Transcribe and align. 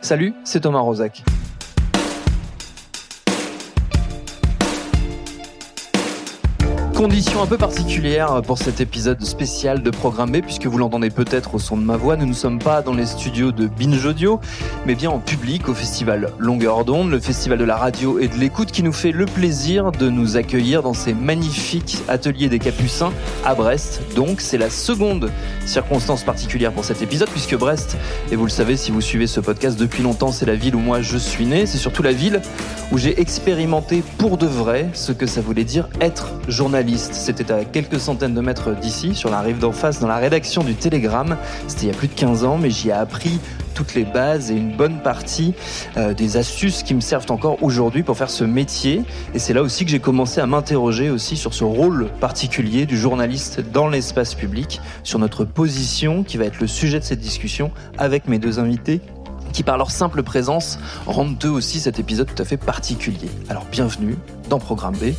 Salut, 0.00 0.34
c'est 0.44 0.60
Thomas 0.60 0.80
Rozak. 0.80 1.22
Condition 7.00 7.40
un 7.40 7.46
peu 7.46 7.56
particulière 7.56 8.42
pour 8.42 8.58
cet 8.58 8.82
épisode 8.82 9.24
spécial 9.24 9.82
de 9.82 9.88
Programme 9.88 10.32
B, 10.32 10.42
puisque 10.42 10.66
vous 10.66 10.76
l'entendez 10.76 11.08
peut-être 11.08 11.54
au 11.54 11.58
son 11.58 11.78
de 11.78 11.82
ma 11.82 11.96
voix, 11.96 12.14
nous 12.14 12.26
ne 12.26 12.34
sommes 12.34 12.58
pas 12.58 12.82
dans 12.82 12.92
les 12.92 13.06
studios 13.06 13.52
de 13.52 13.68
Binge 13.68 14.04
Audio, 14.04 14.38
mais 14.84 14.94
bien 14.94 15.08
en 15.08 15.18
public 15.18 15.70
au 15.70 15.74
festival 15.74 16.30
Longueur 16.38 16.84
d'onde, 16.84 17.10
le 17.10 17.18
festival 17.18 17.56
de 17.56 17.64
la 17.64 17.76
radio 17.76 18.18
et 18.18 18.28
de 18.28 18.34
l'écoute 18.34 18.70
qui 18.70 18.82
nous 18.82 18.92
fait 18.92 19.12
le 19.12 19.24
plaisir 19.24 19.92
de 19.92 20.10
nous 20.10 20.36
accueillir 20.36 20.82
dans 20.82 20.92
ces 20.92 21.14
magnifiques 21.14 21.96
ateliers 22.06 22.50
des 22.50 22.58
Capucins 22.58 23.12
à 23.46 23.54
Brest. 23.54 24.02
Donc 24.14 24.42
c'est 24.42 24.58
la 24.58 24.68
seconde 24.68 25.30
circonstance 25.64 26.22
particulière 26.22 26.70
pour 26.70 26.84
cet 26.84 27.00
épisode, 27.00 27.30
puisque 27.30 27.56
Brest, 27.56 27.96
et 28.30 28.36
vous 28.36 28.44
le 28.44 28.50
savez 28.50 28.76
si 28.76 28.90
vous 28.90 29.00
suivez 29.00 29.26
ce 29.26 29.40
podcast 29.40 29.80
depuis 29.80 30.02
longtemps, 30.02 30.32
c'est 30.32 30.44
la 30.44 30.54
ville 30.54 30.76
où 30.76 30.80
moi 30.80 31.00
je 31.00 31.16
suis 31.16 31.46
né, 31.46 31.64
c'est 31.64 31.78
surtout 31.78 32.02
la 32.02 32.12
ville 32.12 32.42
où 32.92 32.98
j'ai 32.98 33.18
expérimenté 33.18 34.02
pour 34.18 34.36
de 34.36 34.46
vrai 34.46 34.90
ce 34.92 35.12
que 35.12 35.24
ça 35.24 35.40
voulait 35.40 35.64
dire 35.64 35.88
être 36.02 36.32
journaliste 36.46 36.89
c'était 36.98 37.52
à 37.52 37.64
quelques 37.64 38.00
centaines 38.00 38.34
de 38.34 38.40
mètres 38.40 38.74
d'ici, 38.74 39.14
sur 39.14 39.30
la 39.30 39.40
rive 39.40 39.58
d'en 39.58 39.72
face, 39.72 40.00
dans 40.00 40.08
la 40.08 40.16
rédaction 40.16 40.62
du 40.62 40.74
Télégramme. 40.74 41.36
C'était 41.68 41.82
il 41.82 41.88
y 41.88 41.90
a 41.90 41.94
plus 41.94 42.08
de 42.08 42.14
15 42.14 42.44
ans, 42.44 42.58
mais 42.58 42.70
j'y 42.70 42.88
ai 42.88 42.92
appris 42.92 43.38
toutes 43.74 43.94
les 43.94 44.04
bases 44.04 44.50
et 44.50 44.54
une 44.54 44.76
bonne 44.76 45.00
partie 45.00 45.54
euh, 45.96 46.12
des 46.12 46.36
astuces 46.36 46.82
qui 46.82 46.94
me 46.94 47.00
servent 47.00 47.30
encore 47.30 47.62
aujourd'hui 47.62 48.02
pour 48.02 48.16
faire 48.16 48.30
ce 48.30 48.44
métier. 48.44 49.02
Et 49.34 49.38
c'est 49.38 49.54
là 49.54 49.62
aussi 49.62 49.84
que 49.84 49.90
j'ai 49.90 50.00
commencé 50.00 50.40
à 50.40 50.46
m'interroger 50.46 51.10
aussi 51.10 51.36
sur 51.36 51.54
ce 51.54 51.64
rôle 51.64 52.08
particulier 52.20 52.86
du 52.86 52.98
journaliste 52.98 53.60
dans 53.72 53.88
l'espace 53.88 54.34
public, 54.34 54.80
sur 55.02 55.18
notre 55.18 55.44
position 55.44 56.24
qui 56.24 56.36
va 56.36 56.44
être 56.44 56.60
le 56.60 56.66
sujet 56.66 56.98
de 56.98 57.04
cette 57.04 57.20
discussion 57.20 57.70
avec 57.98 58.28
mes 58.28 58.38
deux 58.38 58.58
invités 58.58 59.00
qui 59.52 59.62
par 59.62 59.76
leur 59.76 59.90
simple 59.90 60.22
présence 60.22 60.78
rendent 61.06 61.42
eux 61.44 61.50
aussi 61.50 61.80
cet 61.80 61.98
épisode 61.98 62.28
tout 62.34 62.42
à 62.42 62.44
fait 62.44 62.56
particulier. 62.56 63.30
Alors 63.48 63.66
bienvenue 63.70 64.16
dans 64.48 64.58
Programme 64.58 64.96
B 64.96 65.14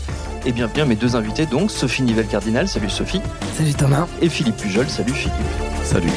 et 0.45 0.51
bienvenue 0.51 0.81
à 0.81 0.85
mes 0.85 0.95
deux 0.95 1.15
invités 1.15 1.45
donc 1.45 1.71
Sophie 1.71 2.03
Nivelle-Cardinal, 2.03 2.67
salut 2.67 2.89
Sophie. 2.89 3.21
Salut 3.57 3.73
Thomas. 3.73 4.07
Et 4.21 4.29
Philippe 4.29 4.57
Pujol, 4.57 4.87
salut 4.87 5.13
Philippe. 5.13 5.35
Salut. 5.83 6.09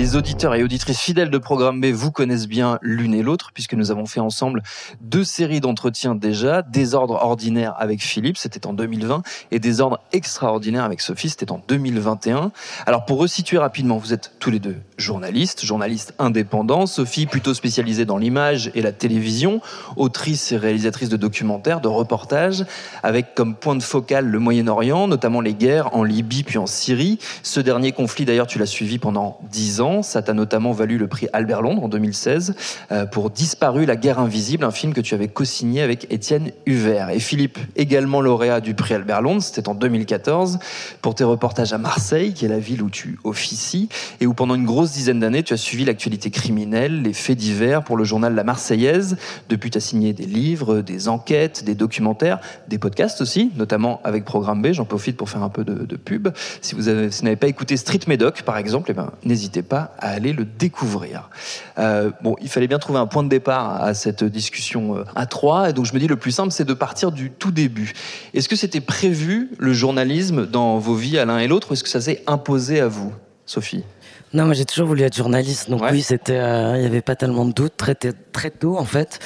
Les 0.00 0.16
auditeurs 0.16 0.54
et 0.54 0.62
auditrices 0.62 0.98
fidèles 0.98 1.28
de 1.28 1.36
Programme 1.36 1.78
B 1.78 1.92
vous 1.92 2.10
connaissent 2.10 2.48
bien 2.48 2.78
l'une 2.80 3.12
et 3.12 3.22
l'autre, 3.22 3.50
puisque 3.52 3.74
nous 3.74 3.90
avons 3.90 4.06
fait 4.06 4.18
ensemble 4.18 4.62
deux 5.02 5.24
séries 5.24 5.60
d'entretiens 5.60 6.14
déjà. 6.14 6.62
Désordre 6.62 7.18
ordinaire 7.20 7.74
avec 7.78 8.00
Philippe, 8.00 8.38
c'était 8.38 8.66
en 8.66 8.72
2020, 8.72 9.22
et 9.50 9.58
Désordre 9.58 10.00
extraordinaire 10.12 10.84
avec 10.84 11.02
Sophie, 11.02 11.28
c'était 11.28 11.52
en 11.52 11.60
2021. 11.68 12.50
Alors 12.86 13.04
pour 13.04 13.18
resituer 13.18 13.58
rapidement, 13.58 13.98
vous 13.98 14.14
êtes 14.14 14.32
tous 14.38 14.50
les 14.50 14.58
deux 14.58 14.76
journalistes, 14.96 15.66
journalistes 15.66 16.14
indépendants. 16.18 16.86
Sophie 16.86 17.26
plutôt 17.26 17.52
spécialisée 17.52 18.06
dans 18.06 18.16
l'image 18.16 18.70
et 18.74 18.80
la 18.80 18.92
télévision, 18.92 19.60
autrice 19.96 20.50
et 20.52 20.56
réalisatrice 20.56 21.10
de 21.10 21.18
documentaires, 21.18 21.82
de 21.82 21.88
reportages, 21.88 22.64
avec 23.02 23.34
comme 23.34 23.54
point 23.54 23.76
de 23.76 23.82
focal 23.82 24.24
le 24.24 24.38
Moyen-Orient, 24.38 25.08
notamment 25.08 25.42
les 25.42 25.52
guerres 25.52 25.94
en 25.94 26.04
Libye 26.04 26.42
puis 26.42 26.56
en 26.56 26.66
Syrie. 26.66 27.18
Ce 27.42 27.60
dernier 27.60 27.92
conflit 27.92 28.24
d'ailleurs, 28.24 28.46
tu 28.46 28.58
l'as 28.58 28.64
suivi 28.64 28.98
pendant 28.98 29.38
dix 29.50 29.82
ans. 29.82 29.89
Ça 30.02 30.22
t'a 30.22 30.32
notamment 30.32 30.72
valu 30.72 30.98
le 30.98 31.08
prix 31.08 31.28
Albert 31.32 31.62
Londres 31.62 31.84
en 31.84 31.88
2016 31.88 32.54
euh, 32.92 33.06
pour 33.06 33.30
Disparu, 33.30 33.86
la 33.86 33.96
guerre 33.96 34.18
invisible, 34.18 34.64
un 34.64 34.70
film 34.70 34.92
que 34.92 35.00
tu 35.00 35.14
avais 35.14 35.28
co-signé 35.28 35.82
avec 35.82 36.06
Étienne 36.12 36.52
Huvert. 36.66 37.10
Et 37.10 37.18
Philippe, 37.18 37.58
également 37.76 38.20
lauréat 38.20 38.60
du 38.60 38.74
prix 38.74 38.94
Albert 38.94 39.22
Londres, 39.22 39.42
c'était 39.42 39.68
en 39.68 39.74
2014, 39.74 40.58
pour 41.02 41.14
tes 41.14 41.24
reportages 41.24 41.72
à 41.72 41.78
Marseille, 41.78 42.32
qui 42.32 42.44
est 42.44 42.48
la 42.48 42.58
ville 42.58 42.82
où 42.82 42.90
tu 42.90 43.18
officies, 43.24 43.88
et 44.20 44.26
où 44.26 44.34
pendant 44.34 44.54
une 44.54 44.64
grosse 44.66 44.92
dizaine 44.92 45.20
d'années, 45.20 45.42
tu 45.42 45.54
as 45.54 45.58
suivi 45.58 45.84
l'actualité 45.84 46.30
criminelle, 46.30 47.02
les 47.02 47.12
faits 47.12 47.36
divers 47.36 47.82
pour 47.82 47.96
le 47.96 48.04
journal 48.04 48.34
La 48.34 48.44
Marseillaise. 48.44 49.16
Depuis, 49.48 49.70
tu 49.70 49.78
as 49.78 49.80
signé 49.80 50.12
des 50.12 50.26
livres, 50.26 50.80
des 50.80 51.08
enquêtes, 51.08 51.64
des 51.64 51.74
documentaires, 51.74 52.40
des 52.68 52.78
podcasts 52.78 53.20
aussi, 53.20 53.50
notamment 53.56 54.00
avec 54.04 54.24
Programme 54.24 54.62
B. 54.62 54.72
J'en 54.72 54.84
profite 54.84 55.16
pour 55.16 55.28
faire 55.28 55.42
un 55.42 55.48
peu 55.48 55.64
de, 55.64 55.96
pub. 55.96 56.28
Si 56.60 56.74
vous, 56.74 56.88
avez, 56.88 57.08
n'avez 57.22 57.36
pas 57.36 57.48
écouté 57.48 57.76
Street 57.76 58.00
Medoc, 58.06 58.42
par 58.42 58.56
exemple, 58.56 58.90
eh 58.90 58.94
ben, 58.94 59.10
n'hésitez 59.24 59.62
pas 59.80 59.94
à 59.98 60.10
aller 60.10 60.32
le 60.32 60.44
découvrir. 60.44 61.30
Euh, 61.78 62.10
bon, 62.22 62.36
il 62.40 62.48
fallait 62.48 62.66
bien 62.66 62.78
trouver 62.78 62.98
un 62.98 63.06
point 63.06 63.22
de 63.22 63.28
départ 63.28 63.82
à 63.82 63.94
cette 63.94 64.24
discussion 64.24 64.96
euh, 64.96 65.04
à 65.14 65.26
trois, 65.26 65.70
et 65.70 65.72
donc 65.72 65.86
je 65.86 65.94
me 65.94 65.98
dis 65.98 66.06
le 66.06 66.16
plus 66.16 66.32
simple, 66.32 66.52
c'est 66.52 66.64
de 66.64 66.74
partir 66.74 67.12
du 67.12 67.30
tout 67.30 67.50
début. 67.50 67.92
Est-ce 68.34 68.48
que 68.48 68.56
c'était 68.56 68.80
prévu 68.80 69.50
le 69.58 69.72
journalisme 69.72 70.46
dans 70.46 70.78
vos 70.78 70.94
vies 70.94 71.18
à 71.18 71.24
l'un 71.24 71.38
et 71.38 71.48
l'autre, 71.48 71.70
ou 71.70 71.74
est-ce 71.74 71.82
que 71.82 71.88
ça 71.88 72.00
s'est 72.00 72.22
imposé 72.26 72.80
à 72.80 72.88
vous, 72.88 73.12
Sophie? 73.46 73.84
Non, 74.32 74.44
moi 74.44 74.54
j'ai 74.54 74.64
toujours 74.64 74.86
voulu 74.86 75.02
être 75.02 75.16
journaliste, 75.16 75.70
donc 75.70 75.82
oui, 75.90 76.02
c'était, 76.02 76.38
euh, 76.38 76.76
il 76.76 76.80
n'y 76.82 76.86
avait 76.86 77.00
pas 77.00 77.16
tellement 77.16 77.44
de 77.44 77.52
doute 77.52 77.72
très, 77.76 77.96
très 77.96 78.50
tôt 78.50 78.78
en 78.78 78.84
fait, 78.84 79.18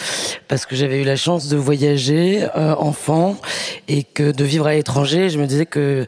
parce 0.49 0.65
que 0.65 0.77
j'avais 0.77 1.03
eu 1.03 1.05
la 1.05 1.17
chance 1.17 1.49
de 1.49 1.57
voyager 1.59 2.49
enfant 2.55 3.37
et 3.87 4.03
que 4.03 4.33
de 4.33 4.45
vivre 4.45 4.67
à 4.67 4.73
l'étranger, 4.73 5.29
je 5.29 5.39
me 5.39 5.47
disais 5.47 5.67
que 5.67 6.07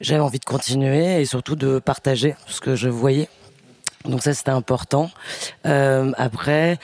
j'avais 0.00 0.20
envie 0.20 0.38
de 0.38 0.44
continuer 0.44 1.20
et 1.20 1.24
surtout 1.24 1.56
de 1.56 1.80
partager 1.80 2.36
ce 2.46 2.60
que 2.60 2.76
je 2.76 2.88
voyais. 2.88 3.28
Donc 4.06 4.22
ça 4.22 4.32
c'était 4.32 4.50
important. 4.50 5.10
Euh, 5.66 6.12
après, 6.16 6.78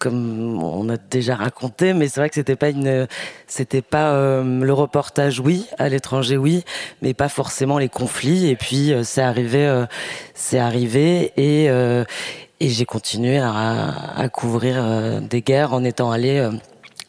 comme 0.00 0.60
on 0.60 0.88
a 0.88 0.96
déjà 0.96 1.36
raconté, 1.36 1.92
mais 1.92 2.08
c'est 2.08 2.20
vrai 2.20 2.28
que 2.28 2.34
c'était 2.34 2.56
pas 2.56 2.70
une, 2.70 3.06
c'était 3.46 3.82
pas 3.82 4.10
euh, 4.14 4.64
le 4.64 4.72
reportage, 4.72 5.38
oui, 5.38 5.66
à 5.78 5.88
l'étranger, 5.88 6.36
oui, 6.36 6.64
mais 7.02 7.14
pas 7.14 7.28
forcément 7.28 7.78
les 7.78 7.88
conflits. 7.88 8.48
Et 8.48 8.56
puis 8.56 8.92
euh, 8.92 9.04
c'est 9.04 9.22
arrivé, 9.22 9.64
euh, 9.64 9.86
c'est 10.34 10.58
arrivé 10.58 11.32
et 11.36 11.66
et 12.58 12.70
j'ai 12.70 12.86
continué 12.86 13.38
à, 13.38 13.92
à 14.16 14.28
couvrir 14.28 15.20
des 15.20 15.42
guerres 15.42 15.74
en 15.74 15.84
étant 15.84 16.10
allé 16.10 16.48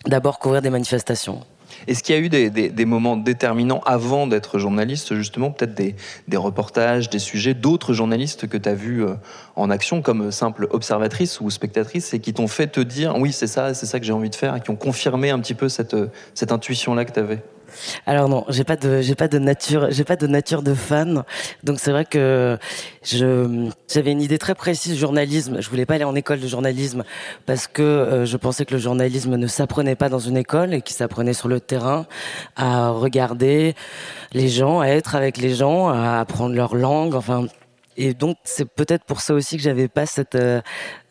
d'abord 0.06 0.40
couvrir 0.40 0.62
des 0.62 0.70
manifestations. 0.70 1.42
Est-ce 1.88 2.04
qu'il 2.04 2.16
y 2.16 2.18
a 2.18 2.22
eu 2.22 2.30
des, 2.30 2.86
moments 2.86 3.18
déterminants 3.18 3.82
avant 3.86 4.28
d'être 4.28 4.60
journaliste, 4.60 5.16
justement, 5.16 5.52
peut-être 5.52 5.74
des, 5.76 6.38
reportages, 6.38 7.10
des 7.10 7.20
sujets 7.20 7.54
d'autres 7.54 7.94
journalistes 7.94 8.48
que 8.48 8.58
tu 8.58 8.70
as 8.70 8.74
vus 8.74 9.04
euh, 9.04 9.16
en 9.56 9.70
action 9.70 10.02
comme 10.02 10.32
simple 10.32 10.68
observatrice 10.72 11.42
ou 11.42 11.50
spectatrice 11.50 12.14
et 12.14 12.20
qui 12.20 12.34
t'ont 12.34 12.48
fait 12.48 12.68
te 12.68 12.80
dire 12.80 13.16
oui, 13.18 13.32
c'est 13.32 13.48
ça, 13.48 13.74
c'est 13.74 13.86
ça 13.86 14.00
que 14.00 14.06
j'ai 14.06 14.14
envie 14.14 14.30
de 14.30 14.36
faire 14.36 14.56
et 14.56 14.62
qui 14.62 14.70
ont 14.70 14.76
confirmé 14.76 15.30
un 15.30 15.40
petit 15.40 15.56
peu 15.56 15.70
cette, 15.70 15.96
cette 16.34 16.52
intuition-là 16.52 17.06
que 17.06 17.12
tu 17.12 17.20
avais 17.20 17.44
alors 18.06 18.30
non, 18.30 18.46
j'ai 18.50 18.64
pas 18.64 18.76
de 18.76 19.02
j'ai 19.02 19.16
pas 19.16 19.28
de 19.28 19.40
nature 19.40 19.88
j'ai 19.92 20.04
pas 20.04 20.16
de 20.16 20.28
nature 20.28 20.64
de 20.64 20.74
fan. 20.74 21.24
Donc 21.64 21.80
c'est 21.80 21.92
vrai 21.92 22.06
que 22.06 22.58
je 23.04 23.70
j'avais 23.92 24.12
une 24.12 24.22
idée 24.22 24.38
très 24.38 24.56
précise 24.56 24.98
journalisme. 24.98 25.62
Je 25.62 25.70
voulais 25.70 25.86
pas 25.86 25.96
aller 25.96 26.04
en 26.04 26.16
école 26.16 26.40
de 26.40 26.48
journalisme 26.48 27.04
parce 27.46 27.68
que 27.68 27.82
euh, 27.82 28.26
je 28.26 28.38
pensais 28.38 28.66
que 28.66 28.74
le 28.74 28.80
journalisme 28.80 29.36
ne 29.36 29.48
s'apprenait 29.48 29.96
pas 29.96 30.10
dans 30.10 30.20
une 30.20 30.38
école 30.38 30.74
et 30.74 30.82
qu'il 30.82 30.96
s'apprenait 30.96 31.34
sur 31.34 31.48
le 31.48 31.60
terrain 31.60 32.06
à 32.56 32.90
regarder 32.90 33.76
les 34.34 34.50
gens, 34.50 34.80
à 34.80 34.88
être 34.88 35.16
avec 35.16 35.38
les 35.38 35.54
gens, 35.54 35.90
à 35.90 36.20
apprendre 36.20 36.56
leur 36.56 36.76
langue, 36.76 37.16
enfin 37.16 37.48
et 37.98 38.14
donc 38.14 38.38
c'est 38.44 38.66
peut-être 38.66 39.04
pour 39.06 39.22
ça 39.22 39.34
aussi 39.34 39.58
que 39.58 39.64
j'avais 39.64 39.88
pas 39.88 40.06
cette 40.06 40.36
euh, 40.36 40.62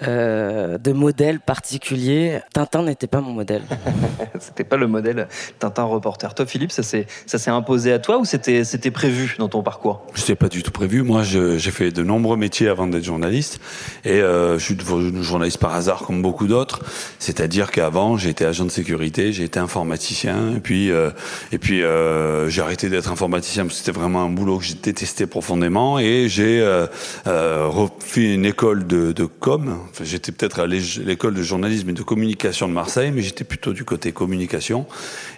euh, 0.03 0.79
de 0.79 0.93
modèle 0.93 1.41
particulier. 1.41 2.41
Tintin 2.53 2.83
n'était 2.83 3.07
pas 3.07 3.21
mon 3.21 3.33
modèle. 3.33 3.63
c'était 4.39 4.65
pas 4.65 4.77
le 4.77 4.87
modèle 4.87 5.29
Tintin 5.59 5.85
reporter. 5.85 6.35
Toi, 6.35 6.47
Philippe, 6.47 6.73
ça 6.73 6.83
s'est 6.83 7.07
ça 7.27 7.39
s'est 7.39 7.51
imposé 7.51 7.93
à 7.93 7.99
toi 7.99 8.19
ou 8.19 8.25
c'était 8.25 8.65
c'était 8.65 8.91
prévu 8.91 9.37
dans 9.39 9.49
ton 9.49 9.63
parcours? 9.63 10.03
C'était 10.15 10.35
pas 10.35 10.49
du 10.49 10.63
tout 10.63 10.71
prévu. 10.71 11.03
Moi, 11.03 11.23
j'ai 11.23 11.59
fait 11.71 11.91
de 11.91 12.03
nombreux 12.03 12.37
métiers 12.37 12.69
avant 12.69 12.87
d'être 12.87 13.05
journaliste 13.05 13.61
et 14.05 14.21
euh, 14.21 14.59
je 14.59 14.65
suis 14.65 14.75
devenu 14.75 15.23
journaliste 15.23 15.59
par 15.59 15.75
hasard 15.75 16.03
comme 16.03 16.23
beaucoup 16.23 16.47
d'autres. 16.47 16.81
C'est-à-dire 17.19 17.71
qu'avant, 17.71 18.17
j'ai 18.17 18.31
été 18.31 18.45
agent 18.45 18.65
de 18.65 18.71
sécurité, 18.71 19.33
j'ai 19.33 19.45
été 19.45 19.59
informaticien 19.59 20.55
et 20.57 20.61
puis 20.61 20.91
euh, 20.91 21.11
et 21.53 21.59
puis 21.59 21.83
euh, 21.83 22.49
j'ai 22.49 22.63
arrêté 22.63 22.89
d'être 22.89 23.11
informaticien 23.11 23.65
parce 23.65 23.79
que 23.79 23.85
c'était 23.85 23.99
vraiment 23.99 24.23
un 24.23 24.29
boulot 24.29 24.59
que 24.59 24.65
j'ai 24.65 24.75
détesté 24.75 25.27
profondément 25.27 25.99
et 25.99 26.29
j'ai 26.29 26.61
euh, 26.61 26.87
euh, 27.27 27.67
refait 27.69 28.35
une 28.35 28.45
école 28.45 28.87
de, 28.87 29.13
de 29.13 29.25
com 29.25 29.79
j'étais 30.03 30.33
peut-être 30.33 30.61
à 30.61 30.67
l'école 30.67 31.35
de 31.35 31.43
journalisme 31.43 31.91
et 31.91 31.93
de 31.93 32.03
communication 32.03 32.69
de 32.69 32.73
Marseille, 32.73 33.11
mais 33.15 33.23
j'étais 33.23 33.45
plutôt 33.45 33.73
du 33.73 33.85
côté 33.85 34.13
communication. 34.13 34.87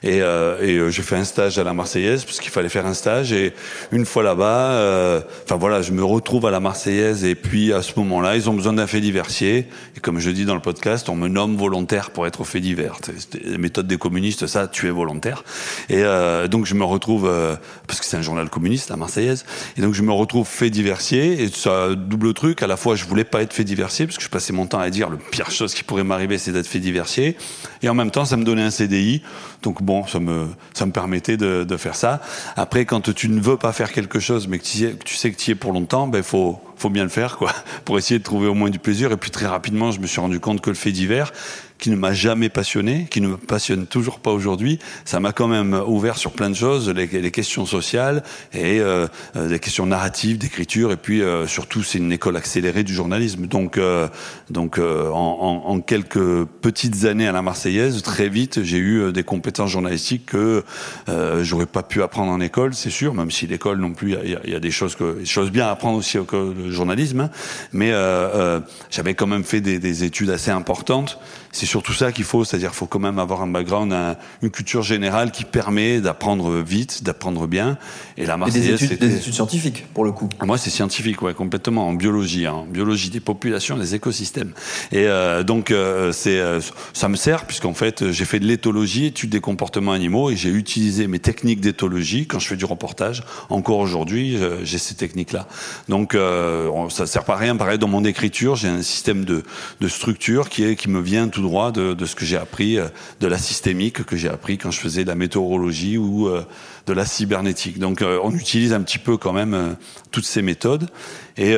Et, 0.02 0.22
euh, 0.22 0.58
euh, 0.60 0.90
j'ai 0.90 1.02
fait 1.02 1.16
un 1.16 1.24
stage 1.24 1.58
à 1.58 1.64
la 1.64 1.74
Marseillaise 1.74 2.24
parce 2.24 2.40
qu'il 2.40 2.50
fallait 2.50 2.68
faire 2.68 2.86
un 2.86 2.94
stage. 2.94 3.32
Et 3.32 3.52
une 3.92 4.04
fois 4.04 4.22
là-bas, 4.22 4.72
euh, 4.72 5.20
enfin 5.44 5.56
voilà, 5.56 5.82
je 5.82 5.92
me 5.92 6.04
retrouve 6.04 6.46
à 6.46 6.50
la 6.50 6.60
Marseillaise. 6.60 7.24
Et 7.24 7.34
puis 7.34 7.72
à 7.72 7.82
ce 7.82 7.92
moment-là, 7.96 8.36
ils 8.36 8.48
ont 8.48 8.54
besoin 8.54 8.72
d'un 8.72 8.86
fait 8.86 9.00
diversier. 9.00 9.66
Et 9.96 10.00
comme 10.00 10.18
je 10.18 10.30
dis 10.30 10.44
dans 10.44 10.54
le 10.54 10.60
podcast, 10.60 11.08
on 11.08 11.16
me 11.16 11.28
nomme 11.28 11.56
volontaire 11.56 12.10
pour 12.10 12.26
être 12.26 12.44
fait 12.44 12.60
divers. 12.60 12.96
Les 13.44 13.58
méthodes 13.58 13.86
des 13.86 13.98
communistes, 13.98 14.46
ça, 14.46 14.68
tu 14.68 14.86
es 14.86 14.90
volontaire. 14.90 15.44
Et 15.88 16.02
donc 16.48 16.66
je 16.66 16.74
me 16.74 16.84
retrouve 16.84 17.30
parce 17.86 18.00
que 18.00 18.06
c'est 18.06 18.16
un 18.16 18.22
journal 18.22 18.48
communiste, 18.48 18.90
la 18.90 18.96
Marseillaise. 18.96 19.44
Et 19.76 19.80
donc 19.80 19.94
je 19.94 20.02
me 20.02 20.12
retrouve 20.12 20.46
fait 20.46 20.70
diversier. 20.70 21.42
Et 21.42 21.48
ça 21.48 21.88
double 21.94 22.34
truc. 22.34 22.62
À 22.62 22.66
la 22.66 22.76
fois, 22.76 22.96
je 22.96 23.04
voulais 23.04 23.24
pas 23.24 23.42
être 23.42 23.52
fait 23.52 23.64
diversier 23.64 24.06
parce 24.06 24.16
que 24.16 24.24
je 24.24 24.28
passais 24.38 24.52
mon 24.52 24.66
temps 24.66 24.78
à 24.78 24.88
dire 24.88 25.10
le 25.10 25.16
pire 25.16 25.50
chose 25.50 25.74
qui 25.74 25.82
pourrait 25.82 26.04
m'arriver, 26.04 26.38
c'est 26.38 26.52
d'être 26.52 26.68
fait 26.68 26.78
diversier. 26.78 27.36
Et 27.82 27.88
en 27.88 27.94
même 27.94 28.12
temps, 28.12 28.24
ça 28.24 28.36
me 28.36 28.44
donnait 28.44 28.62
un 28.62 28.70
CDI. 28.70 29.20
Donc 29.64 29.82
bon, 29.82 30.06
ça 30.06 30.20
me, 30.20 30.46
ça 30.74 30.86
me 30.86 30.92
permettait 30.92 31.36
de, 31.36 31.76
faire 31.76 31.96
ça. 31.96 32.20
Après, 32.54 32.84
quand 32.84 33.12
tu 33.12 33.28
ne 33.28 33.40
veux 33.40 33.56
pas 33.56 33.72
faire 33.72 33.90
quelque 33.90 34.20
chose, 34.20 34.46
mais 34.46 34.60
que 34.60 34.64
tu, 34.64 34.96
tu 35.04 35.16
sais 35.16 35.32
que 35.32 35.36
tu 35.36 35.50
y 35.50 35.52
es 35.54 35.56
pour 35.56 35.72
longtemps, 35.72 36.06
ben 36.06 36.22
faut, 36.22 36.60
faut 36.76 36.88
bien 36.88 37.02
le 37.02 37.08
faire, 37.08 37.36
quoi, 37.36 37.52
pour 37.84 37.98
essayer 37.98 38.20
de 38.20 38.24
trouver 38.24 38.46
au 38.46 38.54
moins 38.54 38.70
du 38.70 38.78
plaisir. 38.78 39.10
Et 39.10 39.16
puis 39.16 39.32
très 39.32 39.46
rapidement, 39.46 39.90
je 39.90 39.98
me 39.98 40.06
suis 40.06 40.20
rendu 40.20 40.38
compte 40.38 40.60
que 40.60 40.70
le 40.70 40.76
fait 40.76 40.92
divers, 40.92 41.32
qui 41.78 41.90
ne 41.90 41.96
m'a 41.96 42.12
jamais 42.12 42.48
passionné, 42.48 43.06
qui 43.10 43.20
ne 43.20 43.28
me 43.28 43.36
passionne 43.36 43.86
toujours 43.86 44.18
pas 44.20 44.32
aujourd'hui, 44.32 44.78
ça 45.04 45.20
m'a 45.20 45.32
quand 45.32 45.48
même 45.48 45.80
ouvert 45.86 46.18
sur 46.18 46.32
plein 46.32 46.50
de 46.50 46.54
choses, 46.54 46.88
les, 46.90 47.06
les 47.06 47.30
questions 47.30 47.66
sociales 47.66 48.22
et 48.52 48.80
euh, 48.80 49.06
euh 49.36 49.48
les 49.48 49.58
questions 49.58 49.86
narratives, 49.86 50.38
d'écriture, 50.38 50.92
et 50.92 50.96
puis 50.96 51.22
euh, 51.22 51.46
surtout 51.46 51.82
c'est 51.82 51.98
une 51.98 52.12
école 52.12 52.36
accélérée 52.36 52.82
du 52.82 52.94
journalisme. 52.94 53.46
Donc, 53.46 53.78
euh, 53.78 54.08
donc 54.50 54.78
euh, 54.78 55.08
en, 55.10 55.64
en, 55.66 55.70
en, 55.70 55.80
quelques 55.80 56.44
petites 56.60 57.04
années 57.04 57.28
à 57.28 57.32
la 57.32 57.42
Marseillaise, 57.42 58.02
très 58.02 58.28
vite 58.28 58.62
j'ai 58.62 58.78
eu 58.78 59.12
des 59.12 59.22
compétences 59.22 59.70
journalistiques 59.70 60.26
que 60.26 60.64
j'aurais 61.42 61.66
pas 61.66 61.82
pu 61.82 62.02
apprendre 62.02 62.32
en 62.32 62.40
école, 62.40 62.74
c'est 62.74 62.90
sûr, 62.90 63.14
même 63.14 63.30
si 63.30 63.46
l'école 63.46 63.78
non 63.78 63.92
plus, 63.92 64.16
il 64.24 64.38
y, 64.46 64.50
y, 64.50 64.54
a 64.54 64.60
des 64.60 64.70
choses 64.70 64.96
que, 64.96 65.18
des 65.20 65.26
choses 65.26 65.50
bien 65.50 65.66
à 65.66 65.70
apprendre 65.70 65.98
aussi 65.98 66.18
au 66.18 66.26
journalisme, 66.68 67.20
hein, 67.20 67.30
mais 67.72 67.92
j'avais 68.90 69.14
quand 69.14 69.26
même 69.26 69.44
fait 69.44 69.60
des, 69.60 69.78
des 69.78 70.04
études 70.04 70.30
assez 70.30 70.50
importantes 70.50 71.18
c'est 71.52 71.66
surtout 71.66 71.92
ça 71.92 72.12
qu'il 72.12 72.24
faut, 72.24 72.44
c'est-à-dire 72.44 72.70
qu'il 72.70 72.78
faut 72.78 72.86
quand 72.86 72.98
même 72.98 73.18
avoir 73.18 73.42
un 73.42 73.48
background, 73.48 73.92
un, 73.92 74.16
une 74.42 74.50
culture 74.50 74.82
générale 74.82 75.30
qui 75.30 75.44
permet 75.44 76.00
d'apprendre 76.00 76.60
vite, 76.60 77.02
d'apprendre 77.04 77.46
bien. 77.46 77.78
Et 78.16 78.26
la 78.26 78.36
Marseillaise, 78.36 78.80
des 78.80 78.84
études, 78.84 78.98
des 78.98 79.16
études 79.16 79.34
scientifiques 79.34 79.86
pour 79.94 80.04
le 80.04 80.12
coup. 80.12 80.28
Moi, 80.44 80.58
c'est 80.58 80.70
scientifique, 80.70 81.22
ouais, 81.22 81.34
complètement 81.34 81.88
en 81.88 81.92
biologie, 81.92 82.46
hein, 82.46 82.52
en 82.52 82.66
biologie 82.66 83.10
des 83.10 83.20
populations, 83.20 83.76
des 83.76 83.94
écosystèmes. 83.94 84.52
Et 84.92 85.06
euh, 85.06 85.42
donc, 85.42 85.70
euh, 85.70 86.12
c'est, 86.12 86.38
euh, 86.38 86.60
ça 86.92 87.08
me 87.08 87.16
sert 87.16 87.46
puisqu'en 87.46 87.74
fait, 87.74 88.10
j'ai 88.10 88.24
fait 88.24 88.40
de 88.40 88.46
l'éthologie, 88.46 89.06
étude 89.06 89.30
des 89.30 89.40
comportements 89.40 89.92
animaux, 89.92 90.30
et 90.30 90.36
j'ai 90.36 90.50
utilisé 90.50 91.06
mes 91.06 91.18
techniques 91.18 91.60
d'éthologie 91.60 92.26
quand 92.26 92.38
je 92.38 92.48
fais 92.48 92.56
du 92.56 92.64
reportage. 92.64 93.22
Encore 93.48 93.78
aujourd'hui, 93.78 94.38
j'ai 94.62 94.78
ces 94.78 94.94
techniques-là. 94.94 95.46
Donc, 95.88 96.16
ça 96.90 97.06
sert 97.06 97.24
pas 97.24 97.34
à 97.34 97.36
rien. 97.36 97.56
Pareil, 97.56 97.78
dans 97.78 97.88
mon 97.88 98.04
écriture, 98.04 98.56
j'ai 98.56 98.68
un 98.68 98.82
système 98.82 99.24
de, 99.24 99.42
de 99.80 99.88
structure 99.88 100.48
qui 100.48 100.64
est 100.64 100.76
qui 100.76 100.88
me 100.88 101.00
vient 101.00 101.28
tout 101.28 101.37
droit 101.40 101.72
de, 101.72 101.94
de 101.94 102.06
ce 102.06 102.14
que 102.14 102.24
j'ai 102.24 102.36
appris, 102.36 102.78
euh, 102.78 102.88
de 103.20 103.26
la 103.26 103.38
systémique 103.38 104.04
que 104.04 104.16
j'ai 104.16 104.28
appris 104.28 104.58
quand 104.58 104.70
je 104.70 104.80
faisais 104.80 105.02
de 105.02 105.08
la 105.08 105.14
météorologie 105.14 105.98
ou 105.98 106.28
euh, 106.28 106.44
de 106.86 106.92
la 106.92 107.04
cybernétique. 107.04 107.78
Donc 107.78 108.02
euh, 108.02 108.18
on 108.22 108.32
utilise 108.32 108.72
un 108.72 108.80
petit 108.82 108.98
peu 108.98 109.16
quand 109.16 109.32
même 109.32 109.76
toutes 110.10 110.24
ces 110.24 110.42
méthodes. 110.42 110.88
Et 111.36 111.54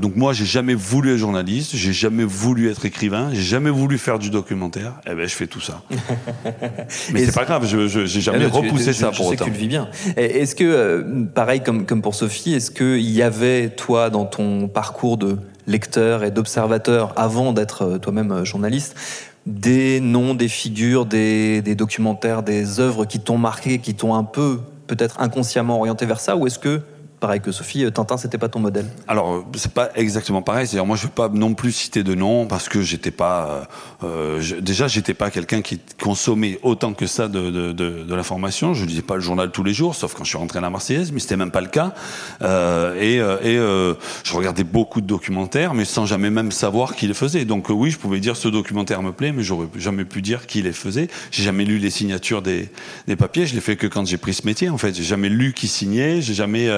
donc 0.00 0.16
moi, 0.16 0.32
j'ai 0.32 0.44
jamais 0.44 0.74
voulu 0.74 1.12
être 1.12 1.18
journaliste, 1.18 1.76
j'ai 1.76 1.92
jamais 1.92 2.24
voulu 2.24 2.68
être 2.68 2.84
écrivain, 2.84 3.30
j'ai 3.32 3.42
jamais 3.42 3.70
voulu 3.70 3.96
faire 3.96 4.18
du 4.18 4.28
documentaire. 4.28 4.94
Eh 5.06 5.14
ben, 5.14 5.28
je 5.28 5.34
fais 5.34 5.46
tout 5.46 5.60
ça. 5.60 5.82
Mais 7.12 7.24
c'est 7.24 7.34
pas 7.34 7.44
grave, 7.44 7.64
je 7.64 7.86
j'ai 8.06 8.20
jamais 8.20 8.46
ah 8.46 8.56
repoussé 8.56 8.92
ça 8.92 9.12
pour 9.12 9.16
je 9.16 9.22
autant. 9.22 9.30
Sais 9.30 9.36
que 9.36 9.44
tu 9.44 9.50
le 9.50 9.56
vis 9.56 9.68
bien. 9.68 9.88
Est-ce 10.16 10.56
que, 10.56 11.24
pareil 11.32 11.62
comme 11.62 11.86
comme 11.86 12.02
pour 12.02 12.16
Sophie, 12.16 12.54
est-ce 12.54 12.72
que 12.72 12.98
il 12.98 13.10
y 13.10 13.22
avait 13.22 13.70
toi 13.70 14.10
dans 14.10 14.24
ton 14.24 14.66
parcours 14.66 15.16
de 15.16 15.38
lecteur 15.66 16.24
et 16.24 16.30
d'observateur 16.30 17.12
avant 17.16 17.52
d'être 17.52 17.98
toi-même 17.98 18.44
journaliste 18.44 18.96
des 19.46 20.00
noms, 20.00 20.34
des 20.34 20.48
figures, 20.48 21.04
des, 21.04 21.60
des 21.60 21.74
documentaires, 21.74 22.42
des 22.42 22.80
œuvres 22.80 23.04
qui 23.04 23.20
t'ont 23.20 23.38
marqué, 23.38 23.78
qui 23.78 23.94
t'ont 23.94 24.14
un 24.14 24.24
peu 24.24 24.60
peut-être 24.86 25.20
inconsciemment 25.20 25.78
orienté 25.78 26.06
vers 26.06 26.20
ça, 26.20 26.36
ou 26.36 26.46
est-ce 26.46 26.58
que 26.58 26.80
pareil 27.20 27.40
que 27.40 27.52
Sophie, 27.52 27.90
Tintin, 27.92 28.16
c'était 28.16 28.38
pas 28.38 28.48
ton 28.48 28.60
modèle 28.60 28.86
Alors, 29.08 29.44
c'est 29.56 29.72
pas 29.72 29.90
exactement 29.94 30.42
pareil. 30.42 30.66
C'est-à-dire, 30.66 30.86
moi, 30.86 30.96
je 30.96 31.04
vais 31.04 31.12
pas 31.14 31.28
non 31.28 31.54
plus 31.54 31.72
citer 31.72 32.02
de 32.02 32.14
nom 32.14 32.46
parce 32.46 32.68
que 32.68 32.82
j'étais 32.82 33.10
pas. 33.10 33.68
Euh, 34.02 34.40
je, 34.40 34.56
déjà, 34.56 34.88
j'étais 34.88 35.14
pas 35.14 35.30
quelqu'un 35.30 35.62
qui 35.62 35.80
consommait 36.00 36.58
autant 36.62 36.92
que 36.92 37.06
ça 37.06 37.28
de, 37.28 37.50
de, 37.72 38.14
l'information. 38.14 38.74
Je 38.74 38.84
lisais 38.84 39.02
pas 39.02 39.14
le 39.14 39.20
journal 39.20 39.50
tous 39.50 39.64
les 39.64 39.72
jours, 39.72 39.94
sauf 39.94 40.14
quand 40.14 40.24
je 40.24 40.28
suis 40.28 40.38
rentré 40.38 40.58
à 40.58 40.62
la 40.62 40.70
Marseillaise, 40.70 41.12
mais 41.12 41.20
c'était 41.20 41.36
même 41.36 41.50
pas 41.50 41.60
le 41.60 41.68
cas. 41.68 41.94
Euh, 42.42 42.94
et 43.00 43.14
et 43.14 43.58
euh, 43.58 43.94
je 44.22 44.34
regardais 44.34 44.64
beaucoup 44.64 45.00
de 45.00 45.06
documentaires, 45.06 45.74
mais 45.74 45.84
sans 45.84 46.06
jamais 46.06 46.30
même 46.30 46.52
savoir 46.52 46.94
qui 46.94 47.06
les 47.06 47.14
faisait. 47.14 47.44
Donc, 47.44 47.68
oui, 47.70 47.90
je 47.90 47.98
pouvais 47.98 48.20
dire 48.20 48.36
ce 48.36 48.48
documentaire 48.48 49.02
me 49.02 49.12
plaît, 49.12 49.32
mais 49.32 49.42
j'aurais 49.42 49.68
jamais 49.76 50.04
pu 50.04 50.22
dire 50.22 50.46
qui 50.46 50.62
les 50.62 50.72
faisait. 50.72 51.08
J'ai 51.30 51.42
jamais 51.42 51.64
lu 51.64 51.78
les 51.78 51.90
signatures 51.90 52.42
des, 52.42 52.68
des 53.06 53.16
papiers. 53.16 53.46
Je 53.46 53.54
l'ai 53.54 53.60
fait 53.60 53.76
que 53.76 53.86
quand 53.86 54.06
j'ai 54.06 54.18
pris 54.18 54.34
ce 54.34 54.44
métier. 54.46 54.68
En 54.68 54.78
fait, 54.78 54.94
j'ai 54.94 55.02
jamais 55.02 55.28
lu 55.28 55.52
qui 55.54 55.68
signait. 55.68 56.20
J'ai 56.20 56.34
jamais 56.34 56.68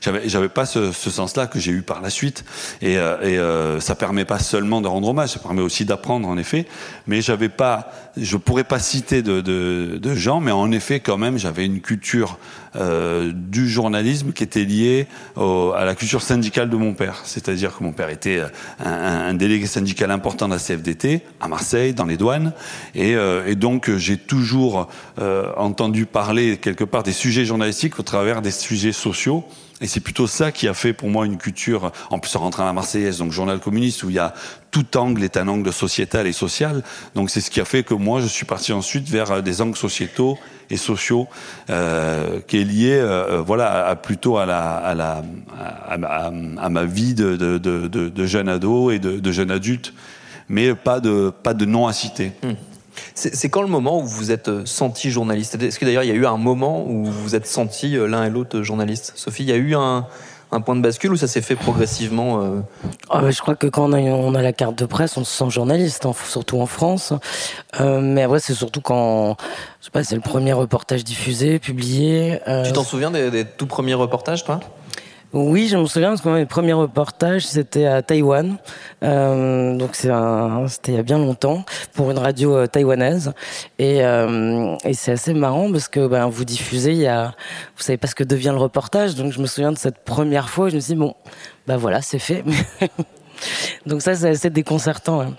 j'avais 0.00 0.28
j'avais 0.28 0.48
pas 0.48 0.66
ce, 0.66 0.92
ce 0.92 1.10
sens-là 1.10 1.46
que 1.46 1.58
j'ai 1.58 1.72
eu 1.72 1.82
par 1.82 2.00
la 2.00 2.10
suite. 2.10 2.44
Et, 2.80 2.98
euh, 2.98 3.20
et 3.22 3.38
euh, 3.38 3.80
ça 3.80 3.94
permet 3.94 4.24
pas 4.24 4.38
seulement 4.38 4.80
de 4.80 4.88
rendre 4.88 5.08
hommage 5.08 5.30
ça 5.30 5.40
permet 5.40 5.62
aussi 5.62 5.84
d'apprendre 5.84 6.28
en 6.28 6.36
effet. 6.36 6.66
Mais 7.06 7.20
j'avais 7.20 7.48
pas 7.48 7.92
je 8.16 8.36
pourrais 8.36 8.64
pas 8.64 8.78
citer 8.78 9.22
de, 9.22 9.40
de, 9.40 9.98
de 10.00 10.14
gens 10.14 10.40
mais 10.40 10.52
en 10.52 10.70
effet 10.70 11.00
quand 11.00 11.18
même 11.18 11.38
j'avais 11.38 11.66
une 11.66 11.80
culture 11.80 12.38
euh, 12.76 13.32
du 13.32 13.68
journalisme 13.68 14.32
qui 14.32 14.42
était 14.42 14.64
liée 14.64 15.06
au, 15.36 15.72
à 15.76 15.84
la 15.84 15.94
culture 15.94 16.22
syndicale 16.22 16.70
de 16.70 16.76
mon 16.76 16.94
père. 16.94 17.22
C'est-à-dire 17.24 17.76
que 17.76 17.84
mon 17.84 17.92
père 17.92 18.08
était 18.08 18.42
un, 18.84 18.90
un, 18.90 19.34
délégué 19.34 19.66
syndical 19.66 20.10
important 20.10 20.48
de 20.48 20.54
la 20.54 20.58
CFDT 20.58 21.22
à 21.40 21.48
Marseille 21.48 21.94
dans 21.94 22.06
les 22.06 22.16
douanes. 22.16 22.52
Et, 22.94 23.14
euh, 23.14 23.54
donc 23.54 23.90
j'ai 23.96 24.16
toujours 24.16 24.88
euh, 25.20 25.52
entendu 25.56 26.06
parler 26.06 26.56
quelque 26.56 26.84
part 26.84 27.02
des 27.04 27.12
sujets 27.12 27.44
journalistiques 27.44 27.98
au 28.00 28.02
travers 28.02 28.42
des 28.42 28.50
sujets 28.50 28.92
sociaux. 28.92 29.44
Et 29.80 29.86
c'est 29.86 30.00
plutôt 30.00 30.26
ça 30.26 30.52
qui 30.52 30.68
a 30.68 30.74
fait 30.74 30.92
pour 30.92 31.10
moi 31.10 31.26
une 31.26 31.36
culture, 31.36 31.92
en 32.10 32.18
plus 32.18 32.34
en 32.36 32.40
rentrant 32.40 32.62
à 32.62 32.66
la 32.66 32.72
Marseillaise, 32.72 33.18
donc 33.18 33.32
journal 33.32 33.58
communiste, 33.58 34.02
où 34.04 34.10
il 34.10 34.16
y 34.16 34.20
a 34.20 34.34
tout 34.70 34.96
angle 34.96 35.22
est 35.22 35.36
un 35.36 35.46
angle 35.46 35.72
sociétal 35.72 36.26
et 36.26 36.32
social. 36.32 36.82
Donc 37.14 37.30
c'est 37.30 37.40
ce 37.40 37.50
qui 37.50 37.60
a 37.60 37.64
fait 37.64 37.82
que 37.82 37.94
moi 37.94 38.20
je 38.20 38.26
suis 38.26 38.46
parti 38.46 38.72
ensuite 38.72 39.08
vers 39.08 39.42
des 39.42 39.60
angles 39.60 39.76
sociétaux 39.76 40.38
et 40.70 40.76
sociaux, 40.76 41.28
euh, 41.70 42.40
qui 42.46 42.58
est 42.58 42.64
lié, 42.64 42.94
euh, 42.94 43.42
voilà, 43.44 43.86
à, 43.86 43.96
plutôt 43.96 44.38
à 44.38 44.46
la, 44.46 44.76
à 44.76 44.94
la, 44.94 45.22
à, 45.58 46.68
ma 46.68 46.84
vie 46.84 47.14
de, 47.14 47.36
de, 47.36 48.26
jeune 48.26 48.48
ado 48.48 48.90
et 48.90 48.98
de, 48.98 49.32
jeune 49.32 49.50
adulte, 49.50 49.92
mais 50.48 50.74
pas 50.74 51.00
de, 51.00 51.32
pas 51.42 51.54
de 51.54 51.64
nom 51.64 51.86
à 51.86 51.92
citer. 51.92 52.32
Mmh. 52.42 52.52
C'est 53.14 53.48
quand 53.48 53.62
le 53.62 53.68
moment 53.68 54.00
où 54.00 54.06
vous 54.06 54.30
êtes 54.30 54.66
senti 54.66 55.10
journaliste? 55.10 55.60
Est-ce 55.60 55.80
que 55.80 55.84
d'ailleurs 55.84 56.04
il 56.04 56.08
y 56.08 56.12
a 56.12 56.14
eu 56.14 56.26
un 56.26 56.36
moment 56.36 56.86
où 56.86 57.04
vous 57.04 57.22
vous 57.22 57.34
êtes 57.34 57.46
senti 57.46 57.96
l'un 57.96 58.24
et 58.24 58.30
l'autre 58.30 58.62
journaliste? 58.62 59.12
Sophie, 59.16 59.42
il 59.42 59.48
y 59.48 59.52
a 59.52 59.56
eu 59.56 59.74
un, 59.74 60.06
un 60.54 60.60
point 60.60 60.76
de 60.76 60.80
bascule 60.80 61.12
ou 61.12 61.16
ça 61.16 61.26
s'est 61.26 61.42
fait 61.42 61.56
progressivement 61.56 62.40
euh... 62.40 62.60
ah 63.10 63.20
bah, 63.20 63.30
Je 63.30 63.40
crois 63.40 63.56
que 63.56 63.66
quand 63.66 63.90
on 63.90 63.92
a, 63.92 63.98
on 64.00 64.34
a, 64.34 64.42
la 64.42 64.52
carte 64.52 64.78
de 64.78 64.86
presse, 64.86 65.16
on 65.16 65.24
se 65.24 65.36
sent 65.36 65.50
journaliste, 65.50 66.06
hein, 66.06 66.12
surtout 66.28 66.60
en 66.60 66.66
France. 66.66 67.12
Euh, 67.80 68.00
mais 68.00 68.22
après, 68.22 68.40
c'est 68.40 68.54
surtout 68.54 68.80
quand, 68.80 69.36
je 69.80 69.86
sais 69.86 69.90
pas, 69.90 70.04
c'est 70.04 70.14
le 70.14 70.20
premier 70.20 70.52
reportage 70.52 71.04
diffusé, 71.04 71.58
publié. 71.58 72.40
Euh... 72.48 72.64
Tu 72.64 72.72
t'en 72.72 72.84
souviens 72.84 73.10
des, 73.10 73.30
des, 73.30 73.44
tout 73.44 73.66
premiers 73.66 73.94
reportages, 73.94 74.44
toi? 74.44 74.60
Oui, 75.34 75.66
je 75.66 75.76
me 75.76 75.84
souviens 75.86 76.10
parce 76.10 76.20
que 76.20 76.28
mes 76.28 76.46
premiers 76.46 76.74
reportages 76.74 77.44
c'était 77.44 77.86
à 77.86 78.02
Taïwan, 78.02 78.56
euh, 79.02 79.76
donc 79.76 79.96
c'était 79.96 80.92
il 80.92 80.94
y 80.94 80.98
a 80.98 81.02
bien 81.02 81.18
longtemps 81.18 81.64
pour 81.92 82.12
une 82.12 82.18
radio 82.18 82.56
euh, 82.56 82.66
taïwanaise 82.68 83.32
et, 83.80 84.04
euh, 84.04 84.76
et 84.84 84.94
c'est 84.94 85.10
assez 85.10 85.34
marrant 85.34 85.72
parce 85.72 85.88
que 85.88 86.06
ben 86.06 86.28
vous 86.28 86.44
diffusez, 86.44 86.92
il 86.92 86.98
y 86.98 87.08
a, 87.08 87.34
vous 87.76 87.82
savez 87.82 87.96
pas 87.96 88.06
ce 88.06 88.14
que 88.14 88.22
devient 88.22 88.52
le 88.52 88.58
reportage, 88.58 89.16
donc 89.16 89.32
je 89.32 89.40
me 89.40 89.46
souviens 89.46 89.72
de 89.72 89.78
cette 89.78 90.04
première 90.04 90.48
fois, 90.48 90.68
je 90.68 90.76
me 90.76 90.80
suis 90.80 90.94
dit 90.94 91.00
bon, 91.00 91.16
ben 91.66 91.78
voilà, 91.78 92.00
c'est 92.00 92.20
fait. 92.20 92.44
donc 93.86 94.02
ça 94.02 94.14
c'est 94.14 94.28
assez 94.28 94.50
déconcertant. 94.50 95.20
Hein. 95.20 95.34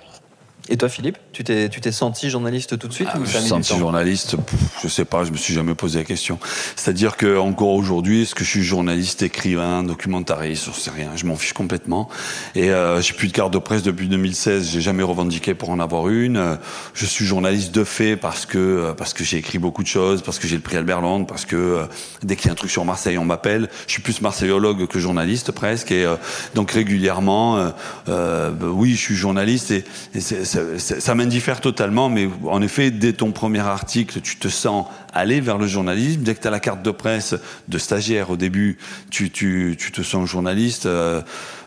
Et 0.68 0.78
toi, 0.78 0.90
Philippe, 0.90 1.18
tu 1.32 1.44
t'es, 1.44 1.70
tu 1.70 1.80
t'es 1.80 1.92
senti 1.92 2.30
journaliste 2.30 2.78
tout 2.80 2.88
de 2.88 2.94
suite 2.94 3.08
ah, 3.12 3.20
Je 3.24 3.30
suis 3.30 3.48
senti 3.48 3.78
journaliste, 3.78 4.36
je 4.82 4.88
sais 4.88 5.06
pas, 5.06 5.24
je 5.24 5.32
me 5.32 5.38
suis 5.38 5.54
jamais 5.54 5.76
posé 5.76 6.00
la 6.00 6.06
question. 6.06 6.40
C'est-à-dire 6.76 7.18
que 7.18 7.38
encore 7.38 7.70
aujourd'hui, 7.70 8.24
est-ce 8.24 8.34
que 8.34 8.44
je 8.44 8.50
suis 8.50 8.64
journaliste, 8.64 9.22
écrivain, 9.22 9.84
documentariste, 9.84 10.66
je 10.66 10.80
sais 10.80 10.92
rien, 10.92 11.12
je 11.16 11.26
m'en 11.26 11.36
fiche 11.36 11.54
complètement. 11.54 12.10
Et 12.56 12.72
euh, 12.72 13.00
j'ai 13.02 13.14
plus 13.14 13.28
de 13.28 13.34
carte 13.34 13.54
de 13.54 13.60
presse 13.60 13.84
depuis 13.84 14.08
2016, 14.08 14.72
j'ai 14.72 14.82
jamais 14.82 15.04
revendiqué 15.04 15.54
pour 15.54 15.70
en 15.70 15.80
avoir 15.80 16.10
une. 16.10 16.58
Je 16.94 17.06
suis 17.06 17.26
journaliste 17.26 17.74
de 17.74 17.84
fait 17.84 18.16
parce 18.18 18.46
que 18.46 18.58
euh, 18.58 18.94
parce 18.94 19.14
que 19.14 19.24
j'ai 19.24 19.38
écrit 19.38 19.60
beaucoup 19.60 19.84
de 19.84 19.88
choses, 19.88 20.22
parce 20.22 20.40
que 20.40 20.48
j'ai 20.48 20.56
le 20.56 20.62
prix 20.62 20.78
Albert 20.78 21.02
Londres, 21.02 21.26
parce 21.28 21.46
que 21.46 21.56
euh, 21.56 21.86
dès 22.24 22.36
qu'il 22.36 22.48
y 22.48 22.50
a 22.50 22.54
un 22.54 22.56
truc 22.56 22.72
sur 22.72 22.86
Marseille, 22.86 23.18
on 23.18 23.26
m'appelle. 23.26 23.70
Je 23.88 23.94
suis 23.94 24.02
plus 24.02 24.22
marseillologue 24.22 24.88
que 24.88 25.00
journaliste 25.00 25.52
presque, 25.52 25.92
et 25.92 26.06
euh, 26.06 26.16
donc 26.54 26.72
régulièrement, 26.72 27.72
oui, 28.08 28.92
je 28.92 29.02
suis 29.02 29.16
journaliste 29.16 29.72
et, 29.72 29.84
et 30.14 30.20
c'est 30.20 30.55
ça, 30.78 31.16
m'indiffère 31.16 31.62
totalement, 31.62 32.10
mais 32.10 32.30
en 32.46 32.62
effet, 32.62 32.92
dès 32.92 33.14
ton 33.14 33.32
premier 33.32 33.60
article, 33.60 34.22
tu 34.22 34.38
te 34.38 34.48
sens 34.48 34.86
aller 35.14 35.42
vers 35.42 35.58
le 35.58 35.68
journalisme. 35.68 36.22
Dès 36.22 36.36
que 36.36 36.42
tu 36.42 36.48
as 36.48 36.52
la 36.52 36.60
carte 36.60 36.82
de 36.82 36.92
presse 36.92 37.36
de 37.68 37.78
stagiaire 37.78 38.30
au 38.30 38.38
début, 38.38 38.78
tu, 39.10 39.30
tu, 39.30 39.76
tu 39.78 39.92
te 39.92 40.02
sens 40.02 40.30
journaliste. 40.30 40.86
Euh, 40.86 41.22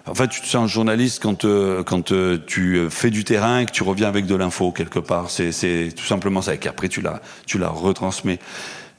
en 0.06 0.14
fait, 0.14 0.28
tu 0.28 0.40
te 0.40 0.46
sens 0.46 0.70
journaliste 0.70 1.22
quand, 1.22 1.44
euh, 1.44 1.82
quand 1.82 2.12
euh, 2.12 2.38
tu 2.46 2.86
fais 2.90 3.10
du 3.10 3.24
terrain 3.24 3.60
et 3.60 3.66
que 3.66 3.72
tu 3.72 3.82
reviens 3.82 4.08
avec 4.08 4.26
de 4.26 4.34
l'info 4.34 4.72
quelque 4.72 4.98
part. 4.98 5.30
C'est 5.30 5.92
tout 5.94 6.06
simplement 6.06 6.42
ça. 6.42 6.54
Et 6.54 6.58
qu'après, 6.58 6.88
tu 6.88 7.00
la, 7.00 7.20
tu 7.46 7.58
la 7.58 7.68
retransmets 7.68 8.38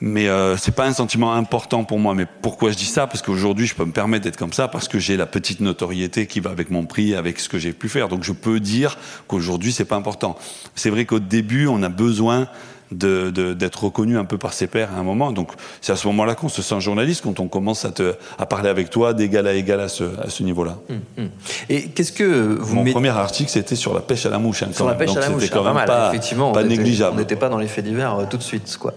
mais 0.01 0.29
euh, 0.29 0.56
c'est 0.56 0.74
pas 0.74 0.86
un 0.86 0.94
sentiment 0.94 1.34
important 1.34 1.84
pour 1.84 2.00
moi. 2.00 2.13
Mais 2.13 2.25
pourquoi 2.41 2.72
je 2.72 2.77
dis 2.77 2.86
ça? 2.86 3.08
Parce 3.08 3.22
qu'aujourd'hui, 3.22 3.68
je 3.68 3.75
peux 3.75 3.86
me 3.86 3.91
permettre 3.91 4.24
d'être 4.24 4.38
comme 4.38 4.53
ça 4.53 4.68
parce 4.68 4.88
que 4.88 4.98
j'ai 4.98 5.18
la 5.18 5.25
petite 5.25 5.60
notoriété 5.60 6.25
qui 6.25 6.39
va 6.39 6.51
avec 6.51 6.70
mon 6.70 6.86
prix, 6.86 7.15
avec 7.15 7.39
ce 7.39 7.50
que 7.50 7.60
j'ai 7.60 7.74
pu 7.74 7.89
faire. 7.89 8.08
Donc 8.08 8.24
je 8.24 8.32
peux 8.32 8.60
dire 8.60 8.98
qu'aujourd'hui, 9.27 9.74
c'est 9.74 9.86
pas 9.86 9.98
important. 9.98 10.38
C'est 10.75 10.89
vrai 10.89 11.06
qu'au 11.06 11.20
début, 11.20 11.68
on 11.68 11.84
a 11.84 11.89
besoin 11.89 12.48
d'être 12.91 13.55
de, 13.55 13.86
reconnu 13.86 14.17
un 14.17 14.25
peu 14.25 14.38
par 14.38 14.53
ses 14.53 14.67
pairs 14.67 14.89
à 14.96 15.00
un 15.00 15.03
moment. 15.03 15.31
Donc 15.31 15.51
c'est 15.81 15.91
à 15.91 15.96
ce 15.96 16.08
moment-là 16.08 16.36
qu'on 16.36 16.50
se 16.50 16.62
sent 16.62 16.79
journaliste, 16.79 17.22
quand 17.24 17.39
on 17.39 17.48
commence 17.48 17.86
à, 17.86 17.91
te, 17.91 18.15
à 18.38 18.46
parler 18.46 18.69
avec 18.69 18.89
toi 18.89 19.13
d'égal 19.13 19.48
à 19.48 19.53
égal 19.53 19.79
à 19.79 19.88
ce, 19.88 20.03
à 20.22 20.29
ce 20.29 20.43
niveau-là. 20.43 20.77
Hum, 20.89 21.00
hum. 21.17 21.29
Et 21.69 21.89
qu'est-ce 21.89 22.12
que 22.12 22.58
vous 22.60 22.75
Mon 22.75 22.91
premier 22.91 23.10
article, 23.10 23.50
c'était 23.50 23.75
sur 23.75 23.93
la 23.93 24.01
pêche 24.01 24.25
à 24.25 24.29
la 24.29 24.39
mouche. 24.39 24.63
Hein, 24.63 24.69
sur 24.72 24.88
la 24.88 24.96
pêche 24.96 25.15
à 25.15 25.19
la 25.19 25.29
mouche, 25.29 25.50
quand 25.50 25.63
même 25.63 25.86
pas, 25.86 26.10
effectivement, 26.10 26.51
pas 26.51 26.63
négligeable. 26.63 27.15
On 27.15 27.19
n'était 27.19 27.36
pas 27.36 27.50
dans 27.50 27.58
les 27.58 27.67
faits 27.67 27.86
divers 27.86 28.15
euh, 28.15 28.25
tout 28.29 28.38
de 28.38 28.43
suite. 28.43 28.77
quoi. 28.79 28.93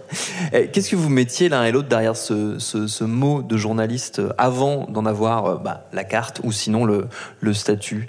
Qu'est-ce 0.51 0.89
que 0.89 0.95
vous 0.95 1.09
mettiez 1.09 1.49
l'un 1.49 1.63
et 1.63 1.71
l'autre 1.71 1.87
derrière 1.87 2.15
ce, 2.15 2.59
ce, 2.59 2.87
ce, 2.87 3.03
mot 3.03 3.41
de 3.41 3.57
journaliste 3.57 4.19
euh, 4.19 4.29
avant 4.37 4.85
d'en 4.89 5.05
avoir 5.05 5.45
euh, 5.45 5.55
bah, 5.57 5.85
la 5.93 6.03
carte 6.03 6.41
ou 6.43 6.51
sinon 6.51 6.85
le, 6.85 7.07
le 7.41 7.53
statut 7.53 8.07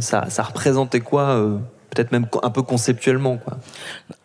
ça, 0.00 0.26
ça 0.30 0.42
représentait 0.42 1.00
quoi 1.00 1.38
peut-être 1.96 2.12
même 2.12 2.26
un 2.42 2.50
peu 2.50 2.62
conceptuellement. 2.62 3.38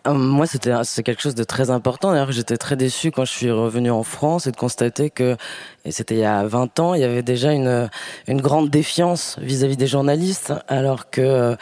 Euh, 0.08 0.14
moi, 0.14 0.46
c'était 0.46 0.74
c'est 0.84 1.04
quelque 1.04 1.22
chose 1.22 1.36
de 1.36 1.44
très 1.44 1.70
important. 1.70 2.12
D'ailleurs, 2.12 2.32
j'étais 2.32 2.58
très 2.58 2.76
déçu 2.76 3.12
quand 3.12 3.24
je 3.24 3.32
suis 3.32 3.52
revenu 3.52 3.90
en 3.92 4.04
France 4.04 4.48
et 4.48 4.52
de 4.52 4.58
constater 4.58 5.10
que, 5.10 5.38
et 5.86 5.92
c'était 5.92 6.16
il 6.16 6.22
y 6.22 6.26
a 6.26 6.46
20 6.46 6.80
ans, 6.80 6.94
il 6.94 7.02
y 7.02 7.04
avait 7.04 7.24
déjà 7.24 7.54
une 7.54 7.90
une 8.28 8.42
grande 8.42 8.70
défiance 8.70 9.38
vis-à-vis 9.42 9.78
des 9.78 9.88
journalistes, 9.88 10.54
alors 10.68 11.10
que 11.10 11.56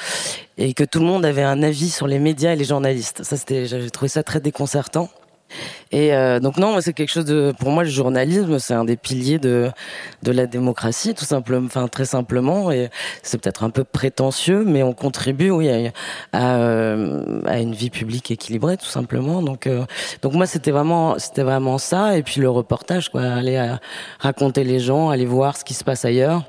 et 0.58 0.74
que 0.74 0.84
tout 0.84 1.00
le 1.00 1.06
monde 1.06 1.26
avait 1.26 1.44
un 1.44 1.62
avis 1.64 1.90
sur 1.90 2.08
les 2.08 2.20
médias 2.20 2.54
et 2.54 2.56
les 2.56 2.66
journalistes. 2.66 3.24
Ça, 3.24 3.38
c'était, 3.38 3.66
j'ai 3.66 3.90
trouvé 3.92 4.10
ça 4.10 4.24
très 4.24 4.40
déconcertant. 4.40 5.10
Et 5.92 6.14
euh, 6.14 6.40
donc 6.40 6.58
non, 6.58 6.80
c'est 6.82 6.94
quelque 6.94 7.10
chose 7.10 7.26
de, 7.26 7.54
pour 7.60 7.72
moi, 7.72 7.84
le 7.84 7.90
journalisme, 7.90 8.60
c'est 8.60 8.74
un 8.74 8.86
des 8.86 8.98
piliers 8.98 9.40
de 9.40 9.70
de 10.24 10.32
la 10.32 10.46
démocratie, 10.48 11.14
tout 11.14 11.26
simplement, 11.26 11.66
enfin 11.66 11.88
très 11.88 12.06
simplement. 12.06 12.72
Et 12.72 12.90
c'est 13.24 13.42
peut-être 13.42 13.64
un 13.64 13.70
peu 13.70 13.84
prétentieux, 13.84 14.64
mais 14.66 14.84
on 14.84 14.94
contribue, 14.94 15.50
oui, 15.52 15.70
à, 15.70 15.92
à, 16.34 16.58
euh, 16.58 17.42
une 17.60 17.74
vie 17.74 17.90
publique 17.90 18.32
équilibrée, 18.32 18.78
tout 18.78 18.86
simplement. 18.86 19.42
Donc 19.42 19.68
euh, 19.68 19.86
donc 20.22 20.34
moi, 20.34 20.46
c'était 20.46 20.72
vraiment 20.72 21.18
c'était 21.20 21.44
vraiment 21.44 21.78
ça. 21.78 22.18
Et 22.18 22.24
puis 22.24 22.42
le 22.42 22.50
reportage, 22.50 23.10
quoi, 23.10 23.24
aller 23.24 23.76
raconter 24.20 24.64
les 24.64 24.80
gens, 24.80 25.10
aller 25.10 25.26
voir 25.26 25.58
ce 25.58 25.64
qui 25.64 25.74
se 25.74 25.84
passe 25.84 26.06
ailleurs 26.06 26.44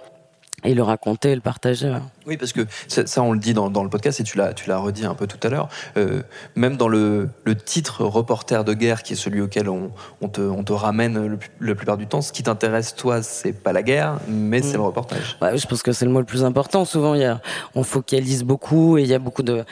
et 0.64 0.74
le 0.74 0.82
raconter, 0.82 1.34
le 1.34 1.40
partager. 1.40 1.92
Oui, 2.26 2.36
parce 2.36 2.52
que 2.52 2.66
ça, 2.88 3.22
on 3.22 3.32
le 3.32 3.38
dit 3.38 3.54
dans, 3.54 3.70
dans 3.70 3.82
le 3.82 3.90
podcast 3.90 4.20
et 4.20 4.22
tu 4.22 4.36
l'as, 4.36 4.52
tu 4.52 4.68
l'as 4.68 4.78
redit 4.78 5.06
un 5.06 5.14
peu 5.14 5.26
tout 5.26 5.38
à 5.42 5.50
l'heure. 5.50 5.68
Euh, 5.96 6.22
même 6.54 6.76
dans 6.76 6.88
le, 6.88 7.28
le, 7.44 7.56
titre 7.56 8.04
reporter 8.04 8.64
de 8.64 8.74
guerre, 8.74 9.02
qui 9.02 9.14
est 9.14 9.16
celui 9.16 9.40
auquel 9.40 9.68
on, 9.68 9.90
on, 10.20 10.28
te, 10.28 10.40
on 10.40 10.62
te, 10.62 10.72
ramène 10.72 11.26
le, 11.26 11.38
la 11.60 11.74
plupart 11.74 11.96
du 11.96 12.06
temps, 12.06 12.20
ce 12.20 12.32
qui 12.32 12.42
t'intéresse, 12.42 12.94
toi, 12.94 13.22
c'est 13.22 13.52
pas 13.52 13.72
la 13.72 13.82
guerre, 13.82 14.18
mais 14.28 14.62
c'est 14.62 14.74
le 14.74 14.82
reportage. 14.82 15.38
Ouais, 15.42 15.56
je 15.56 15.66
pense 15.66 15.82
que 15.82 15.92
c'est 15.92 16.04
le 16.04 16.10
mot 16.10 16.20
le 16.20 16.24
plus 16.24 16.44
important. 16.44 16.84
Souvent, 16.84 17.14
y 17.14 17.24
a, 17.24 17.40
on 17.74 17.82
focalise 17.82 18.44
beaucoup 18.44 18.98
et 18.98 19.02
il 19.02 19.08
y 19.08 19.14
a 19.14 19.18
beaucoup 19.18 19.42
de, 19.42 19.64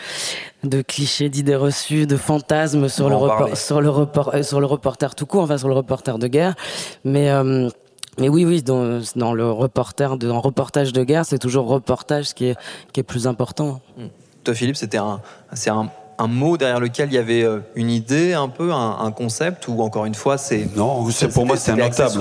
de 0.64 0.83
clichés, 0.83 1.28
d'idées 1.28 1.57
reçues, 1.57 2.07
de 2.07 2.16
fantasmes 2.16 2.88
sur, 2.88 3.09
le, 3.09 3.16
report, 3.16 3.57
sur, 3.57 3.80
le, 3.80 3.90
report, 3.90 4.35
euh, 4.35 4.42
sur 4.42 4.61
le 4.61 4.66
reporter 4.66 5.14
tout 5.14 5.26
court, 5.26 5.42
enfin 5.42 5.59
sur 5.59 5.68
le 5.68 5.75
reporter 5.75 6.18
de 6.18 6.26
guerre. 6.26 6.54
Mais 7.04 7.30
euh, 7.30 7.68
mais 8.18 8.28
oui, 8.28 8.44
oui, 8.44 8.62
dans, 8.62 9.32
le 9.32 9.50
reportage 9.50 10.92
de 10.92 11.04
guerre, 11.04 11.25
c'est 11.25 11.38
toujours 11.38 11.68
reportage 11.68 12.34
qui 12.34 12.46
est, 12.46 13.02
plus 13.02 13.26
important. 13.26 13.80
Toi, 14.44 14.54
Philippe, 14.54 14.76
c'était 14.76 14.98
un, 14.98 15.20
c'est 15.52 15.70
un, 15.70 15.90
un 16.18 16.26
mot 16.26 16.56
derrière 16.56 16.80
lequel 16.80 17.10
il 17.10 17.14
y 17.14 17.18
avait 17.18 17.44
euh, 17.44 17.60
une 17.76 17.90
idée, 17.90 18.34
un 18.34 18.48
peu, 18.48 18.72
un, 18.72 19.10
concept, 19.12 19.68
ou 19.68 19.80
encore 19.82 20.04
une 20.04 20.14
fois, 20.14 20.37
c'est. 20.37 20.68
Non, 20.76 21.08
c'est, 21.10 21.32
pour 21.32 21.46
moi, 21.46 21.56
c'est 21.56 21.70
un 21.70 21.76
notable. 21.76 22.20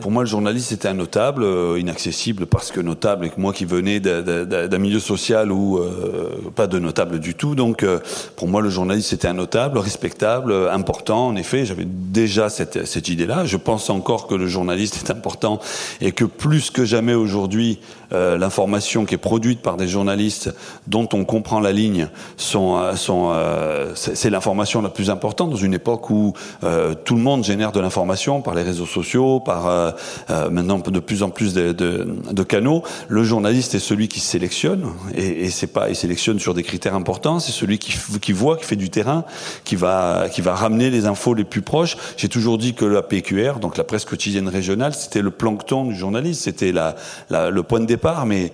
Pour 0.00 0.10
moi, 0.10 0.22
le 0.22 0.28
journaliste, 0.28 0.68
c'était 0.68 0.88
un 0.88 0.94
notable, 0.94 1.42
euh, 1.42 1.78
inaccessible 1.78 2.46
parce 2.46 2.70
que 2.70 2.80
notable, 2.80 3.26
et 3.26 3.30
que 3.30 3.40
moi 3.40 3.52
qui 3.52 3.64
venais 3.64 3.98
d'un 3.98 4.78
milieu 4.78 5.00
social 5.00 5.50
ou 5.50 5.78
euh, 5.78 6.50
pas 6.54 6.66
de 6.66 6.78
notable 6.78 7.18
du 7.18 7.34
tout. 7.34 7.54
Donc, 7.54 7.84
pour 8.36 8.48
moi, 8.48 8.60
le 8.60 8.68
journaliste, 8.68 9.08
c'était 9.08 9.28
un 9.28 9.34
notable, 9.34 9.78
respectable, 9.78 10.52
important. 10.70 11.28
En 11.28 11.36
effet, 11.36 11.64
j'avais 11.64 11.86
déjà 11.86 12.50
cette, 12.50 12.86
cette 12.86 13.08
idée-là. 13.08 13.46
Je 13.46 13.56
pense 13.56 13.88
encore 13.88 14.26
que 14.26 14.34
le 14.34 14.46
journaliste 14.46 14.96
est 14.96 15.10
important 15.10 15.60
et 16.00 16.12
que 16.12 16.24
plus 16.24 16.70
que 16.70 16.84
jamais 16.84 17.14
aujourd'hui, 17.14 17.80
l'information 18.12 19.04
qui 19.04 19.14
est 19.14 19.18
produite 19.18 19.60
par 19.62 19.76
des 19.76 19.88
journalistes 19.88 20.54
dont 20.86 21.08
on 21.12 21.24
comprend 21.24 21.60
la 21.60 21.72
ligne 21.72 22.08
sont 22.36 22.80
euh, 23.30 23.92
c'est 23.94 24.30
l'information 24.30 24.82
la 24.82 24.88
plus 24.88 25.10
importante 25.10 25.50
dans 25.50 25.56
une 25.56 25.74
époque 25.74 26.10
où 26.10 26.32
euh, 26.64 26.94
tout 26.94 27.14
le 27.14 27.20
monde 27.20 27.44
génère 27.44 27.72
de 27.72 27.80
l'information 27.80 28.42
par 28.42 28.54
les 28.54 28.62
réseaux 28.62 28.86
sociaux, 28.86 29.40
par 29.40 29.66
euh, 29.68 29.90
maintenant 30.50 30.78
de 30.78 31.00
plus 31.00 31.22
en 31.22 31.30
plus 31.30 31.54
de, 31.54 32.42
canaux. 32.42 32.82
Le 33.08 33.22
journaliste 33.22 33.74
est 33.74 33.80
celui 33.80 34.08
qui 34.08 34.20
sélectionne 34.20 34.86
et, 35.14 35.44
et 35.44 35.50
c'est 35.50 35.66
pas 35.66 35.88
il 35.88 35.96
sélectionne 35.96 36.38
sur 36.38 36.54
des 36.54 36.62
critères 36.62 36.94
importants. 36.94 37.38
C'est 37.38 37.52
celui 37.52 37.78
qui, 37.78 38.32
voit, 38.32 38.56
qui 38.56 38.64
fait 38.64 38.76
du 38.76 38.90
terrain, 38.90 39.24
qui 39.64 39.76
va 39.76 40.28
qui 40.32 40.40
va 40.40 40.54
ramener 40.54 40.90
les 40.90 41.06
infos 41.06 41.34
les 41.34 41.44
plus 41.44 41.62
proches. 41.62 41.96
J'ai 42.16 42.28
toujours 42.28 42.58
dit 42.58 42.74
que 42.74 42.84
la 42.84 43.02
PQR, 43.02 43.58
donc 43.60 43.76
la 43.76 43.84
presse 43.84 44.04
quotidienne 44.04 44.48
régionale, 44.48 44.94
c'était 44.94 45.22
le 45.22 45.30
plancton 45.30 45.84
du 45.84 45.94
journaliste, 45.94 46.42
c'était 46.42 46.72
la, 46.72 46.96
le 47.30 47.62
point 47.62 47.80
de 47.80 47.86
départ. 47.86 47.99
Mais 48.26 48.52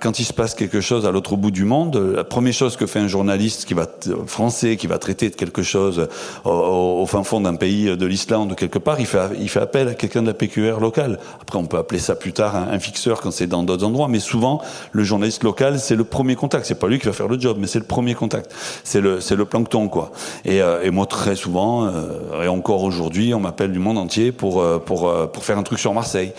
quand 0.00 0.18
il 0.18 0.24
se 0.24 0.32
passe 0.32 0.54
quelque 0.54 0.80
chose 0.80 1.06
à 1.06 1.10
l'autre 1.10 1.36
bout 1.36 1.50
du 1.50 1.64
monde, 1.64 1.96
la 2.14 2.24
première 2.24 2.54
chose 2.54 2.76
que 2.76 2.86
fait 2.86 2.98
un 2.98 3.08
journaliste 3.08 3.64
qui 3.64 3.74
va 3.74 3.86
français 4.26 4.76
qui 4.76 4.86
va 4.86 4.98
traiter 4.98 5.30
de 5.30 5.34
quelque 5.34 5.62
chose 5.62 6.08
au, 6.44 7.04
fin 7.06 7.24
fond 7.24 7.40
d'un 7.40 7.54
pays 7.54 7.96
de 7.96 8.06
l'Islande 8.06 8.54
quelque 8.56 8.78
part, 8.78 9.00
il 9.00 9.06
fait, 9.06 9.60
appel 9.60 9.88
à 9.88 9.94
quelqu'un 9.94 10.22
de 10.22 10.28
la 10.28 10.34
PQR 10.34 10.80
locale. 10.80 11.18
Après, 11.40 11.58
on 11.58 11.66
peut 11.66 11.78
appeler 11.78 11.98
ça 11.98 12.14
plus 12.14 12.32
tard 12.32 12.56
un, 12.56 12.78
fixeur 12.78 13.20
quand 13.20 13.30
c'est 13.30 13.46
dans 13.46 13.62
d'autres 13.62 13.84
endroits, 13.84 14.08
mais 14.08 14.20
souvent, 14.20 14.60
le 14.92 15.02
journaliste 15.02 15.42
local, 15.42 15.78
c'est 15.78 15.96
le 15.96 16.04
premier 16.04 16.36
contact. 16.36 16.66
C'est 16.66 16.78
pas 16.78 16.88
lui 16.88 16.98
qui 16.98 17.06
va 17.06 17.12
faire 17.12 17.28
le 17.28 17.38
job, 17.38 17.56
mais 17.60 17.66
c'est 17.66 17.78
le 17.78 17.84
premier 17.84 18.14
contact. 18.14 18.54
C'est 18.84 19.00
le, 19.00 19.44
plancton, 19.44 19.88
quoi. 19.88 20.12
Et, 20.44 20.62
euh, 20.62 20.90
moi, 20.92 21.06
très 21.06 21.36
souvent, 21.36 21.86
euh, 21.86 22.42
et 22.44 22.48
encore 22.48 22.82
aujourd'hui, 22.82 23.32
on 23.34 23.40
m'appelle 23.40 23.72
du 23.72 23.78
monde 23.78 23.98
entier 23.98 24.32
euh, 24.42 24.78
pour 24.78 25.44
faire 25.44 25.58
un 25.58 25.62
truc 25.62 25.78
sur 25.78 25.94
Marseille. 25.94 26.32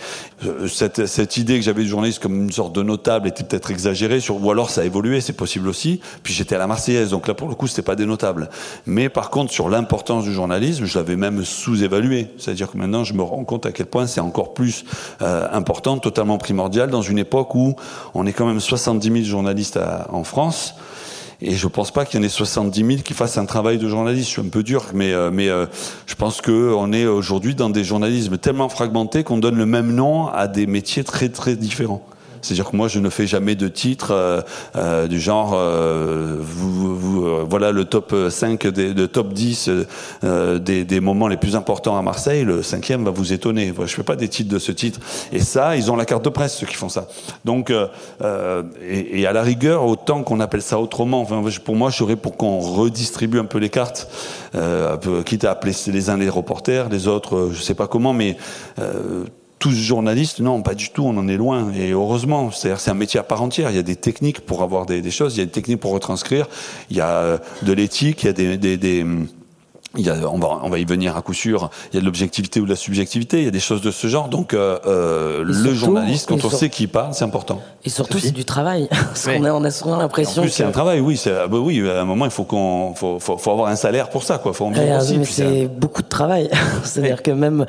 Cette, 0.68 1.06
cette 1.06 1.36
idée 1.36 1.58
que 1.58 1.64
j'avais 1.64 1.82
du 1.82 1.88
journaliste 1.88 2.21
comme 2.22 2.44
une 2.44 2.52
sorte 2.52 2.72
de 2.74 2.82
notable 2.82 3.28
était 3.28 3.42
peut-être 3.42 3.70
exagérée, 3.70 4.20
sur, 4.20 4.42
ou 4.42 4.50
alors 4.50 4.70
ça 4.70 4.82
a 4.82 4.84
évolué, 4.84 5.20
c'est 5.20 5.32
possible 5.32 5.68
aussi. 5.68 6.00
Puis 6.22 6.32
j'étais 6.32 6.54
à 6.54 6.58
la 6.58 6.66
Marseillaise, 6.66 7.10
donc 7.10 7.26
là, 7.26 7.34
pour 7.34 7.48
le 7.48 7.54
coup, 7.54 7.66
c'était 7.66 7.82
pas 7.82 7.96
des 7.96 8.06
notables. 8.06 8.48
Mais 8.86 9.08
par 9.08 9.30
contre, 9.30 9.52
sur 9.52 9.68
l'importance 9.68 10.24
du 10.24 10.32
journalisme, 10.32 10.84
je 10.84 10.96
l'avais 10.98 11.16
même 11.16 11.44
sous-évalué. 11.44 12.28
C'est-à-dire 12.38 12.70
que 12.70 12.78
maintenant, 12.78 13.04
je 13.04 13.14
me 13.14 13.22
rends 13.22 13.44
compte 13.44 13.66
à 13.66 13.72
quel 13.72 13.86
point 13.86 14.06
c'est 14.06 14.20
encore 14.20 14.54
plus 14.54 14.84
euh, 15.20 15.48
important, 15.52 15.98
totalement 15.98 16.38
primordial, 16.38 16.90
dans 16.90 17.02
une 17.02 17.18
époque 17.18 17.54
où 17.54 17.74
on 18.14 18.26
est 18.26 18.32
quand 18.32 18.46
même 18.46 18.60
70 18.60 19.12
000 19.12 19.24
journalistes 19.24 19.78
en 20.10 20.24
France. 20.24 20.74
Et 21.44 21.56
je 21.56 21.66
pense 21.66 21.90
pas 21.90 22.04
qu'il 22.04 22.20
y 22.20 22.22
en 22.22 22.24
ait 22.24 22.28
70 22.28 22.86
000 22.86 23.02
qui 23.02 23.14
fassent 23.14 23.36
un 23.36 23.46
travail 23.46 23.76
de 23.78 23.88
journaliste. 23.88 24.28
Je 24.28 24.32
suis 24.32 24.42
un 24.42 24.48
peu 24.48 24.62
dur, 24.62 24.86
mais, 24.94 25.12
euh, 25.12 25.30
euh, 25.32 25.66
je 26.06 26.14
pense 26.14 26.40
qu'on 26.40 26.92
est 26.92 27.04
aujourd'hui 27.04 27.56
dans 27.56 27.68
des 27.68 27.82
journalismes 27.82 28.38
tellement 28.38 28.68
fragmentés 28.68 29.24
qu'on 29.24 29.38
donne 29.38 29.56
le 29.56 29.66
même 29.66 29.92
nom 29.92 30.28
à 30.28 30.46
des 30.46 30.68
métiers 30.68 31.02
très 31.02 31.30
très 31.30 31.56
différents. 31.56 32.06
C'est-à-dire 32.42 32.70
que 32.70 32.76
moi, 32.76 32.88
je 32.88 32.98
ne 32.98 33.08
fais 33.08 33.26
jamais 33.26 33.54
de 33.54 33.68
titre 33.68 34.44
du 35.08 35.20
genre, 35.20 35.56
vous, 36.40 37.46
voilà 37.48 37.72
le 37.72 37.84
top 37.84 38.14
5, 38.28 38.66
des, 38.66 38.94
de 38.94 39.06
top 39.06 39.32
10 39.32 39.70
des, 40.60 40.84
des, 40.84 41.00
moments 41.00 41.28
les 41.28 41.36
plus 41.36 41.56
importants 41.56 41.96
à 41.96 42.02
Marseille, 42.02 42.44
le 42.44 42.62
cinquième 42.62 43.04
va 43.04 43.10
vous 43.10 43.32
étonner. 43.32 43.72
Je 43.78 43.94
fais 43.94 44.02
pas 44.02 44.16
des 44.16 44.28
titres 44.28 44.52
de 44.52 44.58
ce 44.58 44.72
titre. 44.72 45.00
Et 45.32 45.40
ça, 45.40 45.76
ils 45.76 45.90
ont 45.90 45.96
la 45.96 46.04
carte 46.04 46.24
de 46.24 46.30
presse, 46.30 46.56
ceux 46.56 46.66
qui 46.66 46.74
font 46.74 46.88
ça. 46.88 47.08
Donc, 47.44 47.70
et, 47.70 49.20
et, 49.20 49.26
à 49.26 49.32
la 49.32 49.42
rigueur, 49.42 49.84
autant 49.84 50.22
qu'on 50.22 50.40
appelle 50.40 50.62
ça 50.62 50.78
autrement, 50.78 51.20
enfin, 51.20 51.42
pour 51.64 51.76
moi, 51.76 51.90
je 51.90 51.96
serais 51.96 52.16
pour 52.16 52.36
qu'on 52.36 52.58
redistribue 52.58 53.38
un 53.38 53.44
peu 53.44 53.58
les 53.58 53.68
cartes, 53.68 54.08
euh, 54.54 55.22
quitte 55.22 55.44
à 55.44 55.52
appeler 55.52 55.72
les 55.86 56.10
uns 56.10 56.16
les 56.16 56.28
reporters, 56.28 56.88
les 56.88 57.08
autres, 57.08 57.36
euh, 57.36 57.52
je 57.52 57.62
sais 57.62 57.74
pas 57.74 57.86
comment, 57.86 58.12
mais 58.12 58.36
euh, 58.78 59.24
tous 59.62 59.76
journalistes, 59.76 60.40
non, 60.40 60.60
pas 60.60 60.74
du 60.74 60.90
tout, 60.90 61.04
on 61.04 61.16
en 61.16 61.28
est 61.28 61.36
loin. 61.36 61.72
Et 61.72 61.92
heureusement, 61.92 62.50
c'est-à-dire 62.50 62.80
c'est 62.80 62.90
un 62.90 62.94
métier 62.94 63.20
à 63.20 63.22
part 63.22 63.42
entière. 63.42 63.70
Il 63.70 63.76
y 63.76 63.78
a 63.78 63.84
des 63.84 63.94
techniques 63.94 64.40
pour 64.40 64.64
avoir 64.64 64.86
des, 64.86 65.08
choses, 65.12 65.36
il 65.36 65.38
y 65.38 65.42
a 65.42 65.44
des 65.44 65.52
techniques 65.52 65.78
pour 65.78 65.92
retranscrire, 65.92 66.48
il 66.90 66.96
y 66.96 67.00
a 67.00 67.10
euh, 67.10 67.38
de 67.62 67.72
l'éthique, 67.72 68.24
il 68.24 68.26
y 68.26 68.28
a 68.28 68.32
des, 68.32 68.76
des 68.76 69.06
il 69.96 70.06
y 70.06 70.10
a, 70.10 70.16
on, 70.30 70.38
va, 70.38 70.60
on 70.62 70.70
va 70.70 70.78
y 70.78 70.84
venir 70.84 71.16
à 71.16 71.22
coup 71.22 71.34
sûr. 71.34 71.70
Il 71.92 71.96
y 71.96 71.98
a 71.98 72.00
de 72.00 72.06
l'objectivité 72.06 72.60
ou 72.60 72.64
de 72.64 72.70
la 72.70 72.76
subjectivité. 72.76 73.38
Il 73.38 73.44
y 73.44 73.48
a 73.48 73.50
des 73.52 73.60
choses 73.60 73.82
de 73.82 73.90
ce 73.90 74.06
genre. 74.06 74.28
Donc, 74.28 74.54
euh, 74.54 74.78
euh 74.86 75.44
le 75.44 75.74
journaliste, 75.74 76.28
quand 76.28 76.44
on 76.44 76.50
sait 76.50 76.70
qui 76.70 76.86
parle, 76.86 77.14
c'est 77.14 77.24
important. 77.24 77.60
Et 77.84 77.90
surtout, 77.90 78.18
c'est 78.18 78.30
du 78.30 78.44
travail. 78.44 78.88
Parce 78.90 79.26
qu'on 79.26 79.44
a, 79.44 79.52
on 79.52 79.64
a 79.64 79.70
souvent 79.70 79.96
l'impression. 79.96 80.42
En 80.42 80.44
plus, 80.44 80.52
c'est 80.52 80.64
un 80.64 80.70
travail. 80.70 81.00
Oui, 81.00 81.20
ah 81.26 81.46
bah 81.46 81.58
oui. 81.58 81.88
À 81.88 82.00
un 82.00 82.04
moment, 82.04 82.24
il 82.24 82.30
faut 82.30 82.44
qu'on, 82.44 82.94
faut, 82.94 83.18
faut, 83.18 83.36
faut, 83.36 83.50
avoir 83.50 83.68
un 83.68 83.76
salaire 83.76 84.08
pour 84.08 84.22
ça, 84.22 84.38
quoi. 84.38 84.52
Faut 84.52 84.66
en 84.66 84.70
vivre 84.70 84.98
aussi, 84.98 85.18
mais 85.18 85.24
c'est 85.24 85.68
beaucoup 85.68 86.02
de 86.02 86.08
travail. 86.08 86.50
C'est-à-dire 86.84 87.22
que 87.22 87.30
même 87.30 87.66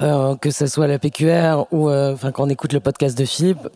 euh, 0.00 0.34
que 0.36 0.50
ce 0.50 0.66
soit 0.66 0.86
la 0.86 0.98
PQR 0.98 1.66
ou, 1.70 1.88
euh, 1.88 2.14
enfin, 2.14 2.32
quand 2.32 2.44
on 2.44 2.48
écoute 2.48 2.72
le 2.72 2.80
podcast 2.80 3.16
de 3.16 3.24
Philippe 3.24 3.68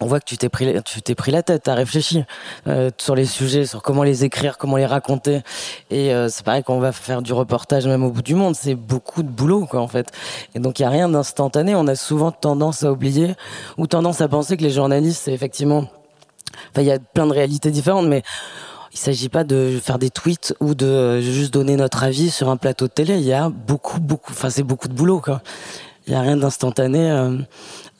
on 0.00 0.06
voit 0.06 0.20
que 0.20 0.24
tu 0.24 0.36
t'es 0.36 0.48
pris, 0.48 0.80
tu 0.84 1.02
t'es 1.02 1.14
pris 1.14 1.32
la 1.32 1.42
tête, 1.42 1.62
t'as 1.64 1.74
réfléchi 1.74 2.24
euh, 2.66 2.90
sur 2.98 3.14
les 3.14 3.26
sujets, 3.26 3.66
sur 3.66 3.82
comment 3.82 4.02
les 4.02 4.24
écrire, 4.24 4.58
comment 4.58 4.76
les 4.76 4.86
raconter. 4.86 5.42
Et 5.90 6.12
euh, 6.14 6.28
c'est 6.28 6.44
pareil 6.44 6.62
qu'on 6.62 6.78
va 6.78 6.92
faire 6.92 7.22
du 7.22 7.32
reportage 7.32 7.86
même 7.86 8.04
au 8.04 8.10
bout 8.10 8.22
du 8.22 8.34
monde, 8.34 8.54
c'est 8.54 8.74
beaucoup 8.74 9.22
de 9.22 9.28
boulot 9.28 9.66
quoi 9.66 9.80
en 9.80 9.88
fait. 9.88 10.10
Et 10.54 10.60
donc 10.60 10.78
il 10.78 10.82
y 10.82 10.84
a 10.84 10.90
rien 10.90 11.08
d'instantané. 11.08 11.74
On 11.74 11.86
a 11.86 11.96
souvent 11.96 12.30
tendance 12.30 12.84
à 12.84 12.92
oublier 12.92 13.34
ou 13.76 13.86
tendance 13.86 14.20
à 14.20 14.28
penser 14.28 14.56
que 14.56 14.62
les 14.62 14.70
journalistes, 14.70 15.22
c'est 15.24 15.32
effectivement, 15.32 15.88
enfin 16.70 16.82
il 16.82 16.86
y 16.86 16.92
a 16.92 16.98
plein 16.98 17.26
de 17.26 17.32
réalités 17.32 17.70
différentes, 17.70 18.06
mais 18.06 18.22
il 18.92 18.98
s'agit 18.98 19.28
pas 19.28 19.44
de 19.44 19.78
faire 19.82 19.98
des 19.98 20.10
tweets 20.10 20.54
ou 20.60 20.74
de 20.74 21.20
juste 21.20 21.52
donner 21.52 21.76
notre 21.76 22.04
avis 22.04 22.30
sur 22.30 22.48
un 22.48 22.56
plateau 22.56 22.86
de 22.86 22.92
télé. 22.92 23.16
Il 23.16 23.24
y 23.24 23.32
a 23.32 23.48
beaucoup, 23.48 24.00
beaucoup, 24.00 24.32
enfin 24.32 24.50
c'est 24.50 24.62
beaucoup 24.62 24.88
de 24.88 24.94
boulot 24.94 25.20
quoi. 25.20 25.42
Il 26.06 26.14
y 26.14 26.16
a 26.16 26.22
rien 26.22 26.38
d'instantané. 26.38 27.10
Euh, 27.10 27.36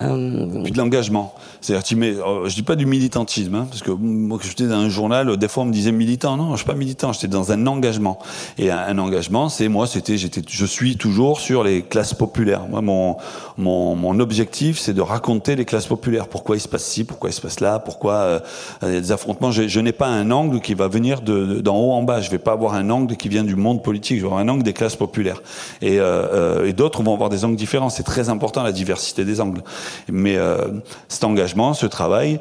euh, 0.01 0.63
Puis 0.63 0.73
de 0.73 0.79
l'engagement. 0.79 1.35
C'est-à-dire, 1.61 1.83
tu 1.83 1.97
mets, 1.97 2.11
euh, 2.11 2.49
je 2.49 2.55
dis 2.55 2.63
pas 2.63 2.77
du 2.77 2.87
militantisme, 2.87 3.55
hein, 3.57 3.67
parce 3.69 3.83
que 3.83 3.91
moi, 3.91 4.39
j'étais 4.43 4.67
dans 4.67 4.77
un 4.77 4.89
journal, 4.89 5.37
des 5.37 5.49
fois 5.49 5.65
on 5.65 5.67
me 5.67 5.73
disait 5.73 5.91
militant. 5.91 6.37
Non, 6.37 6.53
je 6.53 6.59
suis 6.59 6.67
pas 6.67 6.75
militant, 6.75 7.13
j'étais 7.13 7.27
dans 7.27 7.51
un 7.51 7.67
engagement. 7.67 8.19
Et 8.59 8.71
un, 8.71 8.97
engagement, 8.99 9.49
c'est 9.49 9.69
moi, 9.69 9.87
c'était, 9.87 10.17
j'étais, 10.17 10.43
je 10.49 10.67
suis 10.67 10.97
toujours 10.97 11.41
sur 11.41 11.65
les 11.65 11.83
classes 11.83 12.15
populaires. 12.15 12.69
Moi, 12.69 12.81
mon, 12.81 13.17
mon, 13.57 13.97
mon 13.97 14.21
objectif, 14.21 14.79
c'est 14.79 14.95
de 14.95 15.01
raconter 15.01 15.57
les 15.57 15.65
classes 15.65 15.87
populaires. 15.87 16.29
Pourquoi 16.29 16.57
il 16.57 16.61
se 16.61 16.69
passe 16.69 16.85
ci, 16.85 17.03
pourquoi 17.03 17.31
il 17.31 17.33
se 17.33 17.41
passe 17.41 17.59
là, 17.59 17.81
pourquoi 17.81 18.13
euh, 18.15 18.41
il 18.83 18.95
y 18.95 18.97
a 18.97 19.01
des 19.01 19.13
affrontements. 19.13 19.51
Je, 19.51 19.67
je 19.67 19.81
n'ai 19.81 19.93
pas 19.93 20.07
un 20.07 20.31
angle 20.31 20.61
qui 20.61 20.75
va 20.75 20.87
venir 20.87 21.23
de, 21.23 21.61
d'en 21.61 21.77
haut 21.77 21.93
en 21.93 22.05
bas. 22.05 22.21
Je 22.21 22.31
vais 22.31 22.39
pas 22.39 22.53
avoir 22.53 22.75
un 22.75 22.89
angle 22.91 23.17
qui 23.17 23.29
vient 23.29 23.45
du 23.45 23.57
monde 23.57 23.83
politique. 23.83 24.19
Je 24.19 24.23
vais 24.23 24.29
avoir 24.29 24.41
un 24.41 24.49
angle 24.49 24.63
des 24.63 24.75
classes 24.75 24.97
populaires. 24.97 25.43
Et, 25.83 25.99
euh, 25.99 26.67
et 26.67 26.73
d'autres 26.73 27.03
vont 27.03 27.15
avoir 27.15 27.31
des 27.31 27.45
angles 27.45 27.57
différents. 27.57 27.91
C'est 27.91 28.05
très 28.05 28.29
important 28.29 28.63
la 28.63 28.73
diversité 28.73 29.25
des 29.25 29.41
angles. 29.41 29.63
Mais 30.11 30.37
euh, 30.37 30.69
cet 31.09 31.25
engagement, 31.25 31.75
ce 31.75 31.87
travail, 31.87 32.41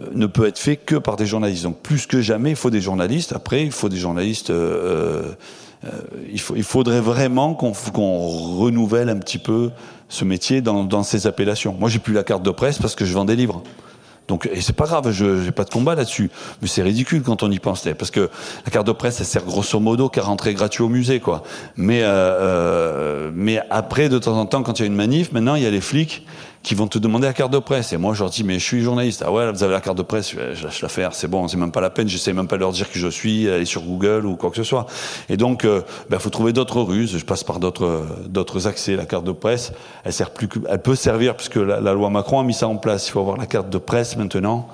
euh, 0.00 0.06
ne 0.12 0.26
peut 0.26 0.46
être 0.46 0.58
fait 0.58 0.76
que 0.76 0.96
par 0.96 1.16
des 1.16 1.26
journalistes. 1.26 1.64
Donc 1.64 1.80
plus 1.80 2.06
que 2.06 2.20
jamais, 2.20 2.50
il 2.50 2.56
faut 2.56 2.70
des 2.70 2.80
journalistes. 2.80 3.32
Après, 3.32 3.64
il 3.64 3.72
faut 3.72 3.88
des 3.88 3.96
journalistes. 3.96 4.50
Euh, 4.50 5.32
il, 6.32 6.64
faudrait 6.64 7.00
vraiment 7.00 7.54
qu'on 7.54 7.72
renouvelle 8.58 9.08
un 9.08 9.18
petit 9.18 9.38
peu 9.38 9.70
ce 10.08 10.24
métier 10.24 10.60
dans, 10.60 10.82
dans 10.82 11.04
ses 11.04 11.28
appellations. 11.28 11.76
Moi, 11.78 11.88
j'ai 11.88 12.00
plus 12.00 12.14
la 12.14 12.24
carte 12.24 12.42
de 12.42 12.50
presse 12.50 12.78
parce 12.78 12.96
que 12.96 13.04
je 13.04 13.14
vends 13.14 13.24
des 13.24 13.36
livres. 13.36 13.62
Donc, 14.26 14.48
et 14.52 14.60
c'est 14.60 14.74
pas 14.74 14.84
grave, 14.84 15.10
je 15.10 15.24
n'ai 15.24 15.52
pas 15.52 15.64
de 15.64 15.70
combat 15.70 15.94
là-dessus. 15.94 16.30
Mais 16.60 16.68
c'est 16.68 16.82
ridicule 16.82 17.22
quand 17.22 17.42
on 17.42 17.50
y 17.50 17.58
pense. 17.58 17.88
Parce 17.98 18.10
que 18.10 18.28
la 18.64 18.70
carte 18.70 18.86
de 18.86 18.92
presse, 18.92 19.20
elle 19.20 19.26
sert 19.26 19.44
grosso 19.44 19.80
modo 19.80 20.08
qu'à 20.08 20.22
rentrer 20.22 20.52
gratuit 20.52 20.82
au 20.82 20.88
musée, 20.88 21.18
quoi. 21.18 21.42
Mais, 21.76 22.02
mais 23.34 23.60
après, 23.70 24.08
de 24.08 24.18
temps 24.18 24.36
en 24.36 24.46
temps, 24.46 24.62
quand 24.62 24.78
il 24.78 24.82
y 24.82 24.84
a 24.84 24.86
une 24.86 24.94
manif, 24.94 25.32
maintenant, 25.32 25.54
il 25.54 25.62
y 25.62 25.66
a 25.66 25.70
les 25.70 25.80
flics 25.80 26.26
qui 26.68 26.74
vont 26.74 26.86
te 26.86 26.98
demander 26.98 27.26
la 27.26 27.32
carte 27.32 27.50
de 27.50 27.60
presse. 27.60 27.94
Et 27.94 27.96
moi, 27.96 28.12
je 28.12 28.20
leur 28.20 28.28
dis, 28.28 28.44
mais 28.44 28.58
je 28.58 28.64
suis 28.64 28.82
journaliste. 28.82 29.24
Ah 29.24 29.32
ouais, 29.32 29.50
vous 29.50 29.62
avez 29.62 29.72
la 29.72 29.80
carte 29.80 29.96
de 29.96 30.02
presse, 30.02 30.32
je 30.32 30.62
lâche 30.62 30.82
l'affaire, 30.82 31.14
c'est 31.14 31.26
bon, 31.26 31.48
c'est 31.48 31.56
même 31.56 31.72
pas 31.72 31.80
la 31.80 31.88
peine, 31.88 32.06
j'essaie 32.08 32.34
même 32.34 32.46
pas 32.46 32.56
de 32.56 32.60
leur 32.60 32.72
dire 32.72 32.90
qui 32.90 32.98
je 32.98 33.08
suis, 33.08 33.48
aller 33.48 33.64
sur 33.64 33.80
Google 33.80 34.26
ou 34.26 34.36
quoi 34.36 34.50
que 34.50 34.56
ce 34.56 34.64
soit. 34.64 34.84
Et 35.30 35.38
donc, 35.38 35.62
il 35.64 35.70
euh, 35.70 35.80
ben, 36.10 36.18
faut 36.18 36.28
trouver 36.28 36.52
d'autres 36.52 36.82
ruses. 36.82 37.16
Je 37.16 37.24
passe 37.24 37.42
par 37.42 37.58
d'autres, 37.58 38.04
d'autres 38.26 38.66
accès. 38.66 38.96
La 38.96 39.06
carte 39.06 39.24
de 39.24 39.32
presse, 39.32 39.72
elle 40.04 40.12
sert 40.12 40.30
plus 40.30 40.46
elle 40.68 40.82
peut 40.82 40.94
servir, 40.94 41.36
puisque 41.36 41.56
la, 41.56 41.80
la 41.80 41.94
loi 41.94 42.10
Macron 42.10 42.38
a 42.38 42.44
mis 42.44 42.52
ça 42.52 42.68
en 42.68 42.76
place. 42.76 43.08
Il 43.08 43.12
faut 43.12 43.20
avoir 43.20 43.38
la 43.38 43.46
carte 43.46 43.70
de 43.70 43.78
presse 43.78 44.18
maintenant 44.18 44.68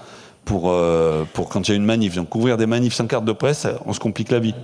pour, 0.44 0.72
euh, 0.72 1.22
pour 1.32 1.48
quand 1.48 1.68
il 1.68 1.70
y 1.70 1.74
a 1.74 1.76
une 1.76 1.84
manif. 1.84 2.16
Donc, 2.16 2.28
couvrir 2.28 2.56
des 2.56 2.66
manifs 2.66 2.94
sans 2.94 3.06
carte 3.06 3.24
de 3.24 3.30
presse, 3.30 3.68
on 3.86 3.92
se 3.92 4.00
complique 4.00 4.32
la 4.32 4.40
vie. 4.40 4.54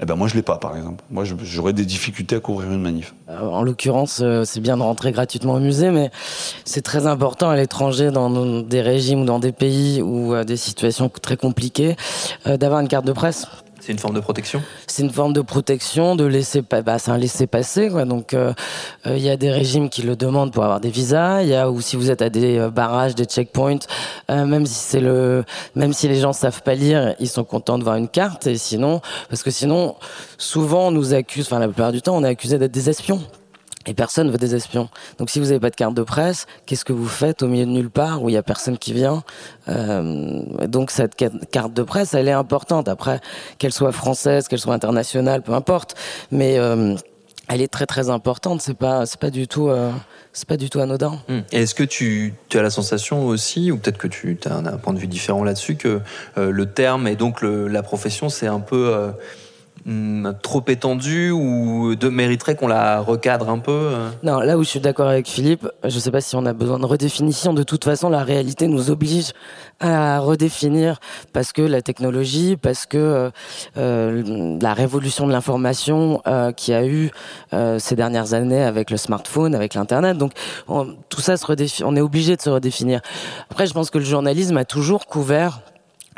Eh 0.00 0.04
ben 0.04 0.14
moi 0.14 0.28
je 0.28 0.34
l'ai 0.34 0.42
pas 0.42 0.58
par 0.58 0.76
exemple. 0.76 1.04
Moi 1.10 1.24
j'aurais 1.24 1.72
des 1.72 1.84
difficultés 1.84 2.36
à 2.36 2.40
couvrir 2.40 2.70
une 2.70 2.80
manif. 2.80 3.14
Euh, 3.28 3.40
en 3.40 3.62
l'occurrence, 3.62 4.20
euh, 4.22 4.44
c'est 4.44 4.60
bien 4.60 4.76
de 4.76 4.82
rentrer 4.82 5.12
gratuitement 5.12 5.54
au 5.54 5.60
musée, 5.60 5.90
mais 5.90 6.10
c'est 6.64 6.82
très 6.82 7.06
important 7.06 7.50
à 7.50 7.56
l'étranger, 7.56 8.10
dans 8.10 8.62
des 8.62 8.80
régimes 8.80 9.22
ou 9.22 9.24
dans 9.24 9.40
des 9.40 9.52
pays 9.52 10.00
ou 10.02 10.34
des 10.44 10.56
situations 10.56 11.08
très 11.08 11.36
compliquées, 11.36 11.96
d'avoir 12.46 12.80
une 12.80 12.88
carte 12.88 13.06
de 13.06 13.12
presse 13.12 13.46
c'est 13.88 13.94
une 13.94 13.98
forme 13.98 14.16
de 14.16 14.20
protection 14.20 14.62
C'est 14.86 15.02
une 15.02 15.10
forme 15.10 15.32
de 15.32 15.40
protection, 15.40 16.14
de 16.14 16.26
laisser, 16.26 16.60
bah, 16.60 16.98
c'est 16.98 17.10
un 17.10 17.16
laisser-passer. 17.16 17.88
Quoi. 17.88 18.04
Donc, 18.04 18.34
euh, 18.34 18.52
euh, 19.06 19.16
il 19.16 19.22
y 19.22 19.30
a 19.30 19.38
des 19.38 19.50
régimes 19.50 19.88
qui 19.88 20.02
le 20.02 20.14
demandent 20.14 20.52
pour 20.52 20.62
avoir 20.62 20.78
des 20.78 20.90
visas. 20.90 21.40
Il 21.40 21.48
y 21.48 21.54
a 21.54 21.70
ou 21.70 21.80
si 21.80 21.96
vous 21.96 22.10
êtes 22.10 22.20
à 22.20 22.28
des 22.28 22.58
euh, 22.58 22.68
barrages, 22.68 23.14
des 23.14 23.24
checkpoints, 23.24 23.78
même 24.28 24.66
si 24.66 24.74
c'est 24.74 25.00
le, 25.00 25.42
même 25.74 25.94
si 25.94 26.06
les 26.06 26.16
gens 26.16 26.34
savent 26.34 26.60
pas 26.60 26.74
lire, 26.74 27.14
ils 27.18 27.30
sont 27.30 27.44
contents 27.44 27.78
de 27.78 27.84
voir 27.84 27.96
une 27.96 28.08
carte. 28.08 28.46
Et 28.46 28.58
sinon, 28.58 29.00
parce 29.30 29.42
que 29.42 29.50
sinon, 29.50 29.96
souvent 30.36 30.88
on 30.88 30.90
nous 30.90 31.14
accuse, 31.14 31.46
enfin 31.46 31.58
la 31.58 31.68
plupart 31.68 31.92
du 31.92 32.02
temps, 32.02 32.14
on 32.14 32.24
est 32.24 32.28
accusé 32.28 32.58
d'être 32.58 32.72
des 32.72 32.90
espions. 32.90 33.22
Et 33.88 33.94
personne 33.94 34.30
veut 34.30 34.36
des 34.36 34.54
espions. 34.54 34.90
Donc 35.16 35.30
si 35.30 35.38
vous 35.38 35.46
n'avez 35.46 35.60
pas 35.60 35.70
de 35.70 35.74
carte 35.74 35.94
de 35.94 36.02
presse, 36.02 36.46
qu'est-ce 36.66 36.84
que 36.84 36.92
vous 36.92 37.08
faites 37.08 37.42
au 37.42 37.48
milieu 37.48 37.64
de 37.64 37.70
nulle 37.70 37.88
part 37.88 38.22
où 38.22 38.28
il 38.28 38.34
y 38.34 38.36
a 38.36 38.42
personne 38.42 38.76
qui 38.76 38.92
vient? 38.92 39.24
Euh, 39.68 40.42
Donc 40.66 40.90
cette 40.90 41.16
carte 41.50 41.72
de 41.72 41.82
presse, 41.82 42.12
elle 42.12 42.28
est 42.28 42.32
importante. 42.32 42.86
Après, 42.86 43.20
qu'elle 43.56 43.72
soit 43.72 43.92
française, 43.92 44.46
qu'elle 44.46 44.58
soit 44.58 44.74
internationale, 44.74 45.40
peu 45.40 45.54
importe. 45.54 45.94
Mais 46.30 46.58
euh, 46.58 46.96
elle 47.48 47.62
est 47.62 47.72
très 47.72 47.86
très 47.86 48.10
importante. 48.10 48.60
C'est 48.60 48.76
pas 48.76 49.06
c'est 49.06 49.18
pas 49.18 49.30
du 49.30 49.48
tout 49.48 49.68
euh, 49.68 49.90
c'est 50.34 50.46
pas 50.46 50.58
du 50.58 50.68
tout 50.68 50.80
anodin. 50.80 51.18
Hum. 51.30 51.42
Est-ce 51.50 51.74
que 51.74 51.84
tu, 51.84 52.34
as 52.52 52.60
la 52.60 52.68
sensation 52.68 53.24
aussi, 53.24 53.72
ou 53.72 53.78
peut-être 53.78 53.96
que 53.96 54.08
tu 54.08 54.38
as 54.44 54.54
un, 54.54 54.76
point 54.76 54.92
de 54.92 54.98
vue 54.98 55.06
différent 55.06 55.44
là-dessus, 55.44 55.76
que 55.76 56.02
le 56.36 56.66
terme 56.66 57.08
et 57.08 57.16
donc 57.16 57.40
la 57.40 57.82
profession, 57.82 58.28
c'est 58.28 58.48
un 58.48 58.60
peu 58.60 59.12
Hmm, 59.90 60.32
trop 60.42 60.62
étendue 60.68 61.30
ou 61.30 61.94
de 61.94 62.10
mériterait 62.10 62.54
qu'on 62.56 62.66
la 62.66 63.00
recadre 63.00 63.48
un 63.48 63.58
peu 63.58 63.72
euh? 63.72 64.10
Non, 64.22 64.40
là 64.40 64.58
où 64.58 64.62
je 64.62 64.68
suis 64.68 64.80
d'accord 64.80 65.08
avec 65.08 65.26
Philippe, 65.26 65.66
je 65.82 65.94
ne 65.94 65.98
sais 65.98 66.10
pas 66.10 66.20
si 66.20 66.36
on 66.36 66.44
a 66.44 66.52
besoin 66.52 66.78
de 66.78 66.84
redéfinition. 66.84 67.54
De 67.54 67.62
toute 67.62 67.84
façon, 67.84 68.10
la 68.10 68.22
réalité 68.22 68.68
nous 68.68 68.90
oblige 68.90 69.32
à 69.80 70.18
redéfinir 70.18 71.00
parce 71.32 71.54
que 71.54 71.62
la 71.62 71.80
technologie, 71.80 72.58
parce 72.58 72.84
que 72.84 72.98
euh, 72.98 73.30
euh 73.78 74.58
la 74.60 74.74
révolution 74.74 75.26
de 75.26 75.32
l'information 75.32 76.20
euh, 76.26 76.52
qui 76.52 76.74
a 76.74 76.84
eu 76.84 77.10
ces 77.78 77.96
dernières 77.96 78.34
années 78.34 78.62
avec 78.62 78.90
le 78.90 78.98
smartphone, 78.98 79.54
avec 79.54 79.72
l'internet, 79.72 80.18
donc 80.18 80.32
tout 81.08 81.22
ça 81.22 81.36
on 81.82 81.96
est 81.96 82.00
obligé 82.02 82.36
de 82.36 82.42
se 82.42 82.50
redéfinir. 82.50 83.00
Après, 83.50 83.66
je 83.66 83.72
pense 83.72 83.88
que 83.88 83.96
le 83.96 84.04
journalisme 84.04 84.58
a 84.58 84.66
toujours 84.66 85.06
couvert 85.06 85.60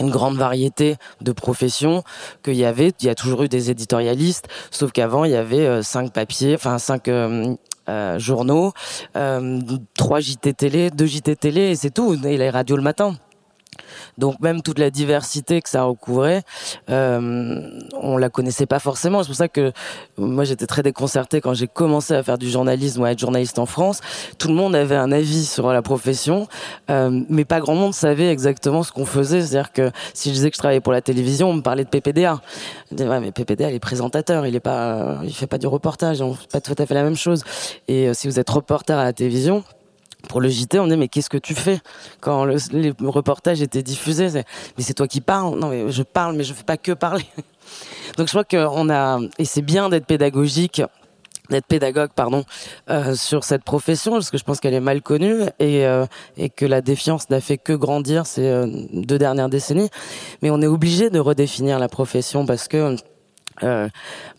une 0.01 0.11
grande 0.11 0.37
variété 0.37 0.97
de 1.21 1.33
professions 1.33 2.03
qu'il 2.43 2.57
y 2.57 2.65
avait. 2.65 2.93
Il 3.01 3.07
y 3.07 3.09
a 3.11 3.15
toujours 3.15 3.43
eu 3.43 3.49
des 3.49 3.71
éditorialistes, 3.71 4.49
sauf 4.71 4.93
qu'avant 4.93 5.25
il 5.25 5.33
y 5.33 5.37
avait 5.37 5.67
euh, 5.67 5.83
cinq 5.83 6.13
papiers, 6.13 6.55
enfin 6.55 6.79
cinq 6.79 7.09
euh, 7.09 7.55
euh, 7.89 8.19
journaux, 8.19 8.73
trois 9.95 10.21
JT 10.21 10.55
télé, 10.55 10.91
deux 10.91 11.07
JT 11.07 11.37
télé 11.37 11.71
et 11.71 11.75
c'est 11.75 11.91
tout. 11.91 12.15
Et 12.25 12.37
les 12.37 12.51
radios 12.51 12.77
le 12.77 12.83
matin. 12.83 13.17
Donc 14.19 14.41
même 14.41 14.63
toute 14.63 14.79
la 14.79 14.91
diversité 14.91 15.63
que 15.63 15.69
ça 15.69 15.85
recouvrait, 15.85 16.43
euh, 16.91 17.81
on 17.95 18.17
la 18.17 18.29
connaissait 18.29 18.67
pas 18.67 18.79
forcément. 18.79 19.23
C'est 19.23 19.29
pour 19.29 19.37
ça 19.37 19.49
que 19.49 19.73
moi 20.19 20.45
j'étais 20.45 20.67
très 20.67 20.83
déconcertée 20.83 21.41
quand 21.41 21.55
j'ai 21.55 21.67
commencé 21.67 22.15
à 22.15 22.23
faire 22.23 22.39
du 22.39 22.51
journalisme 22.51 23.03
ou 23.03 23.05
à 23.05 23.13
être 23.13 23.19
journaliste 23.19 23.59
en 23.59 23.67
France. 23.67 24.01
Tout 24.39 24.49
le 24.49 24.55
monde 24.55 24.75
avait 24.75 24.97
un 24.97 25.13
avis 25.13 25.45
sur 25.45 25.73
la 25.73 25.83
profession, 25.83 26.49
euh, 26.91 27.23
mais 27.29 27.45
pas 27.45 27.61
grand 27.61 27.75
monde 27.75 27.95
savait 27.95 28.31
exactement 28.31 28.83
ce 28.83 28.93
qu'on 28.93 29.07
faisait. 29.07 29.41
C'est-à-dire 29.41 29.73
que 29.73 29.91
si 30.15 30.31
je 30.31 30.35
disais 30.35 30.51
que 30.51 30.57
je 30.57 30.61
travaillais 30.61 30.81
pour 30.81 30.93
la 30.93 31.03
télévision, 31.03 31.51
on 31.51 31.55
me 31.55 31.63
parlait 31.63 31.85
de 31.85 31.89
PPDA. 31.89 32.41
Je 32.91 32.97
disais, 32.97 33.09
ouais, 33.09 33.21
mais 33.21 33.33
PPDA, 33.33 33.71
il 33.71 33.77
est 33.77 33.81
présentateur, 33.81 34.47
il 34.47 34.55
est 34.55 34.61
pas, 34.61 35.21
il 35.25 35.35
fait 35.35 35.47
pas 35.47 35.59
du 35.59 35.67
reportage, 35.67 36.21
on 36.21 36.35
fait 36.35 36.51
pas 36.51 36.61
tout 36.61 36.75
à 36.77 36.87
fait 36.87 36.95
la 36.95 37.03
même 37.03 37.17
chose. 37.17 37.43
Et 37.89 38.09
euh, 38.09 38.15
si 38.15 38.29
vous 38.29 38.39
êtes 38.39 38.51
reporter 38.51 38.99
à 38.99 39.05
la 39.05 39.13
télévision, 39.13 39.65
pour 40.29 40.41
le 40.41 40.49
JT, 40.49 40.79
on 40.79 40.87
dit 40.87 40.97
mais 40.97 41.09
qu'est-ce 41.09 41.31
que 41.31 41.39
tu 41.39 41.55
fais 41.55 41.81
quand 42.21 42.45
le, 42.45 42.57
les 42.73 42.93
reportages 43.01 43.63
étaient 43.63 43.83
diffusés? 43.83 44.29
Mais 44.77 44.85
c'est 44.85 44.95
toi 44.95 45.09
qui 45.09 45.21
parles. 45.21 45.59
Non 45.59 45.69
mais 45.69 45.91
je 45.91 46.03
parle, 46.03 46.37
mais 46.37 46.45
je 46.45 46.55
fais 46.55 46.65
pas 46.65 46.77
que 46.77 46.93
parler. 46.93 47.27
Donc 48.17 48.27
je 48.29 48.33
crois 48.33 48.45
qu'on 48.45 48.91
a 48.91 49.21
et 49.39 49.45
c'est 49.45 49.63
bien 49.63 49.89
d'être 49.89 50.07
pédagogique 50.07 50.83
d'être 51.51 51.67
pédagogue 51.67 52.11
pardon 52.15 52.45
euh, 52.89 53.15
sur 53.15 53.45
cette 53.45 53.65
profession 53.65 54.13
parce 54.13 54.31
que 54.31 54.39
je 54.39 54.45
pense 54.45 54.61
qu'elle 54.61 54.75
est 54.75 54.81
mal 54.81 55.03
connue 55.03 55.43
et, 55.59 55.85
euh, 55.85 56.07
que 56.57 56.65
la 56.65 56.81
défiance 56.81 57.29
n'a 57.29 57.41
fait 57.41 57.59
que 57.59 57.73
grandir 57.73 58.27
ces 58.27 58.47
euh, 58.47 58.67
deux 58.93 59.19
dernières 59.19 59.49
décennies 59.49 59.91
mais 60.43 60.51
on 60.51 60.63
est 60.63 60.67
obligé 60.67 61.11
de 61.11 61.19
redéfinir 61.19 61.79
la 61.79 61.89
profession 61.89 62.47
parce 62.47 62.69
que 62.69 62.97
euh, 63.63 63.89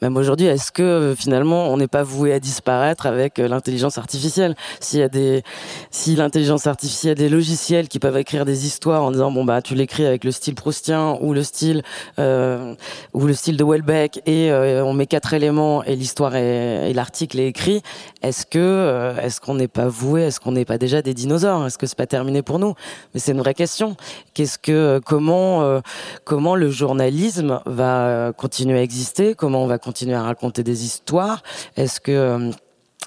même 0.02 0.18
aujourd'hui, 0.18 0.48
est-ce 0.48 0.72
que 0.72 0.82
euh, 0.82 1.16
finalement 1.16 1.70
on 1.70 1.78
n'est 1.78 1.88
pas 1.88 2.04
voué 2.04 2.34
à 2.34 2.40
disparaître 2.40 3.06
avec 3.06 3.40
euh, 3.40 3.48
l'intelligence 3.48 3.98
artificielle? 3.98 4.56
S'il 4.80 5.00
y 5.00 5.04
a 5.04 5.10
des, 5.10 5.44
si 5.92 6.16
l'intelligence 6.16 6.68
artificielle, 6.68 7.16
des 7.16 7.30
logiciels 7.30 7.88
qui 7.88 8.00
peuvent 8.00 8.18
écrire 8.18 8.46
des 8.46 8.66
histoires 8.66 9.04
en 9.04 9.12
disant 9.12 9.32
bon 9.32 9.46
bah 9.46 9.62
tu 9.62 9.76
l'écris 9.76 10.06
avec 10.06 10.24
le 10.24 10.32
style 10.32 10.56
proustien 10.56 11.18
ou 11.22 11.34
le 11.34 11.44
style 11.44 11.84
euh, 12.20 12.74
ou 13.14 13.28
le 13.28 13.34
style 13.34 13.58
de 13.58 13.64
Welbeck 13.64 14.22
et 14.26 14.52
on 14.52 14.94
met 14.94 15.06
quatre 15.06 15.34
éléments 15.34 15.84
et 15.84 15.96
l'histoire 15.96 16.36
et 16.36 16.92
l'article 16.94 17.40
est 17.40 17.48
écrit. 17.48 17.82
Est-ce 18.22 18.46
que 18.46 19.14
est-ce 19.22 19.40
qu'on 19.40 19.56
n'est 19.56 19.68
pas 19.68 19.88
voué 19.88 20.24
Est-ce 20.24 20.40
qu'on 20.40 20.52
n'est 20.52 20.66
pas 20.66 20.78
déjà 20.78 21.02
des 21.02 21.14
dinosaures? 21.14 21.66
Est-ce 21.66 21.78
que 21.78 21.86
c'est 21.86 21.98
pas 21.98 22.08
terminé 22.08 22.42
pour 22.42 22.60
nous? 22.60 22.74
Mais 23.14 23.20
c'est 23.20 23.32
une 23.32 23.40
vraie 23.40 23.54
question. 23.54 23.96
Qu'est-ce 24.34 24.58
que 24.58 25.00
comment 25.06 25.82
comment 26.24 26.56
le 26.56 26.70
journalisme 26.70 27.62
va 27.66 28.32
continuer 28.36 28.80
à 28.80 28.82
exister? 28.82 29.11
Comment 29.38 29.63
on 29.63 29.67
va 29.67 29.78
continuer 29.78 30.15
à 30.15 30.24
raconter 30.24 30.63
des 30.63 30.86
histoires 30.86 31.43
Est-ce 31.76 32.00
que 32.00 32.12
euh, 32.12 32.52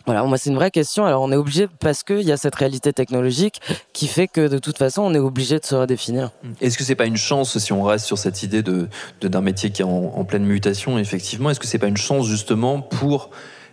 voilà, 0.07 0.23
moi 0.25 0.37
c'est 0.37 0.51
une 0.51 0.57
vraie 0.57 0.71
question. 0.71 1.07
Alors 1.07 1.23
on 1.23 1.33
est 1.33 1.37
obligé 1.37 1.67
parce 1.81 2.03
qu'il 2.03 2.23
y 2.23 2.33
a 2.33 2.37
cette 2.37 2.55
réalité 2.55 2.93
technologique 2.93 3.61
qui 3.93 4.07
fait 4.07 4.29
que 4.29 4.49
de 4.49 4.59
toute 4.59 4.77
façon 4.77 5.03
on 5.03 5.15
est 5.15 5.19
obligé 5.19 5.59
de 5.59 5.65
se 5.65 5.75
redéfinir. 5.75 6.31
Est-ce 6.61 6.77
que 6.77 6.85
c'est 6.85 6.95
pas 6.95 7.07
une 7.07 7.17
chance 7.17 7.57
si 7.59 7.73
on 7.73 7.83
reste 7.83 8.05
sur 8.05 8.19
cette 8.19 8.43
idée 8.43 8.63
de 8.63 8.89
d'un 9.23 9.41
métier 9.41 9.71
qui 9.71 9.83
est 9.83 9.87
en, 9.87 10.25
pleine 10.25 10.45
mutation 10.45 10.99
effectivement 10.99 11.51
Est-ce 11.51 11.61
que 11.61 11.67
c'est 11.67 11.79
pas 11.79 11.87
une 11.87 11.97
chance 11.97 12.27
justement 12.27 12.81
pour 12.81 13.31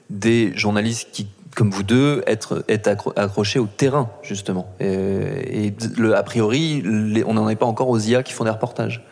des 0.10 0.56
journalistes 0.56 1.10
qui 1.12 1.28
comme 1.54 1.70
vous 1.70 1.84
deux, 1.84 2.24
être, 2.28 2.64
être 2.70 3.14
accrochés 3.18 3.60
au 3.60 3.66
terrain, 3.66 4.10
justement? 4.24 4.74
Et, 4.80 5.74
le, 5.98 6.16
a 6.16 6.24
priori, 6.24 6.82
on 7.28 7.34
n'en 7.34 7.50
est 7.50 7.58
pas 7.58 7.66
encore 7.66 7.90
aux 7.90 8.00
IA 8.00 8.24
qui 8.24 8.32
font 8.32 8.46
des 8.46 8.52
reportages. 8.52 9.04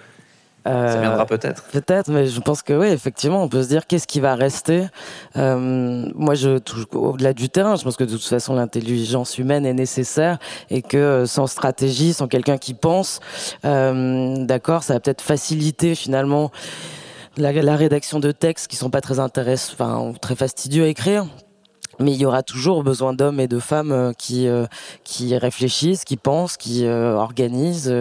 Euh, 0.67 0.93
ça 0.93 0.99
viendra 0.99 1.25
peut-être. 1.25 1.63
Peut-être, 1.71 2.09
mais 2.09 2.27
je 2.27 2.39
pense 2.41 2.61
que 2.61 2.73
oui, 2.73 2.87
effectivement, 2.87 3.43
on 3.43 3.47
peut 3.47 3.63
se 3.63 3.69
dire 3.69 3.87
qu'est-ce 3.87 4.07
qui 4.07 4.19
va 4.19 4.35
rester? 4.35 4.87
Euh, 5.37 6.09
moi, 6.15 6.35
je 6.35 6.59
au-delà 6.93 7.33
du 7.33 7.49
terrain, 7.49 7.75
je 7.75 7.83
pense 7.83 7.95
que 7.95 8.03
de 8.03 8.11
toute 8.11 8.23
façon, 8.23 8.55
l'intelligence 8.55 9.37
humaine 9.37 9.65
est 9.65 9.73
nécessaire 9.73 10.37
et 10.69 10.81
que 10.81 10.97
euh, 10.97 11.25
sans 11.25 11.47
stratégie, 11.47 12.13
sans 12.13 12.27
quelqu'un 12.27 12.57
qui 12.57 12.73
pense, 12.73 13.19
euh, 13.65 14.45
d'accord, 14.45 14.83
ça 14.83 14.93
va 14.93 14.99
peut-être 14.99 15.21
faciliter 15.21 15.95
finalement 15.95 16.51
la, 17.37 17.53
la, 17.53 17.75
rédaction 17.75 18.19
de 18.19 18.31
textes 18.31 18.67
qui 18.67 18.75
sont 18.75 18.89
pas 18.89 19.01
très 19.01 19.19
intéressants, 19.19 19.73
enfin 19.73 20.13
très 20.19 20.35
fastidieux 20.35 20.83
à 20.83 20.87
écrire 20.87 21.25
mais 21.99 22.11
il 22.11 22.17
y 22.17 22.25
aura 22.25 22.43
toujours 22.43 22.83
besoin 22.83 23.13
d'hommes 23.13 23.39
et 23.39 23.47
de 23.47 23.59
femmes 23.59 23.91
euh, 23.91 24.13
qui 24.13 24.47
euh, 24.47 24.65
qui 25.03 25.37
réfléchissent, 25.37 26.05
qui 26.05 26.17
pensent, 26.17 26.57
qui 26.57 26.85
euh, 26.85 27.13
organisent. 27.13 27.93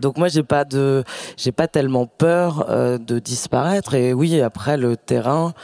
Donc 0.00 0.18
moi 0.18 0.28
j'ai 0.28 0.42
pas 0.42 0.64
de 0.64 1.04
j'ai 1.36 1.52
pas 1.52 1.68
tellement 1.68 2.06
peur 2.06 2.66
de 2.98 3.18
disparaître. 3.18 3.94
Et 3.94 4.12
oui 4.12 4.40
après 4.40 4.76
le 4.76 4.96
terrain 4.96 5.54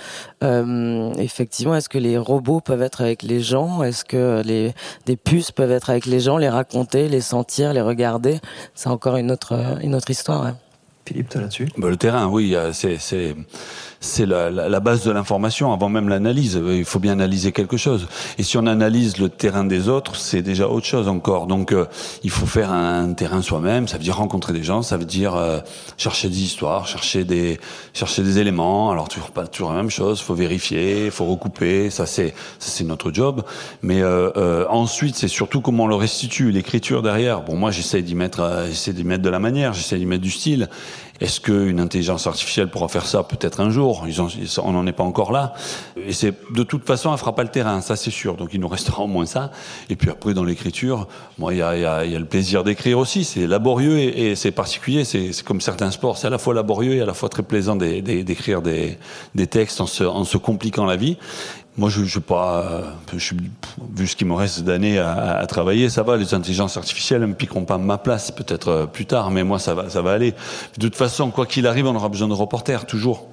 effectivement 0.43 1.75
est-ce 1.75 1.89
que 1.89 1.99
les 1.99 2.19
robots 2.19 2.61
peuvent 2.61 2.83
être 2.83 3.01
avec 3.01 3.23
les 3.23 3.41
gens? 3.41 3.83
Est-ce 3.83 4.05
que 4.05 4.43
les 4.45 4.75
des 5.07 5.17
puces 5.17 5.51
peuvent 5.51 5.73
être 5.73 5.91
avec 5.91 6.07
les 6.07 6.21
gens, 6.21 6.39
les 6.39 6.49
raconter, 6.49 7.09
les 7.09 7.21
sentir, 7.21 7.73
les 7.73 7.81
regarder? 7.81 8.41
C'est 8.75 8.89
encore 8.89 9.17
une 9.17 9.31
autre 9.31 9.79
une 9.83 9.95
autre 9.95 10.11
histoire. 10.11 10.55
Philippe, 11.07 11.29
toi 11.31 11.41
là-dessus? 11.41 11.69
Bah, 11.77 11.89
Le 11.89 11.97
terrain, 11.97 12.29
oui, 12.29 12.55
c'est 12.73 13.35
c'est 14.01 14.25
la, 14.25 14.51
la, 14.51 14.81
base 14.81 15.05
de 15.05 15.11
l'information 15.11 15.75
avant 15.75 15.91
même 15.91 16.09
l'analyse. 16.09 16.61
Il 16.67 16.87
faut 16.87 16.99
bien 16.99 17.13
analyser 17.13 17.53
quelque 17.53 17.77
chose. 17.77 18.09
Et 18.39 18.43
si 18.43 18.57
on 18.57 18.67
analyse 18.67 19.19
le 19.19 19.29
terrain 19.29 19.63
des 19.63 19.91
autres, 19.91 20.17
c'est 20.17 20.41
déjà 20.41 20.69
autre 20.69 20.87
chose 20.87 21.07
encore. 21.07 21.47
Donc 21.47 21.73
euh, 21.73 21.85
il 22.25 22.31
faut 22.31 22.47
faire 22.47 22.73
un, 22.73 23.13
terrain 23.13 23.43
soi-même. 23.43 23.89
Ça 23.89 23.99
veut 23.99 24.03
dire 24.03 24.17
rencontrer 24.17 24.55
des 24.55 24.63
gens. 24.63 24.81
Ça 24.81 24.97
veut 24.97 25.05
dire 25.05 25.35
euh, 25.35 25.61
chercher 25.99 26.31
des 26.31 26.43
histoires, 26.43 26.87
chercher 26.87 27.25
des 27.25 27.59
éléments. 28.39 28.91
Alors 28.91 29.09
toujours 29.09 29.33
pas 29.33 29.47
toujours 29.47 29.71
la 29.71 29.77
même 29.77 29.91
chose. 29.91 30.19
Il 30.21 30.25
faut 30.25 30.35
vérifier, 30.35 31.05
il 31.07 31.11
faut 31.11 31.27
recouper. 31.27 31.91
Ça 31.91 32.07
c'est 32.07 32.33
notre 32.85 33.13
job. 33.13 33.43
Mais 33.83 34.01
euh, 34.01 34.65
ensuite 34.71 35.17
c'est 35.17 35.29
surtout 35.29 35.61
comment 35.61 35.85
on 35.85 35.89
le 35.89 35.95
restitue, 35.95 36.51
l'écriture 36.51 37.03
derrière. 37.03 37.43
Bon 37.43 37.55
moi 37.55 37.71
j'essaie 37.71 38.01
d'y 38.01 38.15
mettre 38.15 38.65
j'essaie 38.69 38.95
d'y 38.95 39.05
mettre 39.05 39.23
de 39.23 39.29
la 39.29 39.41
manière, 39.41 39.75
j'essaie 39.75 39.99
d'y 39.99 40.07
mettre 40.07 40.23
du 40.23 40.31
style. 40.31 40.71
Est-ce 41.21 41.41
qu'une 41.41 41.81
intelligence 41.81 42.27
artificielle 42.27 42.69
pourra 42.69 42.89
faire 42.89 43.05
ça 43.05 43.23
Peut-être 43.23 43.61
un 43.61 43.71
jour? 43.71 44.07
On 44.63 44.73
n'en 44.73 44.87
est 44.87 44.93
pas 44.93 45.05
encore 45.05 45.33
là. 45.33 45.53
Et 45.97 46.13
c'est 46.13 46.35
de 46.53 46.63
toute 46.63 46.87
façon, 46.87 47.13
elle 47.13 47.19
fera 47.19 47.35
pas 47.35 47.43
le 47.43 47.51
terrain, 47.51 47.83
ça 47.83 47.95
c'est 47.95 48.11
sûr. 48.11 48.37
Donc 48.37 48.51
il 48.55 48.61
nous 48.61 48.69
restera 48.69 49.03
au 49.03 49.07
moins 49.07 49.27
ça. 49.27 49.51
Et 49.91 49.97
puis 49.97 50.09
après, 50.09 50.33
dans 50.33 50.45
l'écriture, 50.45 51.09
moi, 51.39 51.53
il 51.53 51.59
y 51.59 51.63
a, 51.63 51.77
y, 51.77 51.85
a, 51.85 52.07
y 52.07 52.17
a, 52.17 52.19
le 52.19 52.25
plaisir 52.25 52.65
d'écrire 52.65 52.99
aussi. 52.99 53.25
C'est 53.25 53.47
laborieux 53.47 53.99
et, 53.99 54.35
c'est 54.35 54.51
particulier. 54.51 55.05
C'est 55.05 55.43
comme 55.45 55.61
certains 55.61 55.91
sports, 55.91 56.17
c'est 56.17 56.27
à 56.27 56.31
la 56.31 56.39
fois 56.39 56.55
laborieux 56.55 56.95
et 56.95 57.01
à 57.03 57.07
la 57.07 57.15
fois 57.15 57.29
très 57.29 57.43
plaisant 57.43 57.77
d'écrire 57.77 58.63
des, 58.63 58.99
des, 59.35 59.47
textes 59.47 59.81
en 59.83 59.87
se, 59.87 60.05
en 60.05 60.25
se 60.25 60.39
compliquant 60.39 60.87
la 60.87 60.97
vie. 60.97 61.19
Moi, 61.79 61.89
je, 61.89 62.05
je 62.05 62.19
pas, 62.19 62.83
je, 63.17 63.35
vu 63.95 64.07
ce 64.07 64.17
qu'il 64.17 64.27
me 64.27 64.35
reste 64.35 64.63
d'années 64.63 64.99
à, 64.99 65.45
travailler, 65.47 65.89
ça 65.89 66.03
va. 66.03 66.17
Les 66.17 66.35
intelligences 66.35 66.77
artificielles 66.77 67.23
ne 67.23 67.33
piqueront 67.33 67.65
pas 67.65 67.79
ma 67.79 67.97
place, 67.97 68.31
peut-être 68.31 68.69
euh, 68.69 68.87
plus 68.87 69.07
tard, 69.07 69.31
mais 69.31 69.45
moi, 69.45 69.59
ça 69.59 69.75
va, 69.75 69.89
ça 69.89 70.03
va 70.03 70.13
aller. 70.13 70.33
De 70.79 70.89
toute 70.89 70.97
façon, 70.97 71.31
quoi 71.31 71.47
qu'il 71.47 71.67
arrive, 71.67 71.87
on 71.87 71.95
aura 71.95 72.09
besoin 72.09 72.29
de 72.29 72.35
reporters 72.35 72.87
toujours. 72.87 73.29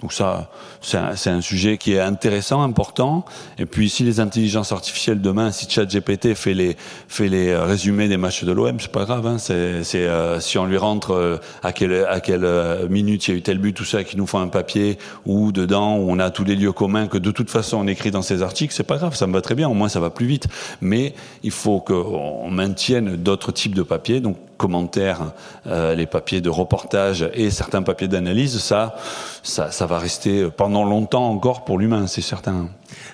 Donc 0.00 0.12
ça, 0.12 0.48
c'est 0.80 0.96
un, 0.96 1.14
un, 1.26 1.40
sujet 1.40 1.76
qui 1.76 1.94
est 1.94 2.00
intéressant, 2.00 2.62
important. 2.62 3.24
Et 3.58 3.66
puis 3.66 3.90
si 3.90 4.04
les 4.04 4.20
intelligences 4.20 4.70
artificielles 4.70 5.20
demain, 5.20 5.50
si 5.50 5.68
ChatGPT 5.68 6.34
fait 6.34 6.54
les 6.54 6.76
fait 7.08 7.28
les 7.28 7.48
euh, 7.48 7.64
résumés 7.64 8.06
des 8.06 8.16
matchs 8.16 8.44
de 8.44 8.52
l'OM, 8.52 8.78
c'est 8.78 8.92
pas 8.92 9.04
grave. 9.04 9.26
Hein, 9.26 9.38
c'est 9.38 9.54
euh, 9.96 10.38
si 10.38 10.56
on 10.56 10.66
lui 10.66 10.76
rentre 10.76 11.14
euh, 11.14 11.38
à 11.64 11.72
quelle 11.72 12.06
à 12.08 12.20
quelle 12.20 12.44
euh, 12.44 12.88
minute 12.88 13.26
il 13.26 13.30
y 13.32 13.34
a 13.34 13.38
eu 13.38 13.42
tel 13.42 13.58
but, 13.58 13.72
tout 13.72 13.84
ça, 13.84 14.04
qui 14.04 14.16
nous 14.16 14.26
font 14.26 14.38
un 14.38 14.48
papier 14.48 14.98
ou 15.26 15.50
dedans 15.50 15.96
où 15.96 16.08
on 16.08 16.20
a 16.20 16.30
tous 16.30 16.44
les 16.44 16.54
lieux 16.54 16.72
communs 16.72 17.08
que 17.08 17.18
de 17.18 17.32
toute 17.32 17.50
façon 17.50 17.78
on 17.78 17.86
écrit 17.88 18.12
dans 18.12 18.22
ces 18.22 18.42
articles, 18.42 18.72
c'est 18.72 18.84
pas 18.84 18.98
grave, 18.98 19.16
ça 19.16 19.26
me 19.26 19.32
va 19.32 19.40
très 19.40 19.56
bien. 19.56 19.68
Au 19.68 19.74
moins 19.74 19.88
ça 19.88 19.98
va 19.98 20.10
plus 20.10 20.26
vite. 20.26 20.46
Mais 20.80 21.12
il 21.42 21.50
faut 21.50 21.80
qu'on 21.80 22.50
maintienne 22.50 23.16
d'autres 23.16 23.50
types 23.50 23.74
de 23.74 23.82
papiers. 23.82 24.20
Donc 24.20 24.36
commentaires, 24.58 25.32
euh, 25.66 25.94
les 25.94 26.06
papiers 26.06 26.42
de 26.42 26.50
reportage 26.50 27.30
et 27.32 27.50
certains 27.50 27.82
papiers 27.82 28.08
d'analyse, 28.08 28.58
ça, 28.58 28.96
ça, 29.42 29.70
ça, 29.70 29.86
va 29.86 29.98
rester 29.98 30.50
pendant 30.50 30.84
longtemps 30.84 31.30
encore 31.30 31.64
pour 31.64 31.78
l'humain, 31.78 32.06
c'est 32.06 32.20
certain. 32.20 32.68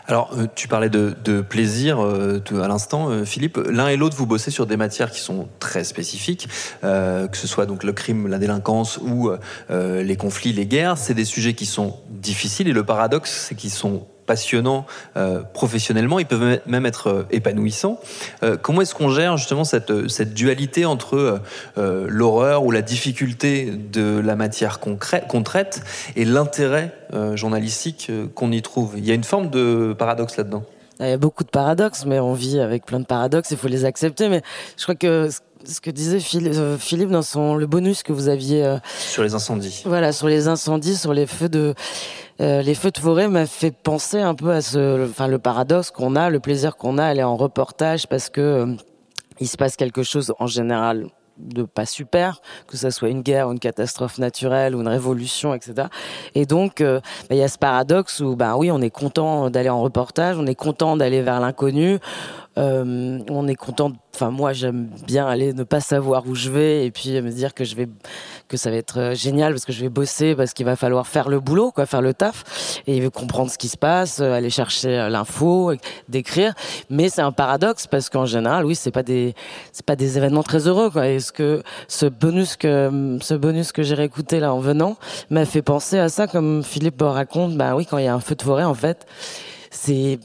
Alors, 0.09 0.31
euh, 0.37 0.47
tu 0.55 0.67
parlais 0.67 0.89
de, 0.89 1.41
plaisir 1.43 2.03
euh, 2.03 2.41
à 2.63 2.67
l'instant, 2.67 3.25
Philippe. 3.25 3.59
L'un 3.69 3.89
et 3.89 3.97
l'autre, 3.97 4.17
vous 4.17 4.27
bossez 4.27 4.51
sur 4.51 4.67
des 4.67 4.77
matières 4.77 5.11
qui 5.11 5.21
sont 5.21 5.49
très 5.61 5.85
spécifiques, 5.85 6.49
que 6.83 7.37
ce 7.37 7.47
soit 7.47 7.67
donc 7.67 7.85
le 7.85 7.93
crime, 7.93 8.27
la 8.27 8.39
délinquance 8.39 8.99
ou 8.99 9.31
les 9.71 10.17
conflits, 10.17 10.53
les 10.53 10.67
guerres. 10.67 10.97
C'est 10.97 11.15
des 11.15 11.25
sujets 11.25 11.55
qui 11.55 11.67
sont 11.67 11.99
difficiles 12.09 12.69
et 12.69 12.73
le 12.73 12.85
paradoxe, 12.85 13.47
c'est 13.49 13.55
qu'ils 13.55 13.71
sont 13.71 14.07
passionnants 14.27 14.87
euh, 15.17 15.43
professionnellement, 15.53 16.19
ils 16.19 16.27
peuvent 16.27 16.61
même 16.67 16.87
être 16.87 17.09
euh, 17.09 17.27
épanouissants. 17.31 18.01
Euh, 18.43 18.57
comment 18.61 18.83
est-ce 18.83 18.95
qu'on 18.95 19.11
gère 19.11 19.37
justement 19.37 19.65
cette, 19.65 19.93
dualité 20.35 20.85
entre 20.85 21.41
l'horreur 21.77 22.65
ou 22.65 22.71
la 22.71 22.83
difficulté 22.83 23.71
de 23.71 24.21
la 24.25 24.37
matière 24.37 24.81
qu'on 24.81 24.97
traite 25.43 25.83
et 26.17 26.25
l'intérêt 26.25 26.93
journalistique 27.35 28.11
qu'on 28.35 28.51
y 28.51 28.63
trouve? 28.63 28.95
Il 28.97 29.05
y 29.05 29.11
a 29.11 29.15
une 29.15 29.25
forme 29.25 29.51
de 29.51 29.95
paradoxe 29.97 30.37
là-dedans. 30.37 30.65
Il 31.01 31.07
y 31.07 31.13
a 31.13 31.17
beaucoup 31.19 31.45
de 31.45 31.51
paradoxes, 31.51 32.07
mais 32.07 32.21
on 32.21 32.35
vit 32.35 32.61
avec 32.61 32.87
plein 32.87 33.01
de 33.01 33.05
paradoxes, 33.05 33.51
il 33.51 33.57
faut 33.57 33.69
les 33.69 33.85
accepter. 33.85 34.29
Mais 34.29 34.43
je 34.77 34.83
crois 34.85 34.95
que 34.95 35.29
ce 35.67 35.81
que 35.81 35.91
disait 35.91 36.21
Philippe 36.21 37.11
dans 37.11 37.23
son 37.23 37.55
le 37.55 37.67
bonus 37.67 38.03
que 38.03 38.13
vous 38.13 38.29
aviez 38.29 38.77
sur 38.85 39.23
les 39.23 39.35
incendies. 39.35 39.83
Voilà, 39.87 40.13
sur 40.13 40.29
les 40.29 40.49
incendies, 40.49 40.97
sur 40.97 41.13
les 41.15 41.27
feux 41.27 41.49
de 41.49 41.75
euh, 42.41 42.63
les 42.63 42.75
feux 42.75 42.91
de 42.91 42.99
forêt 42.99 43.29
m'a 43.29 43.47
fait 43.47 43.71
penser 43.71 44.21
un 44.21 44.35
peu 44.35 44.51
à 44.51 44.61
ce, 44.61 45.09
enfin 45.09 45.29
le 45.29 45.39
paradoxe 45.39 45.93
qu'on 45.93 46.17
a, 46.17 46.31
le 46.31 46.41
plaisir 46.41 46.77
qu'on 46.77 46.99
a 46.99 47.05
à 47.05 47.07
aller 47.07 47.23
en 47.23 47.37
reportage 47.37 48.09
parce 48.09 48.29
que 48.29 48.41
euh, 48.41 48.75
il 49.39 49.49
se 49.49 49.57
passe 49.57 49.77
quelque 49.77 50.03
chose 50.03 50.35
en 50.41 50.49
général 50.49 51.07
de 51.37 51.65
pas 51.65 51.87
super, 51.87 52.41
que 52.69 52.77
ça 52.77 52.91
soit 52.91 53.09
une 53.09 53.23
guerre, 53.23 53.51
une 53.51 53.59
catastrophe 53.59 54.19
naturelle 54.19 54.75
ou 54.77 54.81
une 54.81 54.89
révolution, 54.89 55.53
etc. 55.53 55.89
Et 56.37 56.47
donc, 56.47 56.81
euh, 56.81 57.01
bah, 57.29 57.35
il 57.35 57.39
y 57.39 57.43
a 57.43 57.49
ce 57.49 57.59
paradoxe 57.59 58.21
où, 58.21 58.37
ben 58.37 58.57
oui, 58.57 58.71
on 58.71 58.81
est 58.81 58.91
content 58.91 59.51
d'aller 59.51 59.69
en 59.69 59.81
reportage, 59.81 60.39
on 60.39 60.47
est 60.47 60.55
content 60.55 60.97
d'aller 60.97 61.23
vers 61.23 61.41
l'inconnu, 61.41 61.99
euh, 62.57 63.19
on 63.29 63.49
est 63.49 63.55
content. 63.57 63.93
Enfin, 64.15 64.31
moi, 64.31 64.53
j'aime 64.53 64.89
bien 65.07 65.27
aller 65.27 65.53
ne 65.53 65.65
pas 65.65 65.81
savoir 65.81 66.25
où 66.29 66.37
je 66.37 66.49
vais 66.49 66.87
et 66.87 66.93
puis 66.93 67.21
me 67.21 67.31
dire 67.31 67.53
que 67.53 67.65
je 67.65 67.75
vais, 67.75 67.89
que 68.47 68.57
ça 68.57 68.71
va 68.71 68.77
être 68.77 69.01
euh, 69.01 69.15
génial 69.15 69.53
parce 69.53 69.65
que 69.65 69.73
je 69.73 69.81
vais 69.81 69.89
bosser, 69.89 70.37
parce 70.37 70.53
qu'il 70.53 70.65
va 70.65 70.77
falloir 70.77 71.09
faire 71.09 71.29
le 71.29 71.41
boulot, 71.41 71.73
quoi, 71.73 71.85
faire 71.85 72.01
le 72.01 72.15
taf 72.15 72.81
et 72.87 73.11
comprendre 73.11 73.51
ce 73.51 73.59
qui 73.59 73.67
se 73.67 73.77
passe, 73.77 74.21
euh, 74.21 74.33
aller 74.33 74.51
chercher 74.51 75.09
l'info, 75.11 75.73
d'écrire. 76.09 76.55
Mais 76.91 77.09
c'est 77.09 77.23
un 77.23 77.33
paradoxe 77.33 77.89
parce 77.89 78.09
qu'en 78.09 78.27
général, 78.27 78.65
oui, 78.65 78.77
c'est 78.77 78.93
pas 78.93 79.03
des, 79.03 79.35
c'est 79.73 79.85
pas 79.85 79.97
des 79.97 80.17
événements 80.17 80.45
très 80.45 80.69
heureux, 80.69 80.91
quoi. 80.91 81.09
Est-ce 81.09 81.33
que 81.33 81.63
ce 81.89 82.07
bonus 82.07 82.57
que, 82.57 83.19
ce 83.21 83.35
bonus 83.35 83.73
que 83.73 83.83
j'ai 83.83 83.97
réécouté 83.97 84.39
là 84.39 84.55
en 84.55 84.61
venant 84.61 84.97
m'a 85.31 85.45
fait 85.45 85.63
penser 85.63 85.99
à 85.99 86.09
ça, 86.09 86.29
comme 86.29 86.63
Philippe 86.63 87.03
raconte. 87.03 87.57
Bah 87.57 87.75
oui, 87.75 87.85
quand 87.85 87.99
il 87.99 88.05
y 88.05 88.09
a 88.09 88.15
un 88.15 88.21
feu 88.21 88.37
de 88.37 88.43
forêt, 88.43 88.65
en 88.65 88.75
fait 88.75 89.07
c'est 89.75 90.21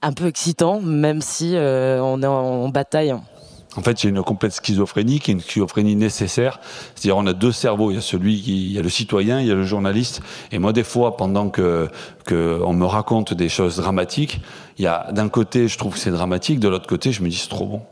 un 0.00 0.12
peu 0.12 0.26
excitant, 0.26 0.80
même 0.80 1.20
si 1.20 1.56
euh, 1.56 2.00
on 2.00 2.22
est 2.22 2.26
en, 2.26 2.68
bataille. 2.68 3.12
En 3.74 3.82
fait, 3.82 4.02
il 4.02 4.06
y 4.06 4.06
a 4.08 4.10
une 4.16 4.22
complète 4.22 4.52
schizophrénie 4.52 5.18
qui 5.18 5.30
est 5.30 5.34
une 5.34 5.40
schizophrénie 5.40 5.96
nécessaire. 5.96 6.60
C'est-à-dire, 6.94 7.16
on 7.16 7.26
a 7.26 7.32
deux 7.32 7.52
cerveaux. 7.52 7.90
Il 7.90 7.94
y 7.94 7.98
a 7.98 8.02
celui 8.02 8.40
qui, 8.40 8.66
il 8.66 8.72
y 8.72 8.78
a 8.78 8.82
le 8.82 8.88
citoyen, 8.88 9.40
il 9.40 9.48
y 9.48 9.50
a 9.50 9.54
le 9.54 9.64
journaliste. 9.64 10.20
Et 10.52 10.58
moi, 10.58 10.72
des 10.72 10.84
fois, 10.84 11.16
pendant 11.16 11.48
que, 11.48 11.88
que 12.26 12.60
me 12.72 12.84
raconte 12.84 13.34
des 13.34 13.48
choses 13.48 13.76
dramatiques, 13.76 14.40
il 14.78 14.84
y 14.84 14.86
a 14.86 15.10
d'un 15.12 15.28
côté, 15.28 15.68
je 15.68 15.78
trouve 15.78 15.94
que 15.94 15.98
c'est 15.98 16.10
dramatique, 16.10 16.60
de 16.60 16.68
l'autre 16.68 16.86
côté, 16.86 17.12
je 17.12 17.22
me 17.22 17.28
dis 17.28 17.36
c'est 17.36 17.48
trop 17.48 17.66
bon. 17.66 17.82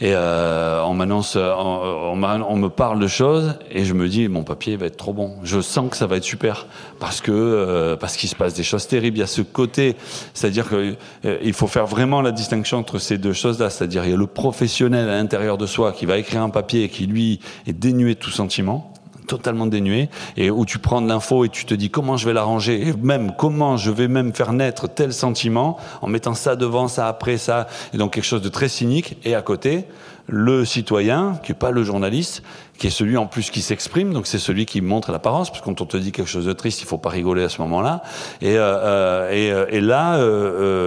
Et 0.00 0.12
euh, 0.14 0.80
on 0.84 0.94
m'annonce, 0.94 1.34
on, 1.34 2.12
on, 2.22 2.56
me 2.56 2.68
parle 2.68 3.00
de 3.00 3.08
choses 3.08 3.54
et 3.72 3.84
je 3.84 3.94
me 3.94 4.08
dis 4.08 4.28
mon 4.28 4.44
papier 4.44 4.76
va 4.76 4.86
être 4.86 4.96
trop 4.96 5.12
bon. 5.12 5.34
Je 5.42 5.60
sens 5.60 5.90
que 5.90 5.96
ça 5.96 6.06
va 6.06 6.16
être 6.16 6.24
super 6.24 6.68
parce 7.00 7.20
que 7.20 7.32
euh, 7.32 7.96
parce 7.96 8.16
qu'il 8.16 8.28
se 8.28 8.36
passe 8.36 8.54
des 8.54 8.62
choses 8.62 8.86
terribles. 8.86 9.16
Il 9.16 9.20
y 9.20 9.24
a 9.24 9.26
ce 9.26 9.42
côté, 9.42 9.96
c'est-à-dire 10.34 10.68
que 10.68 10.94
euh, 11.24 11.38
il 11.42 11.52
faut 11.52 11.66
faire 11.66 11.86
vraiment 11.86 12.22
la 12.22 12.30
distinction 12.30 12.78
entre 12.78 13.00
ces 13.00 13.18
deux 13.18 13.32
choses-là. 13.32 13.70
C'est-à-dire 13.70 14.04
il 14.04 14.10
y 14.12 14.14
a 14.14 14.16
le 14.16 14.28
professionnel 14.28 15.08
à 15.08 15.16
l'intérieur 15.16 15.58
de 15.58 15.66
soi 15.66 15.90
qui 15.90 16.06
va 16.06 16.16
écrire 16.16 16.42
un 16.42 16.50
papier 16.50 16.84
et 16.84 16.88
qui 16.88 17.06
lui 17.06 17.40
est 17.66 17.72
dénué 17.72 18.14
de 18.14 18.20
tout 18.20 18.30
sentiment 18.30 18.92
totalement 19.28 19.66
dénué 19.66 20.08
et 20.36 20.50
où 20.50 20.64
tu 20.64 20.80
prends 20.80 21.00
de 21.00 21.08
l'info 21.08 21.44
et 21.44 21.48
tu 21.48 21.64
te 21.64 21.74
dis 21.74 21.90
comment 21.90 22.16
je 22.16 22.26
vais 22.26 22.32
l'arranger 22.32 22.88
et 22.88 22.92
même 22.94 23.32
comment 23.38 23.76
je 23.76 23.92
vais 23.92 24.08
même 24.08 24.34
faire 24.34 24.52
naître 24.52 24.88
tel 24.88 25.12
sentiment 25.12 25.78
en 26.02 26.08
mettant 26.08 26.34
ça 26.34 26.56
devant, 26.56 26.88
ça 26.88 27.06
après, 27.06 27.38
ça 27.38 27.68
et 27.92 27.98
donc 27.98 28.14
quelque 28.14 28.24
chose 28.24 28.42
de 28.42 28.48
très 28.48 28.68
cynique. 28.68 29.18
Et 29.24 29.36
à 29.36 29.42
côté 29.42 29.84
le 30.26 30.64
citoyen 30.64 31.38
qui 31.42 31.52
est 31.52 31.54
pas 31.54 31.70
le 31.70 31.82
journaliste 31.84 32.42
qui 32.78 32.86
est 32.86 32.90
celui 32.90 33.16
en 33.16 33.26
plus 33.26 33.50
qui 33.50 33.60
s'exprime, 33.60 34.12
donc 34.12 34.26
c'est 34.28 34.38
celui 34.38 34.64
qui 34.64 34.80
montre 34.80 35.10
l'apparence, 35.10 35.50
parce 35.50 35.60
que 35.60 35.64
quand 35.64 35.80
on 35.80 35.86
te 35.86 35.96
dit 35.96 36.12
quelque 36.12 36.28
chose 36.28 36.46
de 36.46 36.52
triste, 36.52 36.80
il 36.80 36.86
faut 36.86 36.96
pas 36.96 37.10
rigoler 37.10 37.42
à 37.42 37.48
ce 37.48 37.60
moment-là. 37.62 38.02
Et, 38.40 38.56
euh, 38.56 38.60
euh 38.60 39.30
et, 39.30 39.52
euh, 39.52 39.66
et, 39.70 39.80
là, 39.80 40.16
euh, 40.16 40.20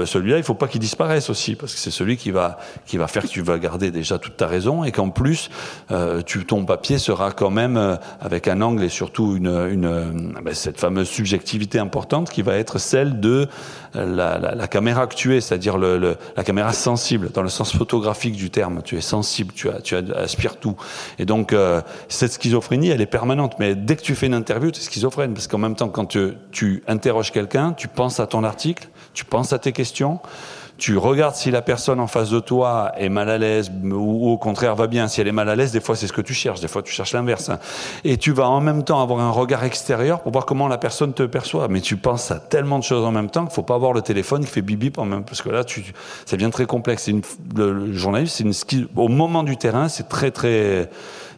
euh, 0.01 0.06
celui-là, 0.06 0.38
il 0.38 0.43
faut 0.43 0.54
pas 0.54 0.67
qu'il 0.67 0.80
disparaisse 0.80 1.30
aussi, 1.30 1.56
parce 1.56 1.73
que 1.73 1.80
c'est 1.80 1.91
celui 1.91 2.15
qui 2.15 2.32
va 2.32 2.60
qui 2.86 2.97
va 2.97 3.08
faire 3.08 3.23
que 3.23 3.27
tu 3.27 3.41
vas 3.41 3.60
garder 3.60 3.91
déjà 3.91 4.17
toute 4.19 4.38
ta 4.38 4.47
raison, 4.47 4.86
et 4.86 4.91
qu'en 4.91 5.10
plus, 5.10 5.49
euh, 5.91 6.21
tu, 6.21 6.45
ton 6.45 6.63
papier 6.63 6.97
sera 6.97 7.32
quand 7.32 7.49
même 7.51 7.99
avec 8.21 8.47
un 8.47 8.62
angle 8.62 8.84
et 8.84 8.89
surtout 8.89 9.36
une, 9.36 9.47
une 9.47 10.34
ben, 10.41 10.54
cette 10.54 10.80
fameuse 10.80 11.10
subjectivité 11.10 11.77
importante 11.77 12.30
qui 12.30 12.41
va 12.41 12.56
être 12.56 12.80
celle 12.80 13.19
de 13.19 13.49
la, 13.93 14.38
la, 14.38 14.56
la 14.56 14.67
caméra 14.67 15.08
que 15.08 15.15
tu 15.15 15.36
es, 15.36 15.41
c'est-à-dire 15.41 15.77
le, 15.77 15.97
le, 15.97 16.15
la 16.38 16.43
caméra 16.45 16.71
sensible, 16.71 17.32
dans 17.34 17.43
le 17.43 17.49
sens 17.49 17.75
photographique 17.75 18.36
du 18.36 18.49
terme. 18.49 18.82
Tu 18.84 18.97
es 18.97 19.01
sensible, 19.01 19.51
tu, 19.54 19.69
as, 19.69 19.82
tu 19.82 19.95
aspires 19.95 20.56
tout, 20.58 20.77
et 21.19 21.25
donc 21.25 21.54
cette 22.10 22.34
schizophrénie, 22.34 22.89
elle 22.89 23.02
est 23.02 23.06
permanente. 23.06 23.56
Mais 23.60 23.76
dès 23.76 23.96
que 23.96 24.02
tu 24.02 24.15
fais 24.15 24.28
une 24.28 24.34
interview, 24.34 24.72
tu 24.72 24.80
es 24.80 24.84
schizophrène. 24.84 25.34
Parce 25.34 25.48
qu'en 25.48 25.58
même 25.58 25.76
temps, 25.76 25.89
quand 25.89 26.06
tu, 26.06 26.84
interroges 26.88 27.32
quelqu'un, 27.32 27.74
tu 27.74 27.88
penses 27.88 28.20
à 28.20 28.28
ton 28.28 28.44
article, 28.44 28.88
tu 29.13 29.26
penses 29.26 29.54
à 29.54 29.60
tes 29.60 29.72
questions, 29.72 30.20
tu 30.82 30.98
regardes 30.98 31.36
si 31.36 31.52
la 31.52 31.62
personne 31.62 32.00
en 32.00 32.08
face 32.08 32.32
de 32.32 32.39
toi 32.39 32.91
est 32.98 33.08
mal 33.08 33.30
à 33.30 33.38
l'aise 33.38 33.72
ou, 33.84 34.32
au 34.32 34.38
contraire 34.39 34.76
va 34.76 34.88
bien. 34.88 35.08
Si 35.08 35.22
elle 35.22 35.28
est 35.28 35.32
mal 35.32 35.48
à 35.48 35.56
l'aise, 35.56 35.72
des 35.72 35.80
fois 35.80 35.96
c'est 35.96 36.08
ce 36.08 36.13
que 36.13 36.22
tu 36.22 36.34
cherches, 36.34 36.60
des 36.60 36.67
fois 36.67 36.82
tu 36.82 36.91
cherches 36.91 37.13
l'inverse. 37.13 37.52
Et 38.04 38.17
tu 38.17 38.32
vas 38.32 38.50
en 38.50 38.62
même 38.62 38.84
temps 38.84 39.00
avoir 39.00 39.20
un 39.20 39.30
regard 39.30 39.63
extérieur 39.63 40.22
pour 40.22 40.32
voir 40.32 40.48
comment 40.48 40.67
la 40.67 40.80
personne 40.80 41.13
te 41.13 41.22
perçoit. 41.22 41.67
Mais 41.67 41.82
tu 41.82 41.98
penses 41.98 42.32
à 42.32 42.39
tellement 42.39 42.80
de 42.80 42.84
choses 42.84 43.06
en 43.06 43.12
même 43.12 43.30
temps 43.30 43.46
qu'il 43.46 43.54
faut 43.54 43.62
pas 43.62 43.76
avoir 43.76 43.94
le 43.94 44.02
téléphone 44.02 44.44
qui 44.44 44.50
fait 44.50 44.63
bibi 44.63 44.91
en 44.98 45.06
même 45.06 45.24
parce 45.24 45.44
que 45.44 45.50
là 45.50 45.63
tu, 45.63 45.94
ça 46.26 46.36
devient 46.36 46.50
très 46.52 46.65
complexe. 46.65 47.08
Une, 47.08 47.22
le, 47.56 47.74
le 47.74 47.94
journaliste, 47.94 48.44
au 48.96 49.08
moment 49.08 49.44
du 49.44 49.58
terrain, 49.58 49.88
c'est 49.88 50.10
très 50.10 50.32
très 50.32 50.89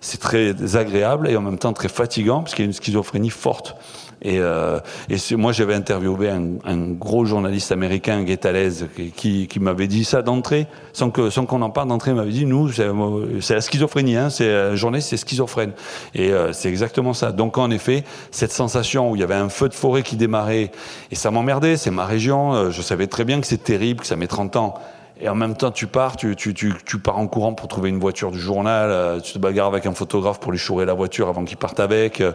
c'est 0.04 0.20
très 0.20 0.76
agréable 0.76 1.30
et 1.30 1.38
en 1.38 1.42
même 1.42 1.58
temps 1.58 1.72
très 1.72 1.88
fatigant 1.88 2.42
parce 2.42 2.54
qu'il 2.54 2.66
y 2.66 2.68
a 2.68 2.70
une 2.70 2.74
schizophrénie 2.74 3.30
forte. 3.30 3.76
Et, 4.22 4.40
euh, 4.40 4.80
et 5.10 5.36
moi, 5.36 5.52
j'avais 5.52 5.74
interviewé 5.74 6.30
un, 6.30 6.44
un, 6.64 6.78
gros 6.78 7.26
journaliste 7.26 7.74
américain, 7.74 8.24
Guetalez, 8.24 8.70
qui, 9.16 9.48
qui 9.48 9.60
m'avait 9.60 9.88
dit 9.88 10.06
ça 10.06 10.22
d'entrée, 10.22 10.68
sans 10.94 11.12
sans 11.30 11.46
qu'on 11.46 11.62
en 11.62 11.70
parle 11.70 11.90
d'entrée, 11.90 12.12
il 12.12 12.16
m'avait 12.16 12.32
dit 12.32 12.46
nous, 12.46 12.70
c'est 12.72 13.54
la 13.54 13.62
schizophrénie, 13.62 14.16
hein, 14.16 14.30
c'est 14.30 14.50
un 14.50 14.76
journaliste, 14.76 15.10
c'est 15.10 15.18
schizophrène. 15.18 15.74
Et 16.16 16.32
euh, 16.32 16.54
c'est 16.54 16.70
exactement 16.70 17.14
ça. 17.14 17.34
Donc 17.34 17.58
en 17.58 17.70
effet, 17.70 18.06
cette 18.32 18.54
sensation 18.54 19.12
où 19.12 19.16
il 19.18 19.20
y 19.20 19.24
avait 19.24 19.34
un 19.36 19.50
feu 19.50 19.68
de 19.68 19.74
forêt 19.74 20.04
qui 20.04 20.16
démarrait, 20.16 20.72
et 21.12 21.16
ça 21.16 21.30
m'emmerdait, 21.30 21.76
c'est 21.76 21.92
ma 21.92 22.06
région, 22.06 22.54
euh, 22.54 22.72
je 22.72 22.82
savais 22.82 23.08
très 23.08 23.26
bien 23.26 23.42
que 23.42 23.48
c'est 23.48 23.64
terrible, 23.64 24.02
que 24.02 24.08
ça 24.08 24.16
met 24.16 24.28
30 24.28 24.56
ans 24.56 24.76
et 25.20 25.30
en 25.30 25.36
même 25.36 25.56
temps 25.56 25.72
tu 25.72 25.88
pars, 25.88 26.16
tu, 26.16 26.36
tu, 26.36 26.54
tu, 26.54 26.74
tu, 26.86 27.00
pars 27.00 27.18
en 27.18 27.28
courant 27.28 27.54
pour 27.54 27.68
trouver 27.68 27.90
une 27.90 28.00
voiture 28.00 28.32
du 28.32 28.40
journal, 28.40 28.90
euh, 28.90 29.20
tu 29.20 29.34
te 29.34 29.40
bagarres 29.40 29.68
avec 29.68 29.86
un 29.86 29.94
photographe 29.94 30.40
pour 30.40 30.52
lui 30.52 30.60
chourer 30.60 30.86
la 30.86 30.94
voiture 30.94 31.28
avant 31.30 31.46
qu'il 31.46 31.58
parte 31.58 31.80
avec. 31.80 32.22
Euh, 32.22 32.34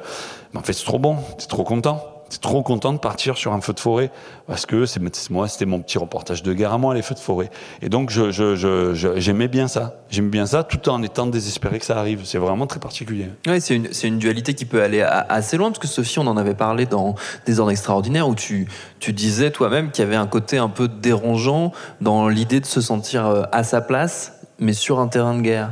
mais 0.53 0.61
en 0.61 0.63
fait 0.63 0.73
c'est 0.73 0.85
trop 0.85 0.99
bon, 0.99 1.19
c'est 1.39 1.49
trop 1.49 1.65
content. 1.65 2.18
C'est 2.29 2.41
trop 2.41 2.63
content 2.63 2.93
de 2.93 2.99
partir 2.99 3.37
sur 3.37 3.53
un 3.53 3.61
feu 3.61 3.73
de 3.73 3.81
forêt 3.81 4.11
parce 4.47 4.67
que 4.67 4.87
c'est 4.87 5.01
moi 5.31 5.49
c'était 5.49 5.67
mon 5.67 5.81
petit 5.81 5.99
reportage 5.99 6.43
de 6.43 6.53
guerre 6.53 6.73
à 6.73 6.79
moi 6.79 6.95
les 6.95 7.03
feux 7.03 7.15
de 7.15 7.21
forêt. 7.21 7.51
Et 7.83 7.89
donc 7.89 8.11
j'aimais 8.11 9.49
bien 9.49 9.69
ça. 9.69 9.97
J'aimais 10.11 10.29
bien 10.29 10.47
ça 10.47 10.65
tout 10.65 10.89
en 10.89 11.03
étant 11.03 11.27
désespéré 11.27 11.79
que 11.79 11.85
ça 11.85 11.99
arrive. 11.99 12.21
C'est 12.25 12.39
vraiment 12.39 12.67
très 12.67 12.81
particulier. 12.81 13.29
Oui 13.47 13.61
c'est 13.61 13.77
une, 13.77 13.89
une 14.05 14.19
dualité 14.19 14.55
qui 14.55 14.65
peut 14.65 14.83
aller 14.83 15.03
assez 15.03 15.57
loin 15.57 15.69
parce 15.69 15.79
que 15.79 15.89
Sophie 15.89 16.19
on 16.19 16.27
en 16.27 16.37
avait 16.37 16.55
parlé 16.55 16.87
dans 16.87 17.15
des 17.47 17.61
ordres 17.61 17.73
extraordinaires 17.73 18.29
où 18.29 18.35
tu 18.35 18.69
tu 19.01 19.13
disais 19.13 19.51
toi-même 19.51 19.91
qu'il 19.91 20.05
y 20.05 20.07
avait 20.07 20.17
un 20.17 20.27
côté 20.27 20.59
un 20.59 20.69
peu 20.69 20.89
dérangeant 20.89 21.73
dans 22.01 22.29
l'idée 22.29 22.61
de 22.61 22.67
se 22.67 22.81
sentir 22.81 23.27
euh, 23.27 23.43
à 23.53 23.65
sa 23.65 23.81
place 23.81 24.33
mais 24.59 24.73
sur 24.73 24.99
un 25.01 25.09
terrain 25.09 25.37
de 25.37 25.43
guerre 25.43 25.71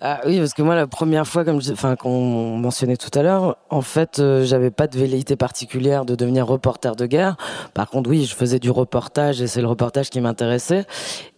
ah 0.00 0.20
oui, 0.26 0.38
parce 0.38 0.54
que 0.54 0.62
moi, 0.62 0.76
la 0.76 0.86
première 0.86 1.26
fois, 1.26 1.44
comme 1.44 1.60
enfin, 1.72 1.96
qu'on 1.96 2.56
mentionnait 2.56 2.96
tout 2.96 3.10
à 3.18 3.22
l'heure, 3.22 3.56
en 3.68 3.80
fait, 3.80 4.20
euh, 4.20 4.44
j'avais 4.44 4.70
pas 4.70 4.86
de 4.86 4.96
velléité 4.96 5.34
particulière 5.34 6.04
de 6.04 6.14
devenir 6.14 6.46
reporter 6.46 6.94
de 6.94 7.06
guerre. 7.06 7.36
Par 7.74 7.90
contre, 7.90 8.08
oui, 8.08 8.24
je 8.24 8.34
faisais 8.34 8.60
du 8.60 8.70
reportage 8.70 9.42
et 9.42 9.48
c'est 9.48 9.60
le 9.60 9.66
reportage 9.66 10.10
qui 10.10 10.20
m'intéressait. 10.20 10.84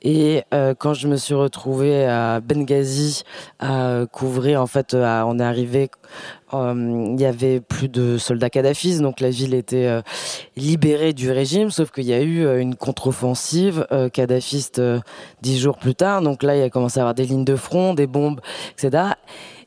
Et 0.02 0.42
euh, 0.52 0.74
quand 0.78 0.92
je 0.92 1.08
me 1.08 1.16
suis 1.16 1.34
retrouvée 1.34 2.04
à 2.04 2.40
Benghazi 2.40 3.22
à 3.60 4.04
couvrir, 4.12 4.60
en 4.60 4.66
fait, 4.66 4.94
on 4.94 5.38
est 5.38 5.44
arrivé 5.44 5.90
euh, 5.90 6.39
il 6.52 7.20
y 7.20 7.24
avait 7.24 7.60
plus 7.60 7.88
de 7.88 8.18
soldats 8.18 8.50
kadhafis, 8.50 8.98
donc 8.98 9.20
la 9.20 9.30
ville 9.30 9.54
était 9.54 9.86
euh, 9.86 10.02
libérée 10.56 11.12
du 11.12 11.30
régime, 11.30 11.70
sauf 11.70 11.90
qu'il 11.90 12.04
y 12.04 12.12
a 12.12 12.20
eu 12.20 12.44
euh, 12.44 12.60
une 12.60 12.74
contre-offensive 12.74 13.86
kadhafiste 14.12 14.82
dix 15.42 15.58
jours 15.58 15.78
plus 15.78 15.94
tard. 15.94 16.22
Donc 16.22 16.42
là, 16.42 16.56
il 16.56 16.62
a 16.62 16.70
commencé 16.70 16.98
à 16.98 17.02
avoir 17.02 17.14
des 17.14 17.24
lignes 17.24 17.44
de 17.44 17.56
front, 17.56 17.94
des 17.94 18.06
bombes, 18.06 18.40
etc. 18.72 19.04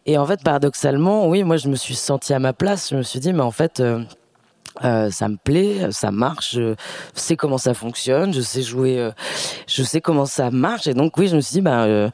Et 0.05 0.17
en 0.17 0.25
fait, 0.25 0.43
paradoxalement, 0.43 1.27
oui, 1.27 1.43
moi, 1.43 1.57
je 1.57 1.69
me 1.69 1.75
suis 1.75 1.95
senti 1.95 2.33
à 2.33 2.39
ma 2.39 2.53
place. 2.53 2.89
Je 2.91 2.97
me 2.97 3.03
suis 3.03 3.19
dit, 3.19 3.31
mais 3.31 3.41
en 3.41 3.51
fait, 3.51 3.81
euh, 4.83 5.11
ça 5.11 5.29
me 5.29 5.37
plaît, 5.37 5.91
ça 5.91 6.11
marche, 6.11 6.55
je 6.55 6.75
sais 7.13 7.35
comment 7.35 7.59
ça 7.59 7.73
fonctionne, 7.73 8.33
je 8.33 8.41
sais 8.41 8.63
jouer, 8.63 9.11
je 9.67 9.83
sais 9.83 10.01
comment 10.01 10.25
ça 10.25 10.49
marche, 10.49 10.87
et 10.87 10.95
donc 10.95 11.15
oui, 11.17 11.27
je 11.27 11.35
me 11.35 11.41
suis 11.41 11.53
dit, 11.53 11.61
bah, 11.61 11.83
euh, 11.83 12.09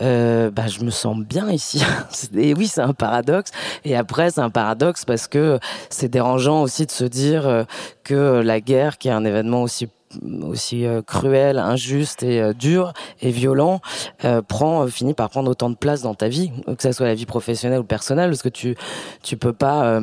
bah, 0.00 0.66
je 0.66 0.84
me 0.84 0.90
sens 0.90 1.18
bien 1.18 1.50
ici. 1.50 1.82
et 2.34 2.54
oui, 2.54 2.66
c'est 2.66 2.80
un 2.80 2.94
paradoxe. 2.94 3.50
Et 3.84 3.96
après, 3.96 4.30
c'est 4.30 4.40
un 4.40 4.50
paradoxe 4.50 5.04
parce 5.04 5.26
que 5.26 5.58
c'est 5.90 6.08
dérangeant 6.08 6.62
aussi 6.62 6.86
de 6.86 6.90
se 6.90 7.04
dire 7.04 7.46
euh, 7.46 7.64
que 8.04 8.40
la 8.40 8.60
guerre, 8.60 8.98
qui 8.98 9.08
est 9.08 9.12
un 9.12 9.24
événement 9.24 9.62
aussi 9.62 9.88
aussi 10.40 10.86
euh, 10.86 11.02
cruel, 11.02 11.58
injuste 11.58 12.22
et 12.22 12.54
dur 12.54 12.94
et 13.20 13.30
violent, 13.30 13.82
prend 14.48 14.86
finit 14.86 15.12
par 15.12 15.28
prendre 15.28 15.50
autant 15.50 15.68
de 15.68 15.76
place 15.76 16.00
dans 16.00 16.14
ta 16.14 16.28
vie, 16.28 16.50
que 16.66 16.82
ce 16.82 16.92
soit 16.92 17.06
la 17.06 17.14
vie 17.14 17.26
professionnelle 17.26 17.80
ou 17.80 17.84
personnelle, 17.84 18.30
parce 18.30 18.40
que 18.40 18.48
tu 18.48 18.74
tu 19.22 19.36
peux 19.36 19.52
pas 19.52 20.00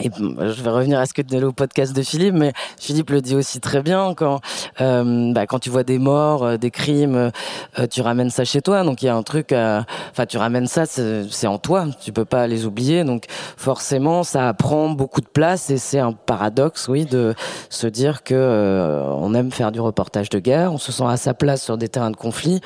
et 0.00 0.10
je 0.16 0.62
vais 0.62 0.70
revenir 0.70 0.98
à 0.98 1.06
ce 1.06 1.14
que 1.14 1.22
tu 1.22 1.38
le 1.38 1.52
podcast 1.52 1.94
de 1.94 2.02
Philippe, 2.02 2.34
mais 2.34 2.52
Philippe 2.78 3.10
le 3.10 3.20
dit 3.20 3.34
aussi 3.34 3.60
très 3.60 3.82
bien 3.82 4.14
quand 4.14 4.40
euh, 4.80 5.32
bah, 5.32 5.46
quand 5.46 5.58
tu 5.58 5.70
vois 5.70 5.84
des 5.84 5.98
morts, 5.98 6.44
euh, 6.44 6.56
des 6.56 6.70
crimes, 6.70 7.30
euh, 7.78 7.86
tu 7.86 8.00
ramènes 8.00 8.30
ça 8.30 8.44
chez 8.44 8.60
toi. 8.62 8.82
Donc 8.84 9.02
il 9.02 9.06
y 9.06 9.08
a 9.08 9.14
un 9.14 9.22
truc, 9.22 9.52
enfin 9.52 10.26
tu 10.28 10.38
ramènes 10.38 10.66
ça, 10.66 10.84
c'est 10.86 11.46
en 11.46 11.58
toi. 11.58 11.86
Tu 12.02 12.12
peux 12.12 12.24
pas 12.24 12.46
les 12.46 12.66
oublier. 12.66 13.04
Donc 13.04 13.24
forcément, 13.56 14.22
ça 14.22 14.52
prend 14.54 14.88
beaucoup 14.88 15.20
de 15.20 15.26
place 15.26 15.70
et 15.70 15.78
c'est 15.78 15.98
un 15.98 16.12
paradoxe, 16.12 16.88
oui, 16.88 17.04
de 17.04 17.34
se 17.68 17.86
dire 17.86 18.22
que 18.22 19.02
on 19.16 19.34
aime 19.34 19.50
faire 19.50 19.72
du 19.72 19.80
reportage 19.80 20.28
de 20.28 20.38
guerre, 20.38 20.72
on 20.72 20.78
se 20.78 20.92
sent 20.92 21.04
à 21.06 21.16
sa 21.16 21.34
place 21.34 21.62
sur 21.62 21.76
des 21.78 21.88
terrains 21.88 22.10
de 22.10 22.16
conflit. 22.16 22.60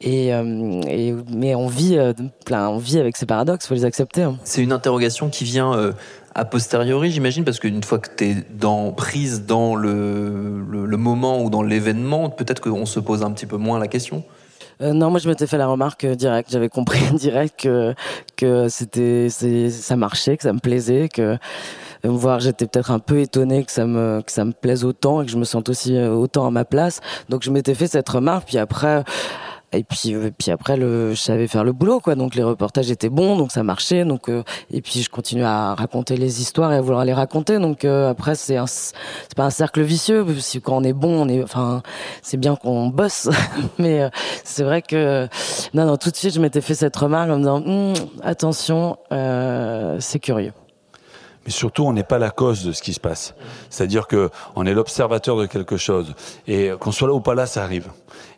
Et, 0.00 0.28
et 0.28 1.14
mais 1.30 1.54
on 1.54 1.68
vit, 1.68 1.96
plein, 2.44 2.68
on 2.68 2.78
vit 2.78 2.98
avec 2.98 3.16
ces 3.16 3.26
paradoxes, 3.26 3.66
faut 3.66 3.74
les 3.74 3.84
accepter. 3.84 4.22
Hein. 4.22 4.36
C'est 4.44 4.62
une 4.62 4.72
interrogation 4.72 5.28
qui 5.30 5.44
vient 5.44 5.92
a 6.34 6.44
posteriori, 6.44 7.10
j'imagine, 7.10 7.44
parce 7.44 7.58
qu'une 7.58 7.82
fois 7.82 7.98
que 7.98 8.08
tu 8.16 8.24
es 8.24 8.36
dans, 8.50 8.92
prise 8.92 9.44
dans 9.46 9.74
le, 9.74 10.96
moment 10.96 11.42
ou 11.42 11.50
dans 11.50 11.62
l'événement, 11.62 12.30
peut-être 12.30 12.60
qu'on 12.60 12.86
se 12.86 13.00
pose 13.00 13.22
un 13.22 13.32
petit 13.32 13.46
peu 13.46 13.56
moins 13.56 13.78
la 13.78 13.88
question. 13.88 14.24
Euh, 14.80 14.92
non, 14.92 15.10
moi 15.10 15.20
je 15.20 15.28
m'étais 15.28 15.46
fait 15.46 15.58
la 15.58 15.66
remarque 15.66 16.04
euh, 16.04 16.14
direct. 16.14 16.50
J'avais 16.50 16.68
compris 16.68 17.00
direct 17.14 17.60
que 17.60 17.94
que 18.36 18.68
c'était 18.68 19.28
ça 19.28 19.96
marchait, 19.96 20.36
que 20.36 20.42
ça 20.42 20.52
me 20.52 20.58
plaisait, 20.58 21.08
que 21.08 21.38
voir 22.04 22.40
j'étais 22.40 22.66
peut-être 22.66 22.90
un 22.90 22.98
peu 22.98 23.20
étonné 23.20 23.64
que 23.64 23.70
ça 23.70 23.86
me 23.86 24.22
que 24.22 24.32
ça 24.32 24.44
me 24.44 24.52
plaise 24.52 24.84
autant 24.84 25.22
et 25.22 25.26
que 25.26 25.30
je 25.30 25.36
me 25.36 25.44
sente 25.44 25.68
aussi 25.68 25.96
autant 25.98 26.46
à 26.46 26.50
ma 26.50 26.64
place. 26.64 27.00
Donc 27.28 27.42
je 27.42 27.50
m'étais 27.50 27.74
fait 27.74 27.86
cette 27.86 28.08
remarque. 28.08 28.48
Puis 28.48 28.58
après 28.58 29.04
et 29.72 29.84
puis, 29.84 30.14
euh, 30.14 30.30
puis 30.36 30.50
après, 30.50 30.76
le, 30.76 31.14
je 31.14 31.20
savais 31.20 31.46
faire 31.46 31.64
le 31.64 31.72
boulot, 31.72 32.00
quoi. 32.00 32.14
Donc 32.14 32.34
les 32.34 32.42
reportages 32.42 32.90
étaient 32.90 33.08
bons, 33.08 33.36
donc 33.36 33.52
ça 33.52 33.62
marchait. 33.62 34.04
Donc 34.04 34.28
euh, 34.28 34.42
et 34.70 34.82
puis 34.82 35.02
je 35.02 35.10
continue 35.10 35.44
à 35.44 35.74
raconter 35.74 36.16
les 36.16 36.40
histoires 36.40 36.72
et 36.72 36.76
à 36.76 36.80
vouloir 36.80 37.04
les 37.04 37.14
raconter. 37.14 37.58
Donc 37.58 37.84
euh, 37.84 38.10
après, 38.10 38.34
c'est 38.34 38.58
c'est 38.66 39.34
pas 39.36 39.44
un 39.44 39.50
cercle 39.50 39.82
vicieux. 39.82 40.24
Parce 40.24 40.58
quand 40.62 40.76
on 40.76 40.84
est 40.84 40.92
bon, 40.92 41.22
on 41.22 41.28
est, 41.28 41.42
enfin, 41.42 41.82
c'est 42.22 42.36
bien 42.36 42.56
qu'on 42.56 42.88
bosse. 42.88 43.30
Mais 43.78 44.10
c'est 44.44 44.64
vrai 44.64 44.82
que 44.82 45.26
non, 45.74 45.86
non, 45.86 45.96
tout 45.96 46.10
de 46.10 46.16
suite, 46.16 46.34
je 46.34 46.40
m'étais 46.40 46.60
fait 46.60 46.74
cette 46.74 46.96
remarque 46.96 47.30
en 47.30 47.36
me 47.36 47.38
disant 47.38 47.62
hum, 47.64 47.94
attention, 48.22 48.96
c'est 50.00 50.18
curieux 50.20 50.52
mais 51.44 51.50
surtout 51.50 51.84
on 51.84 51.92
n'est 51.92 52.02
pas 52.02 52.18
la 52.18 52.30
cause 52.30 52.64
de 52.64 52.72
ce 52.72 52.82
qui 52.82 52.92
se 52.92 53.00
passe. 53.00 53.34
C'est-à-dire 53.70 54.06
que 54.06 54.30
on 54.56 54.66
est 54.66 54.74
l'observateur 54.74 55.36
de 55.36 55.46
quelque 55.46 55.76
chose 55.76 56.14
et 56.46 56.70
qu'on 56.78 56.92
soit 56.92 57.08
là 57.08 57.14
ou 57.14 57.20
pas 57.20 57.34
là, 57.34 57.46
ça 57.46 57.62
arrive. 57.62 57.88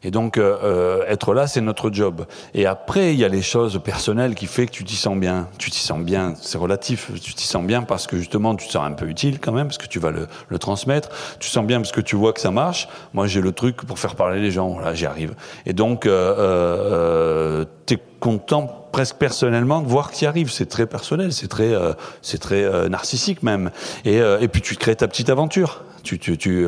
Et 0.03 0.11
donc 0.11 0.39
euh, 0.39 0.57
euh 0.63 1.05
être 1.07 1.35
là, 1.35 1.47
c'est 1.47 1.61
notre 1.61 1.93
job. 1.93 2.27
Et 2.55 2.67
après, 2.67 3.13
il 3.13 3.21
y 3.21 3.25
a 3.25 3.29
les 3.29 3.43
choses 3.43 3.81
personnelles 3.83 4.35
qui 4.35 4.47
fait 4.47 4.67
que 4.67 4.73
tu 4.73 4.85
t'y 4.85 4.97
sens 4.97 5.17
bien. 5.17 5.49
Tu 5.59 5.71
t'y 5.71 5.81
sens 5.81 6.01
bien, 6.01 6.35
c'est 6.41 6.59
relatif. 6.59 7.11
Tu 7.21 7.35
t'y 7.35 7.47
sens 7.47 7.65
bien 7.65 7.83
parce 7.83 8.07
que 8.07 8.17
justement, 8.17 8.55
tu 8.55 8.67
te 8.67 8.73
sens 8.73 8.87
un 8.87 8.93
peu 8.93 9.07
utile 9.07 9.41
quand 9.41 9.53
même 9.53 9.67
parce 9.67 9.79
que 9.79 9.87
tu 9.87 9.99
vas 9.99 10.11
le, 10.11 10.27
le 10.49 10.59
transmettre. 10.59 11.11
Tu 11.39 11.49
sens 11.49 11.65
bien 11.65 11.81
parce 11.81 11.93
que 11.93 12.01
tu 12.01 12.17
vois 12.17 12.33
que 12.33 12.41
ça 12.41 12.51
marche. 12.51 12.89
Moi, 13.13 13.27
j'ai 13.27 13.41
le 13.41 13.53
truc 13.53 13.77
pour 13.85 13.99
faire 13.99 14.15
parler 14.15 14.41
les 14.41 14.51
gens. 14.51 14.69
Voilà, 14.69 14.95
j'y 14.95 15.07
arrive. 15.07 15.35
Et 15.67 15.73
donc, 15.73 16.07
euh, 16.07 16.35
euh, 16.39 17.65
t'es 17.87 17.99
content 18.21 18.84
presque 18.95 19.17
personnellement 19.17 19.83
de 19.83 19.89
voir 19.89 20.13
que 20.13 20.25
y 20.25 20.25
arrive. 20.25 20.53
C'est 20.53 20.67
très 20.67 20.87
personnel, 20.87 21.33
c'est 21.33 21.49
très, 21.49 21.75
euh, 21.75 21.95
c'est 22.23 22.39
très 22.39 22.63
euh, 22.63 22.89
narcissique 22.89 23.43
même. 23.43 23.73
Et, 24.05 24.21
euh, 24.21 24.39
et 24.39 24.47
puis 24.47 24.63
tu 24.63 24.77
crées 24.77 24.95
ta 24.95 25.09
petite 25.09 25.31
aventure. 25.31 25.83
Tu, 26.05 26.21
tu, 26.21 26.39
tu 26.39 26.67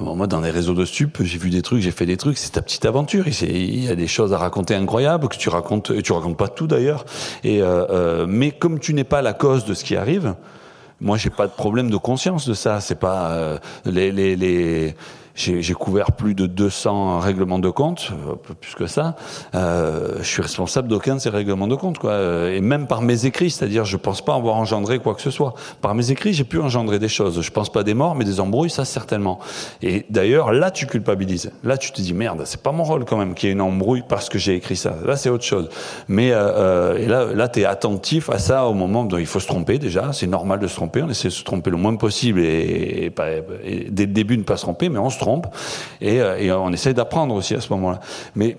moi, 0.00 0.26
dans 0.26 0.40
les 0.40 0.50
réseaux 0.50 0.74
de 0.74 0.84
stup, 0.84 1.22
j'ai 1.22 1.38
vu 1.38 1.50
des 1.50 1.62
trucs, 1.62 1.80
j'ai 1.80 1.92
fait 1.92 2.06
des 2.06 2.16
trucs. 2.16 2.38
C'est 2.38 2.50
ta 2.50 2.62
petite 2.62 2.86
aventure. 2.86 3.24
Il 3.28 3.84
y 3.84 3.88
a 3.88 3.94
des 3.94 4.08
choses 4.08 4.32
à 4.32 4.38
raconter 4.38 4.74
incroyables 4.74 5.28
que 5.28 5.36
tu 5.36 5.48
racontes. 5.48 5.90
Et 5.90 6.02
tu 6.02 6.12
racontes 6.12 6.38
pas 6.38 6.48
tout 6.48 6.66
d'ailleurs. 6.66 7.04
Et 7.44 7.60
mais 8.26 8.52
comme 8.52 8.80
tu 8.80 8.94
n'es 8.94 9.04
pas 9.04 9.20
la 9.20 9.34
cause 9.34 9.66
de 9.66 9.74
ce 9.74 9.84
qui 9.84 9.96
arrive, 9.96 10.34
moi, 11.02 11.18
j'ai 11.18 11.30
pas 11.30 11.46
de 11.46 11.52
problème 11.52 11.90
de 11.90 11.98
conscience 11.98 12.48
de 12.48 12.54
ça. 12.54 12.80
C'est 12.80 12.98
pas 12.98 13.60
les, 13.84 14.10
les, 14.10 14.34
les 14.34 14.96
j'ai 15.34 15.74
couvert 15.74 16.12
plus 16.12 16.34
de 16.34 16.46
200 16.46 17.20
règlements 17.20 17.58
de 17.58 17.70
compte, 17.70 18.12
peu 18.42 18.54
plus 18.54 18.74
que 18.74 18.86
ça. 18.86 19.16
Euh, 19.54 20.18
je 20.18 20.24
suis 20.24 20.42
responsable 20.42 20.88
d'aucun 20.88 21.16
de 21.16 21.20
ces 21.20 21.30
règlements 21.30 21.68
de 21.68 21.74
compte, 21.74 21.98
quoi. 21.98 22.12
Euh, 22.12 22.54
et 22.54 22.60
même 22.60 22.86
par 22.86 23.02
mes 23.02 23.26
écrits, 23.26 23.50
c'est-à-dire, 23.50 23.84
je 23.84 23.96
pense 23.96 24.22
pas 24.22 24.34
avoir 24.34 24.56
engendré 24.56 24.98
quoi 24.98 25.14
que 25.14 25.22
ce 25.22 25.30
soit. 25.30 25.54
Par 25.80 25.94
mes 25.94 26.10
écrits, 26.10 26.32
j'ai 26.32 26.44
pu 26.44 26.58
engendrer 26.58 26.98
des 26.98 27.08
choses. 27.08 27.40
Je 27.40 27.50
pense 27.50 27.70
pas 27.70 27.82
des 27.82 27.94
morts, 27.94 28.14
mais 28.14 28.24
des 28.24 28.40
embrouilles, 28.40 28.70
ça 28.70 28.84
certainement. 28.84 29.38
Et 29.82 30.04
d'ailleurs, 30.10 30.52
là, 30.52 30.70
tu 30.70 30.86
culpabilises. 30.86 31.52
Là, 31.64 31.76
tu 31.76 31.92
te 31.92 32.00
dis 32.00 32.14
merde, 32.14 32.42
c'est 32.44 32.62
pas 32.62 32.72
mon 32.72 32.84
rôle 32.84 33.04
quand 33.04 33.16
même 33.16 33.34
qu'il 33.34 33.48
y 33.48 33.50
ait 33.50 33.54
une 33.54 33.60
embrouille 33.60 34.02
parce 34.06 34.28
que 34.28 34.38
j'ai 34.38 34.54
écrit 34.54 34.76
ça. 34.76 34.96
Là, 35.04 35.16
c'est 35.16 35.30
autre 35.30 35.44
chose. 35.44 35.68
Mais 36.08 36.32
euh, 36.32 36.38
euh 36.40 37.06
là, 37.06 37.26
là, 37.32 37.48
t'es 37.48 37.64
attentif 37.64 38.30
à 38.30 38.38
ça 38.38 38.66
au 38.66 38.74
moment 38.74 39.06
où 39.10 39.18
il 39.18 39.26
faut 39.26 39.40
se 39.40 39.46
tromper 39.46 39.78
déjà. 39.78 40.12
C'est 40.12 40.26
normal 40.26 40.58
de 40.58 40.66
se 40.66 40.74
tromper. 40.74 41.02
On 41.02 41.08
essaie 41.08 41.28
de 41.28 41.32
se 41.32 41.44
tromper 41.44 41.70
le 41.70 41.76
moins 41.76 41.96
possible 41.96 42.40
et 42.40 43.12
dès 43.90 44.06
le 44.06 44.12
début 44.12 44.36
ne 44.36 44.42
pas 44.42 44.56
se 44.56 44.62
tromper, 44.62 44.88
mais 44.88 44.98
on 44.98 45.10
se 45.10 45.18
trompe 45.20 45.46
et, 46.00 46.20
euh, 46.20 46.38
et 46.38 46.50
on 46.50 46.72
essaie 46.72 46.94
d'apprendre 46.94 47.34
aussi 47.34 47.54
à 47.54 47.60
ce 47.60 47.72
moment-là. 47.74 48.00
Mais 48.34 48.56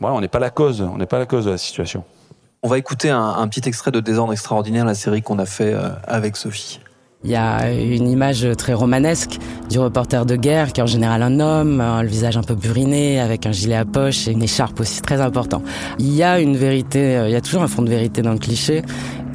voilà, 0.00 0.16
on 0.16 0.20
n'est 0.20 0.28
pas 0.28 0.38
la 0.38 0.50
cause, 0.50 0.80
on 0.80 0.96
n'est 0.96 1.06
pas 1.06 1.18
la 1.18 1.26
cause 1.26 1.44
de 1.44 1.50
la 1.50 1.58
situation. 1.58 2.04
On 2.62 2.68
va 2.68 2.78
écouter 2.78 3.10
un, 3.10 3.28
un, 3.28 3.48
petit 3.48 3.68
extrait 3.68 3.90
de 3.90 4.00
Désordre 4.00 4.32
extraordinaire, 4.32 4.84
la 4.84 4.94
série 4.94 5.22
qu'on 5.22 5.38
a 5.38 5.46
fait 5.46 5.74
euh, 5.74 5.90
avec 6.06 6.36
Sophie. 6.36 6.80
Il 7.24 7.30
y 7.30 7.36
a 7.36 7.72
une 7.72 8.08
image 8.08 8.46
très 8.56 8.72
romanesque 8.72 9.38
du 9.68 9.78
reporter 9.78 10.26
de 10.26 10.36
guerre 10.36 10.72
qui 10.72 10.80
est 10.80 10.82
en 10.84 10.86
général 10.86 11.22
un 11.22 11.40
homme, 11.40 11.82
le 12.00 12.06
visage 12.06 12.36
un 12.36 12.42
peu 12.42 12.54
buriné, 12.54 13.20
avec 13.20 13.46
un 13.46 13.52
gilet 13.52 13.74
à 13.74 13.84
poche 13.84 14.28
et 14.28 14.32
une 14.32 14.42
écharpe 14.42 14.78
aussi 14.78 15.00
très 15.00 15.20
important. 15.20 15.62
Il 15.98 16.14
y 16.14 16.22
a 16.22 16.38
une 16.38 16.56
vérité, 16.56 17.16
euh, 17.16 17.28
il 17.28 17.32
y 17.32 17.36
a 17.36 17.40
toujours 17.40 17.62
un 17.62 17.68
fond 17.68 17.82
de 17.82 17.88
vérité 17.88 18.22
dans 18.22 18.32
le 18.32 18.38
cliché. 18.38 18.82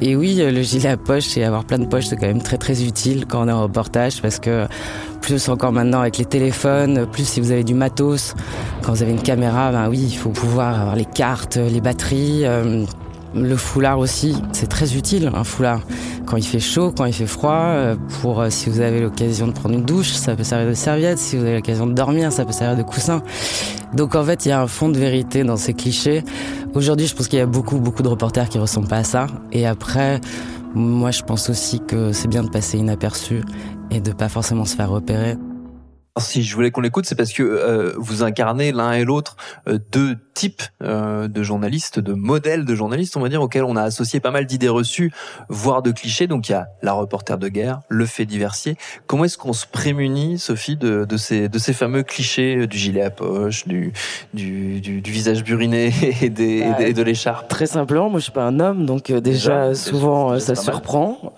Et 0.00 0.16
oui, 0.16 0.36
le 0.36 0.62
gilet 0.62 0.88
à 0.88 0.96
poche 0.96 1.36
et 1.36 1.44
avoir 1.44 1.64
plein 1.64 1.78
de 1.78 1.86
poches, 1.86 2.06
c'est 2.06 2.16
quand 2.16 2.26
même 2.26 2.42
très 2.42 2.56
très 2.56 2.82
utile 2.82 3.26
quand 3.26 3.44
on 3.44 3.48
est 3.48 3.52
en 3.52 3.62
reportage 3.62 4.22
parce 4.22 4.40
que 4.40 4.66
plus 5.22 5.48
encore 5.48 5.72
maintenant 5.72 6.00
avec 6.00 6.18
les 6.18 6.26
téléphones, 6.26 7.06
plus 7.06 7.24
si 7.24 7.40
vous 7.40 7.52
avez 7.52 7.64
du 7.64 7.74
matos, 7.74 8.34
quand 8.82 8.92
vous 8.92 9.02
avez 9.02 9.12
une 9.12 9.22
caméra, 9.22 9.72
ben 9.72 9.88
oui, 9.88 10.00
il 10.00 10.16
faut 10.16 10.30
pouvoir 10.30 10.78
avoir 10.80 10.96
les 10.96 11.06
cartes, 11.06 11.56
les 11.56 11.80
batteries. 11.80 12.44
Euh, 12.44 12.84
le 13.34 13.56
foulard 13.56 13.98
aussi, 13.98 14.36
c'est 14.52 14.66
très 14.66 14.94
utile 14.94 15.30
un 15.34 15.44
foulard. 15.44 15.80
Quand 16.26 16.36
il 16.36 16.44
fait 16.44 16.60
chaud, 16.60 16.92
quand 16.94 17.06
il 17.06 17.14
fait 17.14 17.26
froid, 17.26 17.54
euh, 17.54 17.96
pour 18.20 18.40
euh, 18.40 18.50
si 18.50 18.68
vous 18.68 18.80
avez 18.80 19.00
l'occasion 19.00 19.46
de 19.46 19.52
prendre 19.52 19.74
une 19.74 19.84
douche, 19.84 20.10
ça 20.10 20.36
peut 20.36 20.44
servir 20.44 20.68
de 20.68 20.74
serviette. 20.74 21.18
Si 21.18 21.36
vous 21.36 21.44
avez 21.44 21.54
l'occasion 21.54 21.86
de 21.86 21.94
dormir, 21.94 22.30
ça 22.32 22.44
peut 22.44 22.52
servir 22.52 22.76
de 22.76 22.82
coussin. 22.82 23.22
Donc 23.94 24.14
en 24.14 24.24
fait, 24.24 24.44
il 24.44 24.50
y 24.50 24.52
a 24.52 24.60
un 24.60 24.66
fond 24.66 24.90
de 24.90 24.98
vérité 24.98 25.44
dans 25.44 25.56
ces 25.56 25.72
clichés. 25.72 26.24
Aujourd'hui, 26.74 27.06
je 27.06 27.14
pense 27.14 27.28
qu'il 27.28 27.38
y 27.38 27.42
a 27.42 27.46
beaucoup, 27.46 27.78
beaucoup 27.78 28.02
de 28.02 28.08
reporters 28.08 28.48
qui 28.48 28.58
ressemblent 28.58 28.88
pas 28.88 28.98
à 28.98 29.04
ça. 29.04 29.26
Et 29.52 29.66
après, 29.66 30.20
moi, 30.74 31.10
je 31.10 31.22
pense 31.22 31.50
aussi 31.50 31.80
que 31.80 32.12
c'est 32.12 32.28
bien 32.28 32.42
de 32.42 32.50
passer 32.50 32.78
inaperçu 32.78 33.42
et 33.90 34.00
de 34.00 34.12
pas 34.12 34.28
forcément 34.28 34.64
se 34.64 34.76
faire 34.76 34.90
repérer. 34.90 35.36
Si 36.18 36.42
je 36.42 36.54
voulais 36.54 36.70
qu'on 36.70 36.82
l'écoute, 36.82 37.06
c'est 37.06 37.14
parce 37.14 37.32
que 37.32 37.42
euh, 37.42 37.94
vous 37.96 38.22
incarnez 38.22 38.70
l'un 38.70 38.92
et 38.92 39.02
l'autre 39.02 39.36
euh, 39.66 39.78
deux 39.92 40.18
types 40.34 40.62
euh, 40.82 41.26
de 41.26 41.42
journalistes, 41.42 42.00
de 42.00 42.12
modèles 42.12 42.66
de 42.66 42.74
journalistes, 42.74 43.16
on 43.16 43.20
va 43.20 43.30
dire, 43.30 43.40
auxquels 43.40 43.64
on 43.64 43.76
a 43.76 43.82
associé 43.82 44.20
pas 44.20 44.30
mal 44.30 44.44
d'idées 44.44 44.68
reçues, 44.68 45.10
voire 45.48 45.80
de 45.80 45.90
clichés. 45.90 46.26
Donc 46.26 46.50
il 46.50 46.52
y 46.52 46.54
a 46.54 46.66
la 46.82 46.92
reporter 46.92 47.38
de 47.38 47.48
guerre, 47.48 47.80
le 47.88 48.04
fait 48.04 48.26
diversier. 48.26 48.76
Comment 49.06 49.24
est-ce 49.24 49.38
qu'on 49.38 49.54
se 49.54 49.64
prémunit, 49.66 50.38
Sophie, 50.38 50.76
de, 50.76 51.06
de, 51.06 51.16
ces, 51.16 51.48
de 51.48 51.58
ces 51.58 51.72
fameux 51.72 52.02
clichés 52.02 52.66
du 52.66 52.76
gilet 52.76 53.02
à 53.02 53.10
poche, 53.10 53.66
du, 53.66 53.94
du, 54.34 54.82
du, 54.82 55.00
du 55.00 55.10
visage 55.10 55.42
buriné 55.42 55.94
et, 56.20 56.28
des, 56.28 56.62
et 56.80 56.92
de 56.92 57.02
l'écharpe? 57.02 57.48
Très 57.48 57.66
simplement, 57.66 58.10
moi 58.10 58.18
je 58.18 58.24
suis 58.24 58.32
pas 58.32 58.44
un 58.44 58.60
homme, 58.60 58.84
donc 58.84 59.10
déjà, 59.10 59.20
déjà 59.70 59.74
souvent 59.74 60.38
ça 60.38 60.56
surprend. 60.56 61.32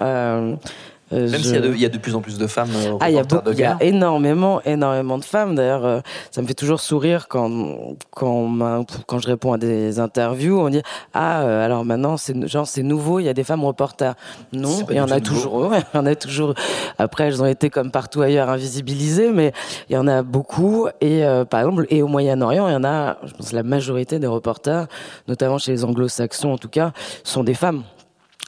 Euh, 1.14 1.30
Même 1.30 1.42
s'il 1.42 1.64
y, 1.76 1.80
y, 1.80 1.84
a 1.84 1.88
de 1.88 1.98
plus 1.98 2.14
en 2.14 2.20
plus 2.20 2.38
de 2.38 2.46
femmes 2.46 2.70
euh, 2.74 2.96
ah, 3.00 3.10
il 3.10 3.14
y, 3.14 3.18
a 3.18 3.24
il 3.52 3.58
y 3.58 3.64
a 3.64 3.76
énormément, 3.80 4.60
énormément 4.62 5.18
de 5.18 5.24
femmes. 5.24 5.54
D'ailleurs, 5.54 5.84
euh, 5.84 6.00
ça 6.30 6.42
me 6.42 6.46
fait 6.46 6.54
toujours 6.54 6.80
sourire 6.80 7.28
quand, 7.28 7.96
quand, 8.10 8.84
quand 9.06 9.18
je 9.18 9.26
réponds 9.28 9.52
à 9.52 9.58
des 9.58 10.00
interviews. 10.00 10.58
On 10.58 10.70
dit 10.70 10.82
Ah, 11.12 11.40
alors 11.62 11.84
maintenant, 11.84 12.16
c'est 12.16 12.46
genre 12.48 12.66
c'est 12.66 12.82
nouveau, 12.82 13.20
il 13.20 13.24
y 13.24 13.28
a 13.28 13.34
des 13.34 13.44
femmes 13.44 13.64
reporters. 13.64 14.14
Non, 14.52 14.84
il 14.90 14.96
y 14.96 15.00
en 15.00 15.10
a 15.10 15.20
toujours. 15.20 15.72
Il 15.94 15.96
y 15.96 15.98
en 15.98 16.06
a 16.06 16.14
toujours. 16.14 16.54
Après, 16.98 17.24
elles 17.24 17.42
ont 17.42 17.46
été 17.46 17.70
comme 17.70 17.90
partout 17.90 18.22
ailleurs 18.22 18.48
invisibilisées, 18.48 19.30
mais 19.30 19.52
il 19.88 19.94
y 19.94 19.98
en 19.98 20.08
a 20.08 20.22
beaucoup. 20.22 20.88
Et 21.00 21.22
par 21.48 21.60
exemple, 21.60 21.86
et 21.90 22.02
au 22.02 22.08
Moyen-Orient, 22.08 22.68
il 22.68 22.72
y 22.72 22.76
en 22.76 22.84
a, 22.84 23.18
je 23.24 23.32
pense, 23.34 23.52
la 23.52 23.62
majorité 23.62 24.18
des 24.18 24.26
reporters, 24.26 24.86
notamment 25.28 25.58
chez 25.58 25.72
les 25.72 25.84
Anglo-Saxons 25.84 26.52
en 26.52 26.58
tout 26.58 26.68
cas, 26.68 26.92
sont 27.22 27.44
des 27.44 27.54
femmes 27.54 27.82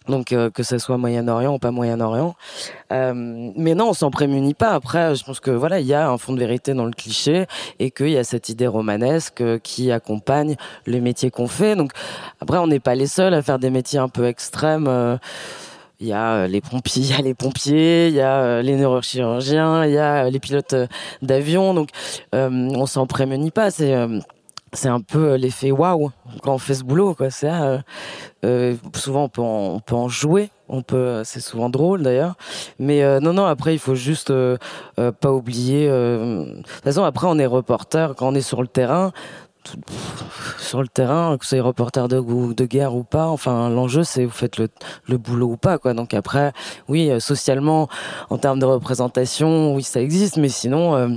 donc 0.09 0.33
euh, 0.33 0.51
que 0.51 0.62
ce 0.62 0.79
soit 0.79 0.97
Moyen-Orient 0.97 1.55
ou 1.55 1.59
pas 1.59 1.71
Moyen-Orient. 1.71 2.35
Euh, 2.92 3.12
mais 3.57 3.75
non, 3.75 3.90
on 3.90 3.92
s'en 3.92 4.11
prémunit 4.11 4.55
pas. 4.55 4.71
Après, 4.71 5.14
je 5.14 5.25
pense 5.25 5.40
que 5.40 5.51
voilà, 5.51 5.81
il 5.81 5.87
y 5.87 5.95
a 5.95 6.09
un 6.09 6.19
fond 6.19 6.33
de 6.33 6.38
vérité 6.38 6.75
dans 6.75 6.85
le 6.85 6.92
cliché 6.92 7.47
et 7.79 7.90
qu'il 7.90 8.11
y 8.11 8.19
a 8.19 8.25
cette 8.25 8.49
idée 8.49 8.66
romanesque 8.66 9.40
euh, 9.40 9.59
qui 9.59 9.90
accompagne 9.90 10.57
le 10.85 11.01
métier 11.01 11.31
qu'on 11.31 11.49
fait. 11.49 11.77
Donc 11.77 11.92
après, 12.40 12.59
on 12.59 12.66
n'est 12.66 12.81
pas 12.81 12.95
les 12.95 13.07
seuls 13.07 13.35
à 13.35 13.42
faire 13.42 13.59
des 13.59 13.71
métiers 13.71 13.99
un 13.99 14.09
peu 14.09 14.27
extrêmes. 14.27 15.19
Il 15.99 16.07
y 16.07 16.12
a 16.12 16.47
les 16.47 16.61
pompiers, 16.61 17.03
il 17.03 17.11
y 17.11 17.14
a 17.14 17.23
les 17.23 17.35
pompiers, 17.35 18.09
il 18.09 18.14
y 18.14 18.21
a 18.21 18.61
les 18.61 18.77
neurochirurgiens, 18.77 19.87
il 19.87 19.92
y 19.92 19.99
a 19.99 20.29
les 20.29 20.38
pilotes 20.38 20.75
d'avion. 21.23 21.73
Donc, 21.73 21.88
on 22.33 22.87
s'en 22.87 23.07
prémunit 23.07 23.51
pas. 23.51 23.71
C'est 23.71 23.95
c'est 24.72 24.88
un 24.88 25.00
peu 25.00 25.33
euh, 25.33 25.37
l'effet 25.37 25.70
waouh 25.70 26.11
quand 26.42 26.55
on 26.55 26.59
fait 26.59 26.74
ce 26.74 26.85
boulot 26.85 27.14
quoi 27.14 27.31
c'est 27.31 27.50
euh, 27.50 27.79
euh, 28.44 28.74
souvent 28.94 29.31
on 29.38 29.81
peut 29.81 29.94
en, 29.94 30.09
jouer 30.09 30.50
peut 30.87 31.22
c'est 31.24 31.40
souvent 31.40 31.70
drôle 31.70 32.02
d'ailleurs 32.02 32.35
mais 32.79 33.02
euh, 33.02 33.20
non 33.20 33.33
non 33.33 33.44
après 33.44 33.74
il 33.74 33.79
faut 33.79 33.94
juste 33.94 34.31
euh, 34.31 34.59
pas 34.96 35.33
oublier 35.33 35.88
de 35.88 36.62
toute 36.62 36.85
façon 36.85 37.05
après 37.05 37.26
on 37.29 37.38
est 37.38 37.46
reporter 37.46 38.14
quand 38.16 38.29
on 38.29 38.35
est 38.35 38.40
sur 38.40 38.61
le 38.61 38.68
terrain 38.68 39.12
sur 40.59 40.81
le 40.81 40.88
terrain 40.88 41.37
que 41.38 41.46
c'est 41.46 41.59
reporter 41.59 42.07
de, 42.07 42.20
de 42.20 42.64
guerre 42.66 42.94
ou 42.94 43.02
pas 43.02 43.26
enfin 43.26 43.68
l'enjeu 43.68 44.05
c'est 44.05 44.24
vous 44.24 44.31
faites 44.31 44.59
le, 44.59 44.68
le 45.09 45.18
boulot 45.18 45.52
ou 45.52 45.57
pas 45.57 45.79
quoi 45.79 45.94
donc 45.94 46.14
après 46.14 46.52
oui 46.88 47.11
socialement 47.20 47.88
en 48.31 48.38
termes 48.38 48.59
de 48.59 48.66
représentation 48.66 49.74
oui 49.74 49.83
ça 49.83 50.00
existe 50.00 50.37
mais 50.37 50.48
sinon 50.48 51.16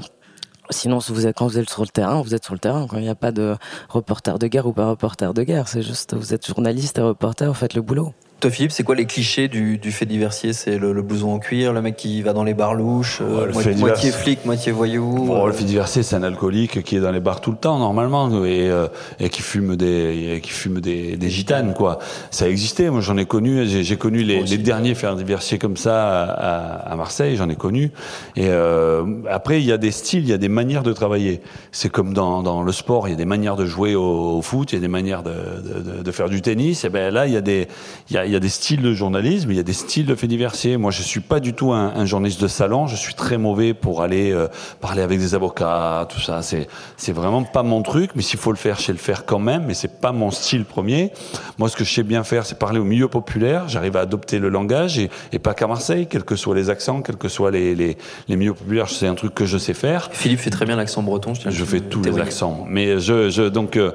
Sinon, 0.71 0.99
si 0.99 1.12
vous 1.12 1.25
êtes, 1.25 1.36
quand 1.36 1.47
vous 1.47 1.58
êtes 1.58 1.69
sur 1.69 1.82
le 1.82 1.88
terrain, 1.88 2.21
vous 2.21 2.36
êtes 2.36 2.45
sur 2.45 2.53
le 2.53 2.60
terrain. 2.60 2.86
Quand 2.88 2.97
il 2.97 3.03
n'y 3.03 3.10
a 3.10 3.15
pas 3.15 3.32
de 3.32 3.55
reporter 3.89 4.38
de 4.38 4.47
guerre 4.47 4.67
ou 4.67 4.73
pas 4.73 4.88
reporter 4.88 5.34
de 5.34 5.43
guerre, 5.43 5.67
c'est 5.67 5.82
juste 5.82 6.13
vous 6.13 6.34
êtes 6.34 6.45
journaliste 6.45 6.99
et 6.99 7.01
reporter, 7.01 7.47
vous 7.47 7.53
faites 7.53 7.73
le 7.73 7.82
boulot. 7.82 8.13
Toi, 8.39 8.52
Philippe, 8.52 8.71
c'est 8.71 8.84
quoi 8.84 8.95
les 8.95 9.06
clichés 9.06 9.49
du, 9.49 9.78
du 9.78 9.91
fait 9.91 10.06
diversier? 10.06 10.54
C'est 10.54 10.78
le, 10.78 10.93
le, 10.93 11.02
blouson 11.02 11.32
en 11.32 11.39
cuir, 11.39 11.73
le 11.73 11.82
mec 11.82 11.97
qui 11.97 12.21
va 12.21 12.32
dans 12.32 12.45
les 12.45 12.54
bars 12.54 12.73
louches, 12.73 13.19
euh, 13.21 13.52
moitié, 13.75 14.12
flic, 14.12 14.45
moitié 14.45 14.71
voyou. 14.71 15.25
Bon, 15.25 15.45
le 15.45 15.52
fait 15.52 15.65
diversier, 15.65 16.04
c'est 16.04 16.15
un 16.15 16.23
alcoolique 16.23 16.82
qui 16.84 16.95
est 16.95 16.99
dans 17.02 17.12
les 17.12 17.19
bars 17.19 17.41
tout 17.41 17.52
le 17.52 17.58
temps 17.58 17.80
normalement 17.80 18.30
et, 18.45 18.69
euh, 18.69 18.88
et 19.19 19.28
qui 19.28 19.41
fume 19.41 19.75
des 19.75 20.36
et 20.36 20.41
qui 20.41 20.52
fume 20.52 20.80
des, 20.80 21.17
des 21.17 21.30
gitanes 21.30 21.73
quoi. 21.73 21.99
Ça 22.32 22.45
a 22.45 22.47
existé. 22.47 22.89
Moi, 22.89 23.02
j'en 23.02 23.17
ai 23.17 23.25
connu. 23.25 23.65
J'ai 23.67 23.97
connu 23.97 24.23
les, 24.23 24.41
les, 24.43 24.58
derniers 24.58 24.95
faire 24.95 25.17
diversier 25.17 25.58
comme 25.58 25.75
ça 25.75 26.23
à, 26.23 26.93
à 26.93 26.95
Marseille. 26.95 27.36
J'en 27.36 27.49
ai 27.49 27.58
connu. 27.58 27.91
Et 28.38 28.47
euh, 28.47 29.04
après, 29.30 29.60
il 29.60 29.65
y 29.65 29.73
a 29.73 29.78
des 29.78 29.91
styles, 29.91 30.23
il 30.23 30.30
y 30.30 30.34
a 30.34 30.38
des 30.38 30.47
manières 30.47 30.84
de 30.84 30.93
travailler. 30.93 31.41
C'est 31.73 31.89
comme 31.89 32.13
dans, 32.13 32.41
dans 32.41 32.63
le 32.63 32.71
sport, 32.71 33.10
il 33.10 33.12
y 33.12 33.15
a 33.15 33.17
des 33.17 33.25
manières 33.25 33.58
de 33.58 33.65
jouer 33.65 33.95
au, 33.95 34.38
au 34.38 34.41
foot, 34.41 34.71
il 34.71 34.75
y 34.75 34.78
a 34.78 34.82
des 34.82 34.88
manières 34.88 35.23
de, 35.23 35.32
de, 35.32 36.04
de, 36.04 36.12
faire 36.12 36.30
du 36.30 36.41
tennis. 36.41 36.86
Et 36.86 36.89
ben 36.89 37.13
là, 37.13 37.28
il 37.28 37.34
y 37.34 37.38
a 37.38 37.41
des 37.41 37.67
il 38.10 38.15
y 38.15 38.17
a, 38.17 38.28
il 38.29 38.33
y 38.33 38.35
a 38.35 38.39
des 38.39 38.49
styles 38.49 38.82
de 38.84 38.93
journalisme, 38.93 39.49
il 39.49 39.57
y 39.57 39.59
a 39.59 39.63
des 39.63 39.73
styles 39.73 40.05
de 40.05 40.13
faits 40.13 40.30
diversiers. 40.30 40.77
Moi, 40.77 40.91
je 40.91 41.01
suis 41.01 41.19
pas 41.19 41.39
du 41.39 41.53
tout 41.53 41.73
un, 41.73 41.88
un 41.95 42.05
journaliste 42.05 42.39
de 42.41 42.47
salon. 42.47 42.86
Je 42.86 42.95
suis 42.95 43.15
très 43.15 43.39
mauvais 43.39 43.73
pour 43.73 44.03
aller 44.03 44.32
euh, 44.32 44.47
parler 44.80 45.01
avec 45.01 45.19
des 45.19 45.34
avocats, 45.34 46.05
tout 46.07 46.19
ça. 46.21 46.43
C'est, 46.43 46.67
c'est 46.95 47.11
vraiment 47.11 47.43
pas 47.43 47.63
mon 47.63 47.82
truc. 47.82 48.11
Mais 48.13 48.21
s'il 48.21 48.39
faut 48.39 48.51
le 48.51 48.57
faire, 48.57 48.77
je 48.77 48.84
sais 48.84 48.91
le 48.91 48.99
faire 48.99 49.25
quand 49.25 49.39
même. 49.39 49.65
Mais 49.65 49.73
c'est 49.73 49.99
pas 49.99 50.11
mon 50.11 50.30
style 50.30 50.63
premier. 50.63 51.11
Moi, 51.57 51.69
ce 51.69 51.75
que 51.75 51.84
je 51.84 51.91
sais 51.91 52.03
bien 52.03 52.23
faire, 52.23 52.45
c'est 52.45 52.59
parler 52.59 52.80
au 52.80 52.84
milieu 52.84 53.07
populaire. 53.07 53.67
J'arrive 53.67 53.97
à 53.97 54.01
adopter 54.01 54.38
le 54.38 54.49
langage 54.49 54.99
et, 54.99 55.09
et 55.34 55.39
pas 55.39 55.55
qu'à 55.55 55.65
Marseille, 55.65 56.05
quels 56.07 56.23
que 56.23 56.36
soient 56.36 56.55
les 56.55 56.69
accents, 56.69 57.01
quels 57.01 57.17
que 57.17 57.30
soient 57.30 57.51
les, 57.51 57.73
les, 57.73 57.97
les 58.27 58.36
milieux 58.36 58.53
populaires. 58.53 58.89
C'est 58.89 59.07
un 59.07 59.15
truc 59.15 59.34
que 59.34 59.47
je 59.47 59.57
sais 59.57 59.73
faire. 59.73 60.09
Philippe 60.11 60.41
fait 60.41 60.51
très 60.51 60.65
bien 60.65 60.75
l'accent 60.75 61.01
breton. 61.01 61.34
Je, 61.34 61.49
je 61.49 61.65
fais 61.65 61.80
tous 61.80 62.03
les 62.03 62.19
accents. 62.19 62.65
Mais 62.67 62.99
je, 62.99 63.32
je 63.32 63.41
donc, 63.41 63.75
euh, 63.75 63.91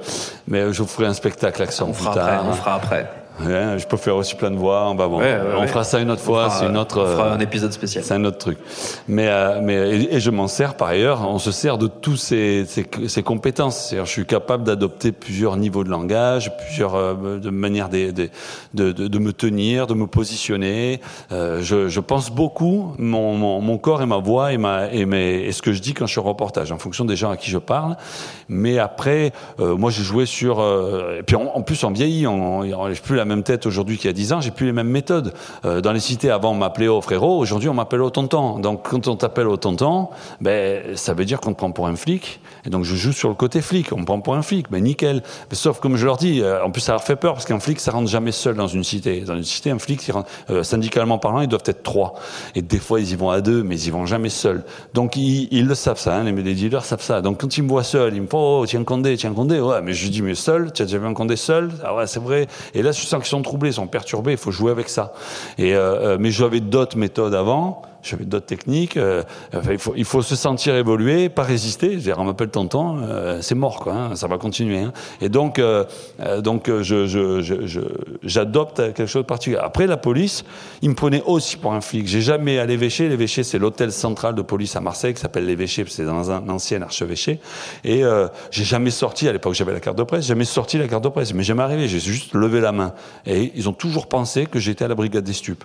mais 0.48 0.72
je 0.72 0.82
ferai 0.82 1.06
un 1.06 1.14
spectacle 1.14 1.62
accent 1.62 1.86
on 1.88 1.92
plus 1.92 2.04
tard. 2.04 2.18
Après, 2.18 2.48
on 2.48 2.52
fera 2.52 2.74
après. 2.74 3.23
Ouais, 3.40 3.78
je 3.78 3.86
peux 3.86 3.96
faire 3.96 4.14
aussi 4.14 4.36
plein 4.36 4.50
de 4.50 4.56
voix. 4.56 4.94
Bah 4.96 5.08
bon, 5.08 5.18
ouais, 5.18 5.36
on 5.56 5.66
fera 5.66 5.82
ça 5.82 5.98
une 6.00 6.10
autre 6.10 6.22
fois. 6.22 6.50
C'est 6.50 6.66
une 6.66 6.76
autre. 6.76 7.02
On 7.02 7.06
fera 7.16 7.32
un 7.32 7.40
épisode 7.40 7.72
spécial. 7.72 8.04
C'est 8.04 8.14
un 8.14 8.24
autre 8.24 8.38
truc. 8.38 8.58
Mais 9.08 9.26
euh, 9.28 9.60
mais 9.62 9.74
et, 10.02 10.14
et 10.16 10.20
je 10.20 10.30
m'en 10.30 10.46
sers 10.46 10.76
par 10.76 10.88
ailleurs. 10.88 11.28
On 11.28 11.38
se 11.38 11.50
sert 11.50 11.76
de 11.78 11.88
tous 11.88 12.16
ces 12.16 12.64
ces, 12.66 12.86
ces 13.08 13.22
compétences. 13.22 13.92
Je 13.96 14.04
suis 14.04 14.24
capable 14.24 14.64
d'adopter 14.64 15.10
plusieurs 15.10 15.56
niveaux 15.56 15.82
de 15.84 15.90
langage, 15.90 16.56
plusieurs 16.58 16.94
euh, 16.94 17.38
de 17.38 17.50
manières 17.50 17.88
de, 17.88 18.12
de, 18.12 18.30
de, 18.72 18.92
de, 18.92 19.18
me 19.18 19.32
tenir, 19.32 19.86
de 19.86 19.94
me 19.94 20.06
positionner. 20.06 21.00
Euh, 21.32 21.60
je, 21.60 21.88
je 21.88 22.00
pense 22.00 22.30
beaucoup 22.30 22.94
mon, 22.98 23.34
mon, 23.36 23.60
mon 23.60 23.78
corps 23.78 24.02
et 24.02 24.06
ma 24.06 24.18
voix 24.18 24.52
et 24.52 24.58
ma 24.58 24.92
et, 24.92 25.06
mes, 25.06 25.40
et 25.44 25.52
ce 25.52 25.60
que 25.60 25.72
je 25.72 25.80
dis 25.80 25.92
quand 25.92 26.06
je 26.06 26.12
suis 26.12 26.20
en 26.20 26.24
reportage, 26.24 26.70
en 26.70 26.78
fonction 26.78 27.04
des 27.04 27.16
gens 27.16 27.30
à 27.30 27.36
qui 27.36 27.50
je 27.50 27.58
parle. 27.58 27.96
Mais 28.48 28.78
après, 28.78 29.32
euh, 29.58 29.76
moi, 29.76 29.90
j'ai 29.90 30.02
joué 30.04 30.24
sur. 30.24 30.60
et 30.60 31.22
puis 31.24 31.34
en, 31.36 31.50
en 31.54 31.62
plus, 31.62 31.82
on 31.84 31.90
vieillit. 31.90 32.26
On, 32.26 32.60
on, 32.60 32.72
on 32.72 32.94
plus 33.04 33.16
la 33.16 33.23
même 33.24 33.42
tête 33.42 33.66
aujourd'hui 33.66 33.96
qu'il 33.96 34.06
y 34.06 34.10
a 34.10 34.12
10 34.12 34.32
ans, 34.32 34.40
j'ai 34.40 34.50
plus 34.50 34.66
les 34.66 34.72
mêmes 34.72 34.88
méthodes. 34.88 35.34
Euh, 35.64 35.80
dans 35.80 35.92
les 35.92 36.00
cités, 36.00 36.30
avant, 36.30 36.52
on 36.52 36.54
m'appelait 36.54 36.88
au 36.88 37.00
frérot, 37.00 37.38
aujourd'hui, 37.38 37.68
on 37.68 37.74
m'appelle 37.74 38.02
au 38.02 38.10
tonton. 38.10 38.58
Donc, 38.58 38.88
quand 38.88 39.08
on 39.08 39.16
t'appelle 39.16 39.48
au 39.48 39.56
tonton, 39.56 40.08
ben, 40.40 40.96
ça 40.96 41.14
veut 41.14 41.24
dire 41.24 41.40
qu'on 41.40 41.52
te 41.52 41.58
prend 41.58 41.70
pour 41.70 41.86
un 41.86 41.96
flic. 41.96 42.40
Et 42.66 42.70
donc, 42.70 42.84
je 42.84 42.94
joue 42.94 43.12
sur 43.12 43.28
le 43.28 43.34
côté 43.34 43.60
flic. 43.60 43.92
On 43.92 43.98
me 43.98 44.04
prend 44.04 44.20
pour 44.20 44.34
un 44.34 44.42
flic. 44.42 44.70
Ben, 44.70 44.82
nickel. 44.82 45.22
Mais 45.50 45.56
sauf, 45.56 45.80
comme 45.80 45.96
je 45.96 46.06
leur 46.06 46.16
dis, 46.16 46.40
euh, 46.40 46.64
en 46.64 46.70
plus, 46.70 46.80
ça 46.80 46.92
leur 46.92 47.04
fait 47.04 47.16
peur 47.16 47.34
parce 47.34 47.44
qu'un 47.44 47.60
flic, 47.60 47.80
ça 47.80 47.92
rentre 47.92 48.08
jamais 48.08 48.32
seul 48.32 48.54
dans 48.54 48.66
une 48.66 48.84
cité. 48.84 49.20
Dans 49.20 49.36
une 49.36 49.44
cité, 49.44 49.70
un 49.70 49.78
flic, 49.78 50.00
euh, 50.50 50.62
syndicalement 50.62 51.18
parlant, 51.18 51.40
ils 51.40 51.48
doivent 51.48 51.62
être 51.66 51.82
trois. 51.82 52.14
Et 52.54 52.62
des 52.62 52.78
fois, 52.78 53.00
ils 53.00 53.10
y 53.10 53.16
vont 53.16 53.30
à 53.30 53.40
deux, 53.40 53.62
mais 53.62 53.76
ils 53.76 53.88
y 53.88 53.90
vont 53.90 54.06
jamais 54.06 54.28
seuls. 54.28 54.64
Donc, 54.92 55.16
ils, 55.16 55.66
le 55.66 55.74
savent 55.74 55.98
ça, 55.98 56.16
hein, 56.16 56.24
les, 56.24 56.54
dealers 56.54 56.84
savent 56.84 57.02
ça. 57.02 57.20
Donc, 57.20 57.40
quand 57.40 57.56
ils 57.56 57.62
me 57.62 57.68
voient 57.68 57.84
seul, 57.84 58.14
ils 58.14 58.22
me 58.22 58.26
font, 58.26 58.60
oh, 58.60 58.66
tiens, 58.66 58.84
Condé, 58.84 59.16
tiens, 59.16 59.32
Condé. 59.32 59.60
Ouais, 59.60 59.80
mais 59.82 59.92
je 59.92 60.08
dis, 60.08 60.22
mais 60.22 60.34
seul, 60.34 60.72
tu 60.72 60.82
as 60.82 60.84
déjà 60.84 60.98
vu 60.98 61.06
un 61.06 61.14
Condé 61.14 61.36
seul? 61.36 61.70
Ah 61.84 61.94
ouais, 61.94 62.06
c'est 62.06 62.20
vrai. 62.20 62.46
Et 62.74 62.82
là, 62.82 62.92
je 62.92 63.06
sens 63.14 63.22
qu'ils 63.22 63.30
sont 63.30 63.42
troublés, 63.42 63.72
sont 63.72 63.86
perturbés, 63.86 64.32
il 64.32 64.38
faut 64.38 64.50
jouer 64.50 64.70
avec 64.70 64.88
ça. 64.88 65.12
Et 65.58 65.74
euh, 65.74 66.16
mais 66.18 66.30
j'avais 66.30 66.60
d'autres 66.60 66.96
méthodes 66.96 67.34
avant, 67.34 67.82
j'avais 68.04 68.24
d'autres 68.24 68.46
techniques. 68.46 68.96
Euh, 68.96 69.22
enfin, 69.54 69.72
il, 69.72 69.78
faut, 69.78 69.94
il 69.96 70.04
faut 70.04 70.22
se 70.22 70.36
sentir 70.36 70.74
évoluer, 70.76 71.28
pas 71.28 71.42
résister. 71.42 71.90
Je 71.90 71.96
veux 71.96 72.00
dire, 72.02 72.16
on 72.18 72.24
m'appelle 72.24 72.50
tonton, 72.50 72.98
euh, 73.02 73.38
c'est 73.40 73.54
mort, 73.54 73.80
quoi. 73.80 73.94
Hein, 73.94 74.16
ça 74.16 74.26
va 74.26 74.38
continuer. 74.38 74.78
Hein. 74.78 74.92
Et 75.20 75.28
donc, 75.28 75.58
euh, 75.58 75.84
donc, 76.40 76.68
je, 76.68 77.06
je, 77.06 77.40
je, 77.40 77.80
j'adopte 78.22 78.76
quelque 78.76 79.06
chose 79.06 79.22
de 79.22 79.26
particulier. 79.26 79.58
Après, 79.60 79.86
la 79.86 79.96
police, 79.96 80.44
il 80.82 80.90
me 80.90 80.94
prenait 80.94 81.22
aussi 81.26 81.56
pour 81.56 81.72
un 81.72 81.80
flic. 81.80 82.06
J'ai 82.06 82.20
jamais 82.20 82.58
à 82.58 82.66
l'évêché. 82.66 83.08
L'évêché, 83.08 83.42
c'est 83.42 83.58
l'hôtel 83.58 83.92
central 83.92 84.34
de 84.34 84.42
police 84.42 84.76
à 84.76 84.80
Marseille 84.80 85.14
qui 85.14 85.20
s'appelle 85.20 85.46
l'évêché, 85.46 85.84
c'est 85.88 86.04
dans 86.04 86.30
un 86.30 86.48
ancien 86.48 86.82
archevêché. 86.82 87.40
Et 87.84 88.02
j'ai 88.50 88.64
jamais 88.64 88.90
sorti. 88.90 89.28
À 89.28 89.32
l'époque, 89.32 89.54
j'avais 89.54 89.72
la 89.72 89.80
carte 89.80 89.98
de 89.98 90.02
presse. 90.02 90.26
Jamais 90.26 90.44
sorti 90.44 90.78
la 90.78 90.88
carte 90.88 91.04
de 91.04 91.08
presse. 91.08 91.32
Mais 91.34 91.42
jamais 91.42 91.62
arrivé. 91.62 91.88
J'ai 91.88 92.00
juste 92.00 92.34
levé 92.34 92.60
la 92.60 92.72
main. 92.72 92.92
Et 93.26 93.52
ils 93.54 93.68
ont 93.68 93.72
toujours 93.72 94.08
pensé 94.08 94.46
que 94.46 94.58
j'étais 94.58 94.84
à 94.84 94.88
la 94.88 94.94
brigade 94.94 95.24
des 95.24 95.32
stupes. 95.32 95.64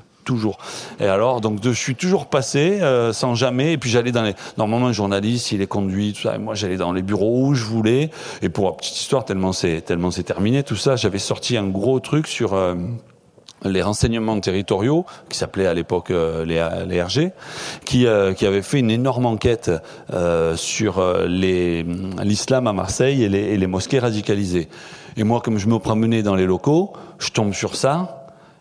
Et 1.00 1.06
alors, 1.06 1.42
donc, 1.42 1.60
je 1.64 1.72
suis 1.72 1.96
toujours 1.96 2.28
passé 2.28 2.80
euh, 2.82 3.14
sans 3.14 3.36
jamais. 3.36 3.74
Et 3.74 3.78
puis 3.78 3.90
j'allais 3.90 4.12
dans 4.12 4.24
les. 4.24 4.34
Normalement, 4.58 4.88
un 4.88 4.94
journaliste, 4.94 5.52
il 5.52 5.62
est 5.62 5.68
conduit, 5.68 6.14
tout 6.14 6.22
ça. 6.22 6.36
Et 6.36 6.40
moi, 6.40 6.56
j'allais 6.56 6.78
dans 6.78 6.94
les 6.94 7.02
bureaux 7.02 7.48
où 7.48 7.54
je 7.54 7.66
voulais. 7.66 8.10
Et 8.42 8.50
pour 8.50 8.66
la 8.66 8.74
petite 8.74 8.98
histoire, 8.98 9.26
tellement 9.26 9.54
c'est 9.54 9.82
tellement 9.82 10.12
c'est 10.12 10.24
terminé 10.24 10.64
tout 10.64 10.76
ça, 10.76 10.96
j'avais 10.96 11.20
sorti 11.20 11.58
un 11.58 11.68
gros 11.68 12.00
truc 12.00 12.28
sur. 12.28 12.54
Euh, 12.54 12.76
les 13.66 13.82
renseignements 13.82 14.40
territoriaux, 14.40 15.06
qui 15.28 15.38
s'appelaient 15.38 15.68
à 15.68 15.74
l'époque 15.74 16.12
euh, 16.12 16.46
les, 16.46 17.02
RG, 17.02 17.34
qui, 17.84 18.08
euh, 18.08 18.32
qui 18.34 18.46
avait 18.46 18.62
fait 18.62 18.80
une 18.80 18.90
énorme 18.90 19.26
enquête 19.26 19.70
sur 20.56 21.04
l'islam 21.28 22.68
à 22.68 22.72
Marseille 22.72 23.24
et 23.24 23.58
les 23.58 23.68
mosquées 23.68 24.00
radicalisées. 24.00 24.70
Et 25.18 25.26
moi, 25.26 25.42
comme 25.42 25.58
je 25.58 25.68
me 25.68 25.78
promenais 25.78 26.24
dans 26.24 26.36
les 26.36 26.46
locaux, 26.46 26.94
je 27.18 27.32
tombe 27.32 27.54
sur 27.54 27.76
ça, 27.76 28.19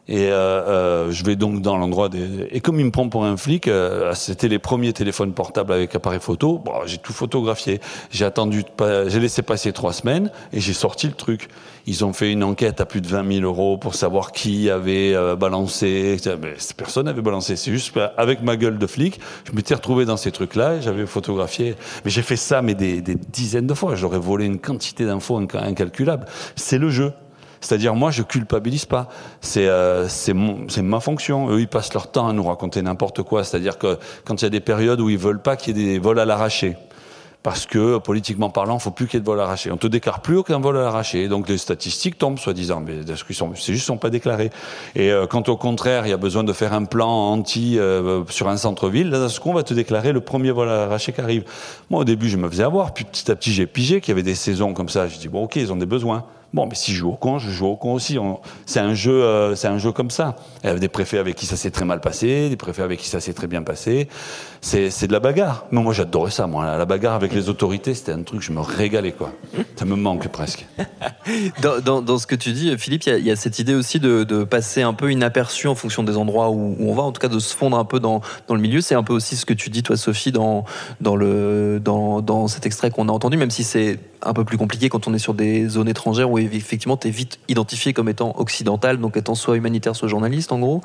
et 0.09 0.29
euh, 0.31 0.33
euh, 0.33 1.11
je 1.11 1.23
vais 1.23 1.37
donc 1.37 1.61
dans 1.61 1.77
l'endroit 1.77 2.09
des... 2.09 2.49
Et 2.51 2.61
comme 2.61 2.81
il 2.81 2.87
me 2.87 2.91
prend 2.91 3.11
pour 3.11 3.27
un 3.27 3.37
flic, 3.37 3.69
euh, 3.69 4.15
c'était 4.15 4.49
les 4.49 4.59
premiers 4.59 4.95
téléphones 4.95 5.35
portables 5.35 5.71
avec 5.71 5.95
appareil 5.95 6.19
photo. 6.19 6.59
Bon, 6.59 6.73
j'ai 6.87 6.97
tout 6.97 7.13
photographié. 7.13 7.79
J'ai 8.11 8.25
attendu, 8.25 8.65
j'ai 9.07 9.21
laissé 9.21 9.43
passer 9.43 9.71
trois 9.75 9.93
semaines 9.93 10.31
et 10.55 10.61
j'ai 10.61 10.73
sorti 10.73 11.09
le 11.09 11.13
truc. 11.13 11.49
Ils 11.87 12.07
ont 12.07 12.15
fait 12.15 12.33
une 12.33 12.43
enquête 12.43 12.81
à 12.81 12.87
plus 12.87 13.03
de 13.03 13.07
20 13.07 13.41
000 13.41 13.45
euros 13.45 13.77
pour 13.77 13.95
savoir 13.95 14.33
qui 14.33 14.71
avait 14.71 15.15
euh, 15.15 15.37
balancé. 15.37 16.17
Mais 16.41 16.55
personne 16.75 17.05
n'avait 17.05 17.21
balancé. 17.21 17.57
C'est 17.57 17.71
juste 17.71 17.95
avec 18.17 18.43
ma 18.43 18.57
gueule 18.57 18.79
de 18.79 18.87
flic, 18.87 19.21
je 19.45 19.53
m'étais 19.53 19.75
retrouvé 19.75 20.07
dans 20.07 20.17
ces 20.17 20.33
trucs-là 20.33 20.77
et 20.77 20.83
j'avais 20.83 21.05
photographié. 21.05 21.75
Mais 22.07 22.11
j'ai 22.11 22.23
fait 22.23 22.37
ça, 22.37 22.63
mais 22.63 22.75
des, 22.75 23.03
des 23.03 23.15
dizaines 23.15 23.67
de 23.67 23.75
fois. 23.75 23.95
J'aurais 23.95 24.19
volé 24.19 24.47
une 24.47 24.59
quantité 24.59 25.05
d'infos 25.05 25.37
incalculable. 25.37 26.25
C'est 26.57 26.79
le 26.79 26.89
jeu. 26.89 27.13
C'est-à-dire, 27.61 27.95
moi, 27.95 28.11
je 28.11 28.23
culpabilise 28.23 28.87
pas. 28.87 29.09
C'est 29.41 29.67
euh, 29.69 30.09
ma 30.83 31.01
fonction. 31.01 31.51
Eux, 31.51 31.61
ils 31.61 31.69
passent 31.69 31.95
leur 31.95 32.11
temps 32.11 32.29
à 32.29 32.33
nous 32.33 32.45
raconter 32.45 32.83
n'importe 32.83 33.23
quoi. 33.23 33.45
C'est-à-dire 33.45 33.79
que 33.79 33.99
quand 34.25 34.41
il 34.41 34.45
y 34.45 34.47
a 34.47 34.51
des 34.51 34.61
périodes 34.61 35.01
où 35.01 35.11
ils 35.11 35.19
veulent 35.19 35.43
pas 35.43 35.57
qu'il 35.57 35.77
y 35.77 35.81
ait 35.83 35.93
des 35.93 35.99
vols 35.99 36.21
à 36.21 36.25
l'arraché, 36.25 36.77
parce 37.43 37.67
que 37.67 37.99
politiquement 37.99 38.51
parlant, 38.51 38.79
il 38.79 38.81
faut 38.81 38.91
plus 38.91 39.07
qu'il 39.07 39.15
y 39.15 39.19
ait 39.19 39.21
de 39.21 39.27
vol 39.27 39.41
arraché. 39.41 39.71
On 39.71 39.77
te 39.77 39.87
déclare 39.87 40.21
plus 40.21 40.37
aucun 40.37 40.59
vol 40.59 40.77
à 40.77 40.83
l'arraché. 40.83 41.29
Donc 41.29 41.49
les 41.49 41.57
statistiques 41.57 42.19
tombent, 42.19 42.39
soi-disant, 42.39 42.83
mais 42.85 43.01
c'est 43.07 43.15
juste 43.15 43.67
qu'ils 43.67 43.79
sont 43.81 43.97
pas 43.97 44.11
déclarés. 44.11 44.51
Et 44.97 45.11
euh, 45.11 45.27
quand 45.27 45.49
au 45.49 45.57
contraire, 45.57 46.07
il 46.07 46.11
y 46.11 46.13
a 46.13 46.19
besoin 46.19 46.43
de 46.45 46.53
faire 46.53 46.73
un 46.73 46.85
plan 46.85 47.09
anti 47.09 47.79
euh, 47.79 48.25
sur 48.29 48.49
un 48.49 48.57
centre-ville, 48.57 49.11
là, 49.11 49.29
ce 49.29 49.39
qu'on 49.41 49.55
va 49.55 49.63
te 49.63 49.73
déclarer 49.73 50.13
le 50.13 50.21
premier 50.21 50.51
vol 50.51 50.69
à 50.69 50.77
l'arraché 50.77 51.13
qui 51.13 51.21
arrive. 51.21 51.45
Moi, 51.91 52.01
au 52.01 52.05
début, 52.05 52.29
je 52.29 52.37
me 52.37 52.49
faisais 52.51 52.65
avoir, 52.65 52.93
puis 52.93 53.05
petit 53.05 53.31
à 53.31 53.37
petit, 53.37 53.53
j'ai 53.53 53.67
pigé 53.67 54.01
qu'il 54.01 54.11
y 54.11 54.13
avait 54.13 54.23
des 54.23 54.35
saisons 54.35 54.75
comme 54.75 54.89
ça. 54.89 55.07
Je 55.07 55.19
dis 55.19 55.29
bon, 55.29 55.45
ok, 55.45 55.57
ils 55.57 55.73
ont 55.73 55.77
des 55.77 55.87
besoins. 55.87 56.25
Bon, 56.55 56.67
mais 56.67 56.75
si 56.75 56.93
je 56.93 56.99
joue 56.99 57.11
au 57.11 57.17
con, 57.17 57.39
je 57.39 57.51
joue 57.51 57.67
au 57.67 57.77
con 57.77 57.93
aussi. 57.93 58.19
C'est 58.65 58.81
un 58.81 58.95
jeu, 58.95 59.23
euh, 59.23 59.55
c'est 59.55 59.69
comme 59.93 60.11
ça. 60.11 60.37
Il 60.63 60.69
y 60.69 60.71
avait 60.71 60.81
des 60.81 60.89
préfets 60.89 61.19
avec 61.19 61.37
qui 61.37 61.45
ça 61.45 61.57
s'est 61.57 61.71
très 61.71 61.85
mal 61.85 62.01
passé, 62.01 62.49
des 62.49 62.57
préfets 62.57 62.83
avec 62.83 63.01
qui 63.01 63.09
ça 63.09 63.21
s'est 63.21 63.35
très 63.35 63.47
bien 63.47 63.63
passé. 63.63 64.09
C'est 64.61 65.07
de 65.07 65.13
la 65.13 65.21
bagarre. 65.21 65.67
Mais 65.71 65.81
moi, 65.81 65.93
j'adorais 65.93 66.31
ça. 66.31 66.47
Moi, 66.47 66.65
la 66.77 66.85
bagarre 66.85 67.15
avec 67.15 67.33
les 67.33 67.49
autorités, 67.49 67.95
c'était 67.95 68.13
un 68.13 68.23
truc, 68.23 68.41
je 68.41 68.53
me 68.53 68.61
régalais 68.61 69.13
quoi. 69.13 69.33
Ça 69.77 69.85
me 69.85 69.97
manque 69.97 70.29
presque. 70.29 70.67
dans, 71.63 71.81
dans, 71.81 72.03
dans, 72.03 72.19
ce 72.19 72.27
que 72.27 72.35
tu 72.35 72.53
dis, 72.53 72.77
Philippe, 72.77 73.05
il 73.05 73.19
y, 73.19 73.29
y, 73.29 73.31
a 73.31 73.37
cette 73.37 73.59
idée 73.59 73.75
aussi 73.75 74.01
de, 74.01 74.25
de, 74.25 74.45
passer 74.45 74.83
un 74.83 74.95
peu 74.95 75.13
inaperçu 75.13 75.69
en 75.69 75.75
fonction 75.75 76.03
des 76.03 76.17
endroits 76.17 76.51
où, 76.51 76.77
où, 76.79 76.91
on 76.91 76.95
va, 76.95 77.03
en 77.03 77.13
tout 77.13 77.21
cas 77.21 77.29
de 77.29 77.39
se 77.39 77.55
fondre 77.55 77.79
un 77.79 77.85
peu 77.85 78.01
dans, 78.01 78.21
dans 78.47 78.55
le 78.55 78.61
milieu. 78.61 78.81
C'est 78.81 78.95
un 78.95 79.03
peu 79.03 79.13
aussi 79.13 79.37
ce 79.37 79.47
que 79.47 79.55
tu 79.55 79.71
dis, 79.71 79.83
toi, 79.83 79.97
Sophie, 79.97 80.33
dans, 80.33 80.65
dans, 81.01 81.17
le, 81.17 81.81
dans, 81.83 82.21
dans 82.21 82.49
cet 82.49 82.67
extrait 82.67 82.91
qu'on 82.91 83.09
a 83.09 83.13
entendu, 83.13 83.37
même 83.37 83.51
si 83.51 83.65
c'est 83.65 83.99
un 84.23 84.33
peu 84.33 84.45
plus 84.45 84.59
compliqué 84.59 84.89
quand 84.89 85.07
on 85.07 85.15
est 85.15 85.19
sur 85.19 85.35
des 85.35 85.69
zones 85.69 85.89
étrangères 85.89 86.31
où 86.31 86.39
effectivement 86.39 86.97
tu 86.97 87.09
es 87.09 87.11
vite 87.11 87.39
identifié 87.49 87.93
comme 87.93 88.09
étant 88.09 88.35
occidental, 88.39 88.99
donc 88.99 89.17
étant 89.17 89.35
soit 89.35 89.57
humanitaire, 89.57 89.95
soit 89.95 90.09
journaliste 90.09 90.53
en 90.53 90.59
gros. 90.59 90.83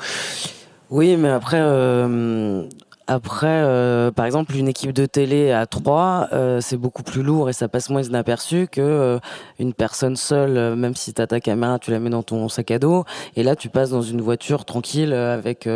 Oui, 0.90 1.18
mais 1.18 1.30
après, 1.30 1.58
euh, 1.60 2.64
après, 3.08 3.48
euh, 3.48 4.12
par 4.12 4.26
exemple, 4.26 4.56
une 4.56 4.68
équipe 4.68 4.94
de 4.94 5.06
télé 5.06 5.52
à 5.52 5.66
trois, 5.66 6.30
euh, 6.32 6.62
c'est 6.62 6.78
beaucoup 6.78 7.04
plus 7.04 7.22
lourd 7.22 7.50
et 7.50 7.54
ça 7.54 7.68
passe 7.68 7.90
moins 7.90 8.02
inaperçu 8.02 8.68
que 8.68 8.82
euh, 8.82 9.20
une 9.60 9.74
personne 9.74 10.16
seule. 10.16 10.76
Même 10.76 10.96
si 10.96 11.14
t'as 11.14 11.28
ta 11.28 11.40
caméra, 11.40 11.80
tu 11.80 11.92
la 11.92 12.00
mets 12.00 12.10
dans 12.10 12.24
ton 12.24 12.48
sac 12.50 12.72
à 12.72 12.80
dos 12.80 13.04
et 13.36 13.44
là 13.44 13.56
tu 13.56 13.70
passes 13.70 13.90
dans 13.90 14.02
une 14.02 14.22
voiture 14.22 14.66
tranquille 14.66 15.14
avec 15.14 15.68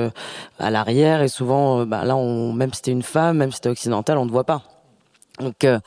à 0.60 0.72
l'arrière 0.72 1.22
et 1.22 1.28
souvent, 1.28 1.86
bah, 1.86 2.06
là, 2.06 2.16
on, 2.16 2.54
même 2.54 2.74
si 2.74 2.82
t'es 2.82 2.92
une 2.92 3.04
femme, 3.04 3.38
même 3.38 3.52
si 3.52 3.62
t'es 3.62 3.70
occidental, 3.70 4.18
on 4.18 4.26
te 4.26 4.32
voit 4.32 4.46
pas. 4.46 4.64
Donc, 5.40 5.64
euh, 5.64 5.80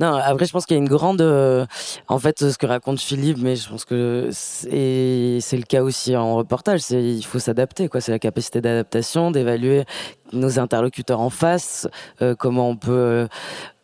non, 0.00 0.14
après, 0.14 0.44
je 0.44 0.52
pense 0.52 0.66
qu'il 0.66 0.76
y 0.76 0.80
a 0.80 0.82
une 0.82 0.88
grande, 0.88 1.22
euh, 1.22 1.64
en 2.08 2.18
fait, 2.18 2.50
ce 2.50 2.58
que 2.58 2.66
raconte 2.66 3.00
Philippe, 3.00 3.38
mais 3.40 3.56
je 3.56 3.68
pense 3.68 3.84
que 3.84 4.28
c'est, 4.32 5.40
le 5.52 5.62
cas 5.62 5.82
aussi 5.82 6.14
en 6.14 6.36
reportage. 6.36 6.80
C'est, 6.80 7.02
il 7.02 7.24
faut 7.24 7.38
s'adapter, 7.38 7.88
quoi. 7.88 8.00
C'est 8.00 8.12
la 8.12 8.18
capacité 8.18 8.60
d'adaptation, 8.60 9.30
d'évaluer 9.30 9.84
nos 10.32 10.58
interlocuteurs 10.58 11.20
en 11.20 11.30
face, 11.30 11.88
euh, 12.20 12.34
comment 12.34 12.68
on 12.68 12.76
peut 12.76 13.28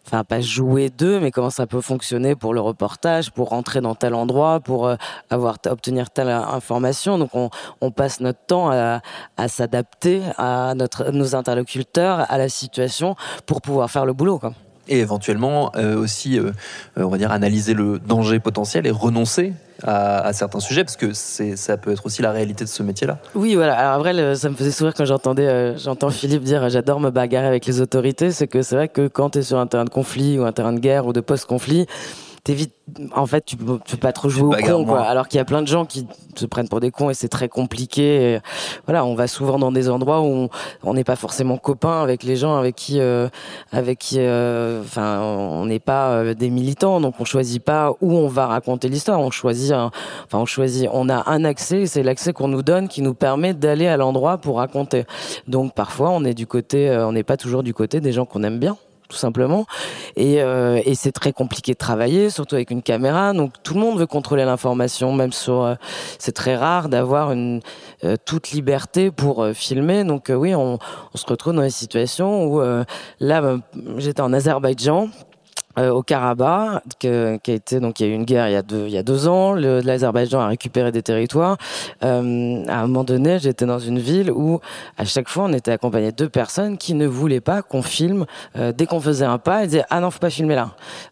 enfin 0.07 0.23
pas 0.23 0.43
jouer 0.43 0.91
d'eux, 0.91 1.19
mais 1.19 1.31
comment 1.31 1.49
ça 1.49 1.67
peut 1.67 1.81
fonctionner 1.81 2.37
pour 2.37 2.53
le 2.53 2.61
reportage, 2.61 3.31
pour 3.33 3.49
rentrer 3.49 3.81
dans 3.81 3.95
tel 3.95 4.13
endroit, 4.15 4.61
pour 4.61 4.95
avoir 5.31 5.57
obtenir 5.67 6.11
telle 6.11 6.29
information. 6.29 7.17
Donc 7.17 7.31
on, 7.35 7.49
on 7.81 7.91
passe 7.91 8.21
notre 8.21 8.45
temps 8.47 8.71
à, 8.71 9.01
à 9.39 9.49
s'adapter 9.49 10.21
à 10.37 10.75
notre 10.75 11.11
nos 11.11 11.35
interlocuteurs, 11.35 12.31
à 12.31 12.37
la 12.37 12.51
situation, 12.51 13.17
pour 13.47 13.63
pouvoir 13.63 13.91
faire 13.91 14.05
le 14.05 14.13
boulot. 14.13 14.39
Quoi 14.39 14.53
et 14.89 14.99
éventuellement 14.99 15.73
euh, 15.77 15.97
aussi, 15.97 16.39
euh, 16.39 16.53
on 16.97 17.09
va 17.09 17.19
dire, 17.19 17.33
analyser 17.33 17.75
le 17.75 17.99
danger 17.99 18.41
potentiel 18.41 18.87
et 18.87 18.91
renoncer 18.91 19.53
à, 19.83 20.33
certains 20.33 20.61
sujets, 20.61 20.85
parce 20.85 20.97
que 20.97 21.13
ça 21.13 21.77
peut 21.77 21.93
être 21.93 22.07
aussi 22.07 22.23
la 22.23 22.33
réalité 22.33 22.65
de 22.65 22.69
ce 22.69 22.83
métier-là. 22.83 23.19
Oui, 23.35 23.55
voilà. 23.55 23.77
Alors 23.77 23.95
après, 23.95 24.35
ça 24.37 24.49
me 24.49 24.55
faisait 24.55 24.71
sourire 24.71 24.95
quand 24.95 25.05
j'entendais, 25.05 25.47
euh, 25.47 25.77
j'entends 25.77 26.11
Philippe 26.11 26.43
dire, 26.43 26.69
j'adore 26.71 27.01
me 27.01 27.11
bagarrer 27.11 27.47
avec 27.47 27.67
les 27.67 27.81
autorités. 27.81 28.31
C'est 28.31 28.47
que 28.47 28.63
c'est 28.63 28.77
vrai 28.77 28.89
que 28.89 29.09
quand 29.09 29.31
tu 29.31 29.41
es 29.41 29.43
sur 29.43 29.59
un 29.59 29.67
terrain 29.67 29.85
de 29.85 29.91
conflit 29.91 30.39
ou 30.39 30.45
un 30.45 30.53
terrain 30.53 30.73
de 30.73 30.81
guerre 30.81 31.07
ou 31.07 31.13
de 31.13 31.21
post-conflit, 31.21 31.87
t'évites 32.45 32.75
en 33.17 33.25
fait 33.25 33.45
tu 33.47 33.57
peux, 33.57 33.79
peux 33.79 33.97
pas 33.97 34.13
trop 34.13 34.29
jouer 34.29 34.57
au 34.57 34.67
con 34.67 34.85
quoi. 34.85 35.01
alors 35.01 35.29
qu'il 35.29 35.39
y 35.39 35.41
a 35.41 35.47
plein 35.47 35.63
de 35.63 35.67
gens 35.67 35.87
qui 35.87 36.07
se 36.37 36.45
prennent 36.45 36.69
pour 36.69 36.81
des 36.81 36.91
cons 36.91 37.09
et 37.09 37.15
c'est 37.15 37.29
très 37.29 37.49
compliqué. 37.49 38.39
Voilà 38.87 39.05
on 39.07 39.15
va 39.15 39.27
souvent 39.27 39.59
dans 39.59 39.73
des 39.73 39.89
endroits 39.89 40.21
où 40.21 40.49
on 40.83 40.95
n'est 40.95 41.05
pas 41.05 41.17
forcément 41.17 41.57
copain 41.57 42.03
avec 42.03 42.23
les 42.23 42.37
gens 42.37 42.57
avec 42.57 42.77
qui 42.77 43.01
euh, 43.01 43.29
avec 43.73 43.99
qui 43.99 44.17
euh, 44.19 44.83
enfin 44.83 45.23
on 45.23 45.65
n'est 45.65 45.81
pas 45.81 46.11
euh, 46.11 46.35
des 46.35 46.51
militants. 46.51 47.01
Donc 47.01 47.15
on 47.19 47.25
choisit 47.25 47.65
pas 47.65 47.93
où 48.03 48.13
on 48.13 48.29
va 48.29 48.47
raconter 48.47 48.89
l'histoire. 48.91 49.21
On 49.21 49.31
choisit 49.31 49.73
enfin 49.73 50.39
on 50.39 50.47
choisit 50.47 50.89
on 50.93 51.09
a 51.09 51.31
un 51.31 51.45
accès 51.45 51.87
c'est 51.87 52.03
l'accès 52.03 52.35
qu'on 52.35 52.49
nous 52.49 52.63
donne 52.63 52.89
qui 52.89 53.01
nous 53.01 53.15
permet 53.15 53.55
d'aller 53.55 53.87
à 53.87 53.97
l'endroit 53.97 54.37
pour 54.37 54.59
raconter. 54.59 55.07
Donc 55.49 55.73
parfois 55.73 56.11
on 56.11 56.25
est 56.25 56.35
du 56.35 56.47
côté 56.47 56.91
on 56.91 57.13
n'est 57.13 57.25
pas 57.25 57.39
toujours 57.39 57.63
du 57.63 57.73
côté 57.73 58.01
des 58.01 58.13
gens 58.13 58.27
qu'on 58.27 58.43
aime 58.43 58.59
bien 58.59 58.77
tout 59.15 59.21
simplement. 59.21 59.65
Et, 60.17 60.43
euh, 60.43 60.81
et 60.85 60.97
c'est 60.97 61.13
très 61.13 61.33
compliqué 61.33 61.73
de 61.73 61.79
travailler, 61.79 62.31
surtout 62.31 62.57
avec 62.57 62.71
une 62.73 62.83
caméra. 62.83 63.33
Donc 63.33 63.53
tout 63.63 63.75
le 63.75 63.81
monde 63.81 63.99
veut 63.99 64.07
contrôler 64.07 64.45
l'information, 64.45 65.13
même 65.13 65.33
sur. 65.33 65.63
Euh, 65.63 65.75
c'est 66.19 66.33
très 66.33 66.57
rare 66.57 66.89
d'avoir 66.89 67.31
une 67.31 67.61
euh, 68.03 68.17
toute 68.25 68.51
liberté 68.51 69.13
pour 69.13 69.47
filmer. 69.55 70.03
Donc 70.03 70.33
oui, 70.35 70.55
on, 70.55 70.79
se 71.15 71.27
retrouve 71.27 71.53
dans 71.55 71.63
des 71.63 71.71
situations 71.71 72.45
où 72.45 72.61
là, 73.21 73.41
bah, 73.41 73.57
j'étais 73.99 74.21
en 74.21 74.33
Azerbaïdjan. 74.33 75.09
Euh, 75.77 75.91
au 75.91 76.03
Karabakh, 76.03 76.83
qui 76.99 77.09
a 77.09 77.35
été 77.47 77.81
donc 77.81 77.99
il 77.99 78.07
y 78.07 78.09
a 78.09 78.13
eu 78.13 78.15
une 78.15 78.25
guerre 78.25 78.49
il 78.49 78.53
y 78.53 78.57
a 78.57 78.63
deux, 78.63 78.87
il 78.87 78.93
y 78.93 78.99
a 78.99 79.03
deux 79.03 79.27
ans. 79.27 79.55
L'Azerbaïdjan 79.55 80.41
a 80.41 80.47
récupéré 80.47 80.93
des 80.93 81.03
territoires. 81.03 81.57
Euh, 82.05 82.65
à 82.69 82.79
un 82.79 82.87
moment 82.87 83.03
donné, 83.03 83.41
j'étais 83.41 83.67
dans 83.67 83.81
une 83.81 83.99
ville 83.99 84.31
où 84.31 84.61
à 84.99 85.05
chaque 85.05 85.29
fois 85.29 85.45
on 85.45 85.53
était 85.53 85.73
accompagné 85.73 86.13
de 86.13 86.27
personnes 86.27 86.79
qui 86.79 86.95
ne 86.95 87.07
voulaient 87.07 87.41
pas 87.41 87.63
qu'on 87.63 87.83
filme. 87.83 88.25
Euh, 88.57 88.73
dès 88.73 88.87
qu'on 88.87 89.01
faisait 89.01 89.25
un 89.25 89.39
pas, 89.39 89.65
ils 89.65 89.69
disaient 89.69 89.85
ah 89.91 90.01
non 90.01 90.11
faut 90.11 90.21
pas 90.21 90.31
filmer 90.31 90.55
là. 90.55 90.71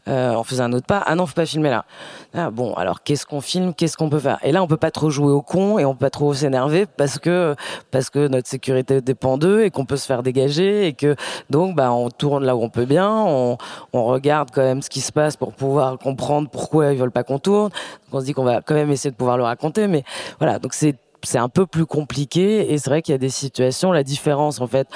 Euh, 0.08 0.34
on 0.36 0.44
faisait 0.44 0.62
un 0.62 0.72
autre 0.72 0.86
pas 0.86 1.02
ah 1.06 1.16
non 1.16 1.26
faut 1.26 1.34
pas 1.34 1.46
filmer 1.46 1.70
là. 1.70 1.84
Ah, 2.32 2.50
bon 2.50 2.74
alors 2.74 3.02
qu'est-ce 3.02 3.26
qu'on 3.26 3.40
filme, 3.40 3.74
qu'est-ce 3.74 3.96
qu'on 3.96 4.10
peut 4.10 4.20
faire? 4.20 4.38
Et 4.44 4.52
là 4.52 4.62
on 4.62 4.68
peut 4.68 4.76
pas 4.76 4.92
trop 4.92 5.10
jouer 5.10 5.32
au 5.32 5.42
con 5.42 5.80
et 5.80 5.84
on 5.84 5.94
peut 5.94 6.06
pas 6.06 6.10
trop 6.10 6.34
s'énerver 6.34 6.86
parce 6.86 7.18
que 7.18 7.56
parce 7.90 8.10
que 8.10 8.28
notre 8.28 8.48
sécurité 8.48 9.00
dépend 9.00 9.38
d'eux 9.38 9.64
et 9.64 9.70
qu'on 9.70 9.86
peut 9.86 9.96
se 9.96 10.06
faire 10.06 10.22
dégager 10.22 10.86
et 10.86 10.92
que 10.92 11.16
donc 11.50 11.74
bah 11.74 11.92
on 11.92 12.10
tourne 12.10 12.44
là 12.44 12.54
où 12.54 12.62
on 12.62 12.68
peut 12.68 12.84
bien, 12.84 13.10
on, 13.10 13.58
on 13.92 14.04
regarde 14.04 14.51
quand 14.53 14.62
même 14.62 14.82
ce 14.82 14.90
qui 14.90 15.00
se 15.00 15.12
passe 15.12 15.36
pour 15.36 15.53
pouvoir 15.53 15.98
comprendre 15.98 16.48
pourquoi 16.50 16.92
ils 16.92 16.98
veulent 16.98 17.11
pas 17.11 17.24
qu'on 17.24 17.38
tourne. 17.38 17.70
Donc 17.70 18.12
on 18.12 18.20
se 18.20 18.24
dit 18.24 18.32
qu'on 18.32 18.44
va 18.44 18.61
quand 18.61 18.74
même 18.74 18.90
essayer 18.90 19.11
de 19.11 19.16
pouvoir 19.16 19.36
le 19.36 19.44
raconter, 19.44 19.88
mais 19.88 20.05
voilà. 20.38 20.59
Donc 20.59 20.74
c'est 20.74 20.96
c'est 21.24 21.38
un 21.38 21.48
peu 21.48 21.66
plus 21.66 21.86
compliqué 21.86 22.72
et 22.72 22.78
c'est 22.78 22.90
vrai 22.90 23.03
qu'il 23.03 23.12
y 23.12 23.14
a 23.14 23.18
des 23.18 23.28
situations. 23.28 23.92
La 23.92 24.03
différence 24.03 24.61
en 24.61 24.66
fait. 24.66 24.88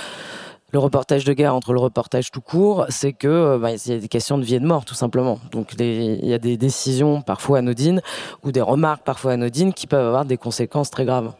Le 0.73 0.81
reportage 0.81 1.25
de 1.25 1.33
guerre 1.33 1.55
entre 1.55 1.73
le 1.73 1.79
reportage 1.79 2.33
tout 2.33 2.41
court, 2.41 2.87
c'est 2.89 3.13
que 3.13 3.29
euh, 3.29 3.59
bah, 3.59 3.71
y 3.73 3.93
a 3.93 3.99
des 3.99 4.09
questions 4.09 4.37
de 4.37 4.43
vie 4.43 4.57
et 4.57 4.61
de 4.61 4.67
mort 4.67 4.85
tout 4.85 4.97
simplement. 4.97 5.39
Donc 5.53 5.75
il 5.79 6.27
y 6.27 6.35
a 6.35 6.39
des 6.39 6.57
décisions 6.57 7.23
parfois 7.23 7.59
anodines 7.59 8.03
ou 8.43 8.51
des 8.51 8.61
remarques 8.61 9.05
parfois 9.05 9.33
anodines 9.33 9.73
qui 9.73 9.87
peuvent 9.87 10.05
avoir 10.05 10.25
des 10.25 10.37
conséquences 10.37 10.91
très 10.91 11.05
graves. 11.05 11.33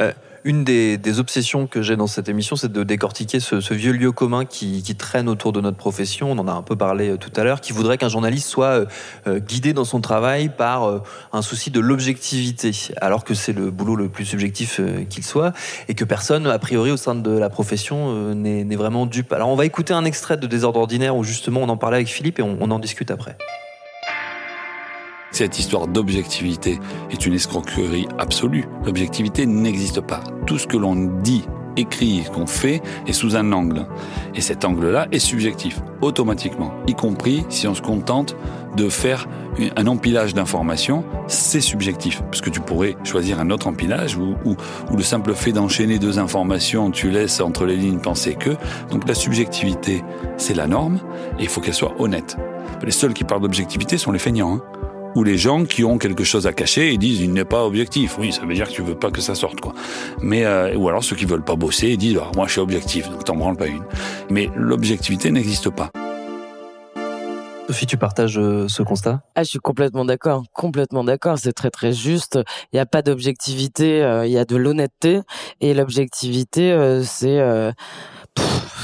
Euh, 0.00 0.12
une 0.44 0.64
des, 0.64 1.20
obsessions 1.20 1.66
que 1.66 1.82
j'ai 1.82 1.96
dans 1.96 2.06
cette 2.06 2.28
émission, 2.28 2.56
c'est 2.56 2.70
de 2.70 2.82
décortiquer 2.82 3.40
ce, 3.40 3.74
vieux 3.74 3.92
lieu 3.92 4.12
commun 4.12 4.44
qui, 4.44 4.82
traîne 4.96 5.28
autour 5.28 5.52
de 5.52 5.60
notre 5.60 5.76
profession. 5.76 6.30
On 6.30 6.38
en 6.38 6.48
a 6.48 6.52
un 6.52 6.62
peu 6.62 6.76
parlé 6.76 7.10
euh, 7.10 7.16
tout 7.16 7.30
à 7.36 7.44
l'heure, 7.44 7.60
qui 7.60 7.72
voudrait 7.72 7.96
qu'un 7.96 8.08
journaliste 8.08 8.48
soit 8.48 8.66
euh, 8.66 8.86
euh, 9.26 9.38
guidé 9.38 9.72
dans 9.72 9.84
son 9.84 10.00
travail 10.00 10.48
par 10.48 11.02
un 11.32 11.42
souci 11.42 11.70
de 11.70 11.80
l'objectivité, 11.80 12.72
alors 13.00 13.24
que 13.24 13.34
c'est 13.34 13.52
le 13.52 13.70
boulot 13.70 13.96
le 13.96 14.08
plus 14.08 14.24
subjectif 14.24 14.80
qu'il 15.08 15.24
soit, 15.24 15.52
et 15.88 15.94
que 15.94 16.04
personne, 16.04 16.46
a 16.46 16.58
priori, 16.58 16.90
au 16.90 16.96
sein 16.96 17.14
de 17.14 17.30
la 17.30 17.50
profession, 17.50 18.34
n'est 18.34 18.76
vraiment 18.76 19.06
dupe. 19.06 19.32
Alors, 19.32 19.48
on 19.48 19.56
va 19.56 19.64
écouter 19.64 19.94
un 19.94 20.04
extrait 20.04 20.36
de 20.36 20.46
Désordre 20.46 20.80
ordinaire 20.80 21.16
où 21.16 21.24
justement 21.24 21.60
on 21.62 21.68
en 21.68 21.76
parlait 21.76 21.96
avec 21.96 22.08
Philippe 22.08 22.38
et 22.38 22.42
on 22.42 22.70
en 22.70 22.78
discute 22.78 23.10
après. 23.10 23.36
Cette 25.32 25.58
histoire 25.58 25.86
d'objectivité 25.86 26.80
est 27.10 27.24
une 27.24 27.34
escroquerie 27.34 28.08
absolue. 28.18 28.64
L'objectivité 28.84 29.46
n'existe 29.46 30.00
pas. 30.00 30.22
Tout 30.46 30.58
ce 30.58 30.66
que 30.66 30.76
l'on 30.76 30.96
dit, 31.22 31.44
écrit, 31.76 32.24
qu'on 32.32 32.46
fait 32.46 32.82
est 33.06 33.12
sous 33.12 33.36
un 33.36 33.52
angle. 33.52 33.86
Et 34.34 34.40
cet 34.40 34.64
angle-là 34.64 35.06
est 35.12 35.20
subjectif, 35.20 35.80
automatiquement. 36.00 36.72
Y 36.88 36.94
compris 36.94 37.44
si 37.48 37.68
on 37.68 37.74
se 37.74 37.82
contente 37.82 38.36
de 38.76 38.88
faire 38.88 39.28
un 39.76 39.86
empilage 39.86 40.34
d'informations, 40.34 41.04
c'est 41.28 41.60
subjectif. 41.60 42.22
Parce 42.22 42.40
que 42.40 42.50
tu 42.50 42.60
pourrais 42.60 42.96
choisir 43.04 43.40
un 43.40 43.50
autre 43.50 43.68
empilage 43.68 44.16
ou, 44.16 44.34
le 44.94 45.02
simple 45.02 45.34
fait 45.34 45.52
d'enchaîner 45.52 45.98
deux 45.98 46.18
informations, 46.18 46.90
tu 46.90 47.10
laisses 47.10 47.40
entre 47.40 47.66
les 47.66 47.76
lignes 47.76 48.00
penser 48.00 48.34
que. 48.34 48.50
Donc 48.90 49.06
la 49.08 49.14
subjectivité, 49.14 50.02
c'est 50.36 50.54
la 50.54 50.66
norme 50.66 50.98
et 51.38 51.44
il 51.44 51.48
faut 51.48 51.60
qu'elle 51.60 51.74
soit 51.74 51.94
honnête. 52.00 52.36
Les 52.82 52.90
seuls 52.90 53.14
qui 53.14 53.24
parlent 53.24 53.42
d'objectivité 53.42 53.98
sont 53.98 54.12
les 54.12 54.18
feignants. 54.18 54.56
Hein 54.56 54.79
ou 55.14 55.24
les 55.24 55.38
gens 55.38 55.64
qui 55.64 55.84
ont 55.84 55.98
quelque 55.98 56.24
chose 56.24 56.46
à 56.46 56.52
cacher 56.52 56.92
et 56.92 56.98
disent 56.98 57.20
il 57.20 57.32
n'est 57.32 57.44
pas 57.44 57.64
objectif. 57.64 58.16
Oui, 58.18 58.32
ça 58.32 58.42
veut 58.42 58.54
dire 58.54 58.68
que 58.68 58.72
tu 58.72 58.82
veux 58.82 58.94
pas 58.94 59.10
que 59.10 59.20
ça 59.20 59.34
sorte 59.34 59.60
quoi. 59.60 59.74
Mais 60.20 60.44
euh, 60.44 60.76
ou 60.76 60.88
alors 60.88 61.02
ceux 61.02 61.16
qui 61.16 61.24
veulent 61.24 61.44
pas 61.44 61.56
bosser 61.56 61.88
et 61.88 61.96
disent 61.96 62.18
ah, 62.20 62.30
moi 62.36 62.46
je 62.46 62.52
suis 62.52 62.60
objectif, 62.60 63.08
donc 63.10 63.24
t'en 63.24 63.36
branles 63.36 63.56
pas 63.56 63.66
une. 63.66 63.84
Mais 64.30 64.50
l'objectivité 64.54 65.30
n'existe 65.30 65.70
pas. 65.70 65.90
Sophie, 67.66 67.86
tu 67.86 67.96
partages 67.96 68.38
euh, 68.38 68.66
ce 68.66 68.82
constat? 68.82 69.22
Ah, 69.36 69.44
je 69.44 69.50
suis 69.50 69.58
complètement 69.60 70.04
d'accord, 70.04 70.42
complètement 70.52 71.04
d'accord. 71.04 71.38
C'est 71.38 71.52
très 71.52 71.70
très 71.70 71.92
juste. 71.92 72.38
Il 72.72 72.76
n'y 72.76 72.80
a 72.80 72.86
pas 72.86 73.02
d'objectivité, 73.02 74.02
euh, 74.02 74.26
il 74.26 74.32
y 74.32 74.38
a 74.38 74.44
de 74.44 74.56
l'honnêteté 74.56 75.20
et 75.60 75.72
l'objectivité, 75.74 77.00
c'est 77.04 77.40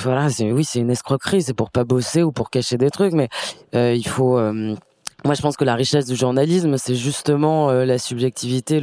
voilà, 0.03 0.29
c'est 0.29 0.53
oui, 0.53 0.65
c'est 0.65 0.79
une 0.79 0.91
escroquerie. 0.91 1.43
C'est 1.43 1.55
pour 1.55 1.71
pas 1.71 1.85
bosser 1.85 2.23
ou 2.23 2.31
pour 2.31 2.51
cacher 2.51 2.79
des 2.79 2.91
trucs, 2.91 3.13
mais 3.13 3.29
il 3.73 4.07
faut 4.07 4.39
moi, 5.25 5.35
je 5.35 5.43
pense 5.43 5.57
que 5.57 5.65
la 5.65 5.75
richesse 5.75 6.07
du 6.07 6.15
journalisme, 6.15 6.77
c'est 6.79 6.95
justement 6.95 7.71
euh, 7.71 7.85
la 7.85 7.99
subjectivité, 7.99 8.81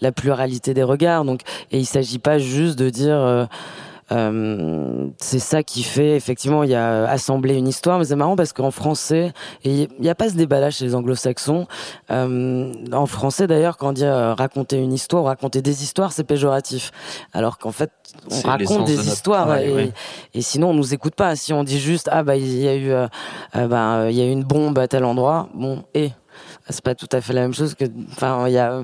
la 0.00 0.12
pluralité 0.12 0.74
des 0.74 0.82
regards. 0.82 1.24
Donc, 1.24 1.40
et 1.72 1.78
il 1.78 1.86
s'agit 1.86 2.18
pas 2.18 2.38
juste 2.38 2.78
de 2.78 2.90
dire. 2.90 3.48
Euh, 4.12 4.30
euh, 4.30 5.08
c'est 5.18 5.38
ça 5.38 5.62
qui 5.62 5.82
fait 5.82 6.16
effectivement 6.16 6.62
il 6.62 6.70
y 6.70 6.74
a 6.74 7.08
assembler 7.08 7.56
une 7.56 7.68
histoire. 7.68 7.98
Mais 7.98 8.04
c'est 8.04 8.16
marrant 8.16 8.36
parce 8.36 8.52
qu'en 8.52 8.70
français 8.70 9.32
il 9.64 9.88
n'y 9.98 10.08
a 10.08 10.14
pas 10.14 10.28
ce 10.28 10.34
débat 10.34 10.60
là 10.60 10.70
chez 10.70 10.84
les 10.84 10.94
anglo-saxons. 10.94 11.66
Euh, 12.10 12.72
en 12.92 13.06
français 13.06 13.46
d'ailleurs 13.46 13.76
quand 13.76 13.90
on 13.90 13.92
dit 13.92 14.04
euh, 14.04 14.34
raconter 14.34 14.78
une 14.78 14.92
histoire 14.92 15.24
raconter 15.24 15.62
des 15.62 15.82
histoires 15.82 16.12
c'est 16.12 16.24
péjoratif. 16.24 16.92
Alors 17.32 17.58
qu'en 17.58 17.72
fait 17.72 17.90
on 18.30 18.48
raconte 18.48 18.86
des 18.86 19.08
histoires 19.08 19.56
et, 19.58 19.92
et, 20.34 20.42
sinon 20.42 20.70
on 20.70 20.74
nous 20.74 20.94
écoute 20.94 21.14
pas. 21.14 21.36
Si 21.36 21.52
on 21.52 21.64
dit 21.64 21.80
juste 21.80 22.08
ah 22.12 22.22
bah 22.22 22.36
il 22.36 22.58
y 22.58 22.68
a 22.68 22.76
eu 22.76 22.92
bah, 23.54 24.10
il 24.10 24.16
y 24.16 24.20
a 24.20 24.24
eu 24.24 24.30
une 24.30 24.44
bombe 24.44 24.78
à 24.78 24.88
tel 24.88 25.04
endroit 25.04 25.48
bon 25.54 25.84
et 25.94 26.10
c'est 26.68 26.84
pas 26.84 26.94
tout 26.94 27.08
à 27.12 27.20
fait 27.20 27.32
la 27.32 27.42
même 27.42 27.54
chose 27.54 27.74
que 27.74 27.84
enfin 28.12 28.46
il 28.46 28.52
y 28.52 28.58
a 28.58 28.82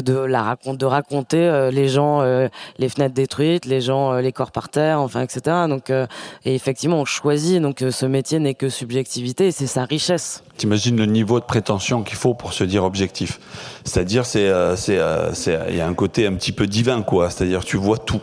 de 0.00 0.14
la 0.14 0.42
raconte, 0.42 0.78
de 0.78 0.86
raconter 0.86 1.38
euh, 1.38 1.70
les 1.70 1.88
gens, 1.88 2.20
euh, 2.22 2.48
les 2.78 2.88
fenêtres 2.88 3.14
détruites, 3.14 3.64
les 3.64 3.80
gens, 3.80 4.12
euh, 4.12 4.20
les 4.20 4.32
corps 4.32 4.50
par 4.50 4.68
terre, 4.68 5.00
enfin, 5.00 5.22
etc. 5.22 5.66
Donc, 5.68 5.90
et 5.90 6.54
effectivement, 6.54 7.00
on 7.00 7.04
choisit. 7.04 7.60
Donc, 7.60 7.84
ce 7.90 8.06
métier 8.06 8.38
n'est 8.38 8.54
que 8.54 8.68
subjectivité, 8.68 9.48
et 9.48 9.52
c'est 9.52 9.66
sa 9.66 9.84
richesse. 9.84 10.42
T'imagines 10.56 10.96
le 10.96 11.06
niveau 11.06 11.40
de 11.40 11.44
prétention 11.44 12.02
qu'il 12.02 12.16
faut 12.16 12.34
pour 12.34 12.52
se 12.52 12.64
dire 12.64 12.84
objectif. 12.84 13.40
C'est-à-dire, 13.84 14.26
c'est, 14.26 14.50
c'est, 14.76 14.98
c'est, 15.34 15.58
il 15.70 15.76
y 15.76 15.80
a 15.80 15.86
un 15.86 15.94
côté 15.94 16.26
un 16.26 16.34
petit 16.34 16.52
peu 16.52 16.66
divin, 16.66 17.02
quoi. 17.02 17.30
C'est-à-dire, 17.30 17.64
tu 17.64 17.76
vois 17.76 17.98
tout 17.98 18.20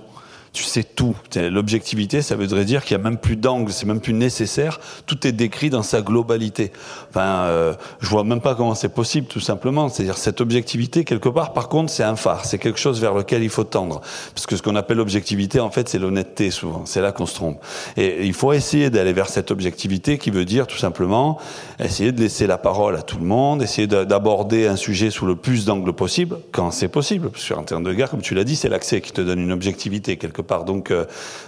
tu 0.53 0.63
sais 0.63 0.83
tout. 0.83 1.15
L'objectivité, 1.35 2.21
ça 2.21 2.35
voudrait 2.35 2.63
dire 2.63 2.83
qu'il 2.83 2.95
y 2.95 2.99
a 2.99 3.03
même 3.03 3.17
plus 3.17 3.35
d'angle, 3.35 3.71
c'est 3.71 3.87
même 3.87 3.99
plus 3.99 4.13
nécessaire. 4.13 4.79
Tout 5.07 5.25
est 5.25 5.31
décrit 5.31 5.71
dans 5.71 5.81
sa 5.81 6.01
globalité. 6.01 6.71
Enfin, 7.09 7.45
euh, 7.45 7.73
je 7.99 8.07
vois 8.07 8.23
même 8.23 8.39
pas 8.39 8.53
comment 8.53 8.75
c'est 8.75 8.93
possible, 8.93 9.25
tout 9.25 9.39
simplement. 9.39 9.89
C'est-à-dire 9.89 10.15
cette 10.15 10.41
objectivité, 10.41 11.05
quelque 11.05 11.29
part, 11.29 11.53
par 11.53 11.69
contre, 11.69 11.91
c'est 11.91 12.03
un 12.03 12.15
phare. 12.15 12.45
C'est 12.45 12.59
quelque 12.59 12.79
chose 12.79 13.01
vers 13.01 13.15
lequel 13.15 13.41
il 13.41 13.49
faut 13.49 13.63
tendre. 13.63 14.01
Parce 14.35 14.45
que 14.45 14.55
ce 14.55 14.61
qu'on 14.61 14.75
appelle 14.75 14.97
l'objectivité, 14.97 15.59
en 15.59 15.71
fait, 15.71 15.89
c'est 15.89 15.97
l'honnêteté, 15.97 16.51
souvent. 16.51 16.83
C'est 16.85 17.01
là 17.01 17.11
qu'on 17.11 17.25
se 17.25 17.33
trompe. 17.33 17.59
Et 17.97 18.27
il 18.27 18.33
faut 18.33 18.53
essayer 18.53 18.91
d'aller 18.91 19.13
vers 19.13 19.29
cette 19.29 19.49
objectivité 19.49 20.19
qui 20.19 20.29
veut 20.29 20.45
dire, 20.45 20.67
tout 20.67 20.77
simplement, 20.77 21.39
essayer 21.79 22.11
de 22.11 22.21
laisser 22.21 22.45
la 22.45 22.59
parole 22.59 22.95
à 22.95 23.01
tout 23.01 23.17
le 23.17 23.25
monde, 23.25 23.63
essayer 23.63 23.87
d'aborder 23.87 24.67
un 24.67 24.75
sujet 24.75 25.09
sous 25.09 25.25
le 25.25 25.35
plus 25.35 25.65
d'angles 25.65 25.93
possible, 25.93 26.37
quand 26.51 26.69
c'est 26.69 26.89
possible. 26.89 27.31
Parce 27.31 27.49
qu'en 27.49 27.63
termes 27.63 27.83
de 27.83 27.93
guerre, 27.93 28.11
comme 28.11 28.21
tu 28.21 28.35
l'as 28.35 28.43
dit, 28.43 28.55
c'est 28.55 28.69
l'accès 28.69 29.01
qui 29.01 29.11
te 29.11 29.21
donne 29.21 29.39
une 29.39 29.51
objectivité, 29.51 30.17
quelque 30.17 30.42
part. 30.43 30.65
Donc, 30.65 30.91
euh, 30.91 31.05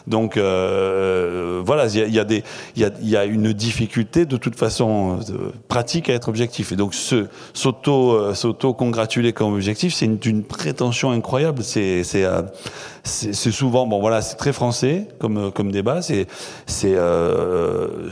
donc 0.08 0.38
euh, 0.38 1.62
voilà, 1.66 1.88
il 1.88 2.14
y 2.76 3.16
a, 3.16 3.26
une 3.26 3.54
difficulté 3.54 4.26
de 4.26 4.38
toute 4.38 4.56
façon 4.56 5.20
euh, 5.30 5.52
pratique 5.68 6.10
à 6.10 6.14
être 6.14 6.30
objectif. 6.30 6.72
Et 6.72 6.76
donc, 6.76 6.94
se 6.94 7.28
s'auto 7.54 8.34
s'auto 8.34 8.74
congratuler 8.74 9.34
comme 9.34 9.54
objectif, 9.54 9.94
c'est 9.94 10.06
une, 10.06 10.44
prétention 10.44 11.12
incroyable. 11.12 11.64
C'est 11.64 12.04
c'est 13.06 13.52
souvent 13.52 13.86
bon 13.86 14.00
voilà 14.00 14.22
c'est 14.22 14.36
très 14.36 14.52
français 14.52 15.08
comme 15.20 15.72
débat 15.72 16.02
c'est 16.02 16.28
euh, 16.86 18.10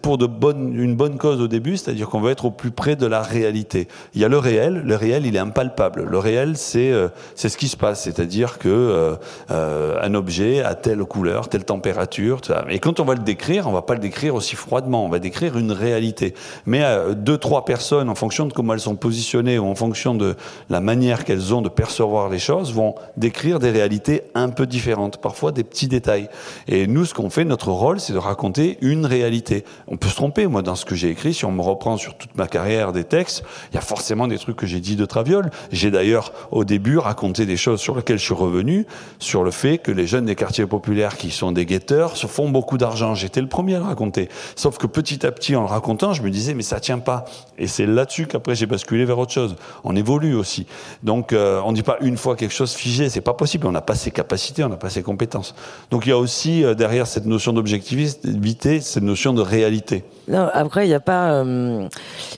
pour 0.00 0.18
une 0.22 0.96
bonne 0.96 1.18
cause 1.18 1.40
au 1.40 1.48
début 1.48 1.76
c'est-à-dire 1.76 2.08
qu'on 2.08 2.20
veut 2.20 2.30
être 2.30 2.46
au 2.46 2.50
plus 2.50 2.70
près 2.70 2.96
de 2.96 3.06
la 3.06 3.22
réalité 3.22 3.88
il 4.14 4.22
y 4.22 4.24
a 4.24 4.28
le 4.28 4.38
réel 4.38 4.82
le 4.84 4.96
réel 4.96 5.26
il 5.26 5.36
est 5.36 5.40
impalpable 5.40 6.04
le 6.04 6.18
réel 6.18 6.56
c'est 6.56 6.90
euh, 6.90 7.08
ce 7.34 7.48
qui 7.48 7.68
se 7.68 7.76
passe 7.76 8.04
c'est-à-dire 8.04 8.58
que 8.58 8.68
euh, 8.70 9.16
euh, 9.64 9.98
un 10.02 10.14
objet 10.14 10.62
a 10.62 10.74
telle 10.74 11.04
couleur 11.04 11.48
telle 11.48 11.64
température 11.64 12.40
et 12.68 12.78
quand 12.78 13.00
on 13.00 13.04
va 13.04 13.14
le 13.14 13.22
décrire 13.22 13.68
on 13.68 13.72
va 13.72 13.82
pas 13.82 13.94
le 13.94 14.00
décrire 14.00 14.34
aussi 14.34 14.56
froidement 14.56 15.04
on 15.04 15.08
va 15.08 15.18
décrire 15.18 15.58
une 15.58 15.72
réalité 15.72 16.34
mais 16.66 16.82
deux 17.16 17.38
trois 17.38 17.64
personnes 17.64 18.08
en 18.08 18.14
fonction 18.14 18.46
de 18.46 18.52
comment 18.52 18.74
elles 18.74 18.80
sont 18.80 18.96
positionnées 18.96 19.58
ou 19.58 19.66
en 19.66 19.74
fonction 19.74 20.14
de 20.14 20.36
la 20.68 20.80
manière 20.80 21.24
qu'elles 21.24 21.54
ont 21.54 21.62
de 21.62 21.68
percevoir 21.68 22.28
les 22.28 22.38
choses 22.38 22.72
vont 22.72 22.94
décrire 23.16 23.58
des 23.58 23.70
réalités 23.70 24.22
un 24.34 24.48
peu 24.48 24.66
différentes, 24.66 25.20
parfois 25.20 25.52
des 25.52 25.64
petits 25.64 25.88
détails. 25.88 26.28
Et 26.68 26.86
nous, 26.86 27.04
ce 27.04 27.14
qu'on 27.14 27.30
fait, 27.30 27.44
notre 27.44 27.70
rôle, 27.70 28.00
c'est 28.00 28.12
de 28.12 28.18
raconter 28.18 28.78
une 28.80 29.06
réalité. 29.06 29.64
On 29.88 29.96
peut 29.96 30.08
se 30.08 30.16
tromper, 30.16 30.46
moi, 30.46 30.62
dans 30.62 30.74
ce 30.74 30.84
que 30.84 30.94
j'ai 30.94 31.10
écrit, 31.10 31.34
si 31.34 31.44
on 31.44 31.52
me 31.52 31.62
reprend 31.62 31.96
sur 31.96 32.16
toute 32.16 32.36
ma 32.36 32.46
carrière 32.46 32.92
des 32.92 33.04
textes, 33.04 33.44
il 33.72 33.74
y 33.74 33.78
a 33.78 33.82
forcément 33.82 34.28
des 34.28 34.38
trucs 34.38 34.56
que 34.56 34.66
j'ai 34.66 34.80
dit 34.80 34.96
de 34.96 35.04
traviole. 35.04 35.50
J'ai 35.72 35.90
d'ailleurs, 35.90 36.32
au 36.50 36.64
début, 36.64 36.98
raconté 36.98 37.46
des 37.46 37.56
choses 37.56 37.80
sur 37.80 37.96
lesquelles 37.96 38.18
je 38.18 38.24
suis 38.24 38.34
revenu, 38.34 38.86
sur 39.18 39.42
le 39.42 39.50
fait 39.54 39.78
que 39.78 39.90
les 39.90 40.06
jeunes 40.06 40.26
des 40.26 40.34
quartiers 40.34 40.66
populaires 40.66 41.16
qui 41.16 41.30
sont 41.30 41.52
des 41.52 41.64
guetteurs 41.64 42.16
se 42.16 42.26
font 42.26 42.50
beaucoup 42.50 42.76
d'argent. 42.76 43.14
J'étais 43.14 43.40
le 43.40 43.48
premier 43.48 43.76
à 43.76 43.78
le 43.78 43.84
raconter. 43.84 44.28
Sauf 44.56 44.76
que 44.76 44.86
petit 44.86 45.24
à 45.24 45.32
petit, 45.32 45.56
en 45.56 45.62
le 45.62 45.66
racontant, 45.66 46.12
je 46.12 46.22
me 46.22 46.30
disais, 46.30 46.54
mais 46.54 46.62
ça 46.62 46.80
tient 46.80 46.98
pas. 46.98 47.24
Et 47.56 47.66
c'est 47.66 47.86
là-dessus 47.86 48.26
qu'après 48.26 48.54
j'ai 48.54 48.66
basculé 48.66 49.04
vers 49.04 49.18
autre 49.18 49.32
chose. 49.32 49.56
On 49.84 49.96
évolue 49.96 50.34
aussi. 50.34 50.66
Donc, 51.02 51.32
euh, 51.32 51.60
on 51.64 51.72
dit 51.72 51.82
pas 51.82 51.96
une 52.00 52.16
fois 52.16 52.36
quelque 52.36 52.52
chose 52.52 52.74
figé, 52.74 53.08
c'est 53.08 53.20
pas 53.20 53.34
possible 53.34 53.66
on 53.66 53.72
n'a 53.72 53.80
pas 53.80 53.94
ses 53.94 54.10
capacités, 54.10 54.64
on 54.64 54.68
n'a 54.68 54.76
pas 54.76 54.90
ses 54.90 55.02
compétences. 55.02 55.54
Donc 55.90 56.06
il 56.06 56.10
y 56.10 56.12
a 56.12 56.18
aussi 56.18 56.64
euh, 56.64 56.74
derrière 56.74 57.06
cette 57.06 57.26
notion 57.26 57.52
d'objectivité, 57.52 58.80
cette 58.80 59.02
notion 59.02 59.32
de 59.32 59.40
réalité. 59.40 60.04
Non, 60.28 60.48
après, 60.52 60.86
il 60.86 60.88
n'y 60.88 60.94
a 60.94 61.00
pas. 61.00 61.32
Euh, 61.32 61.86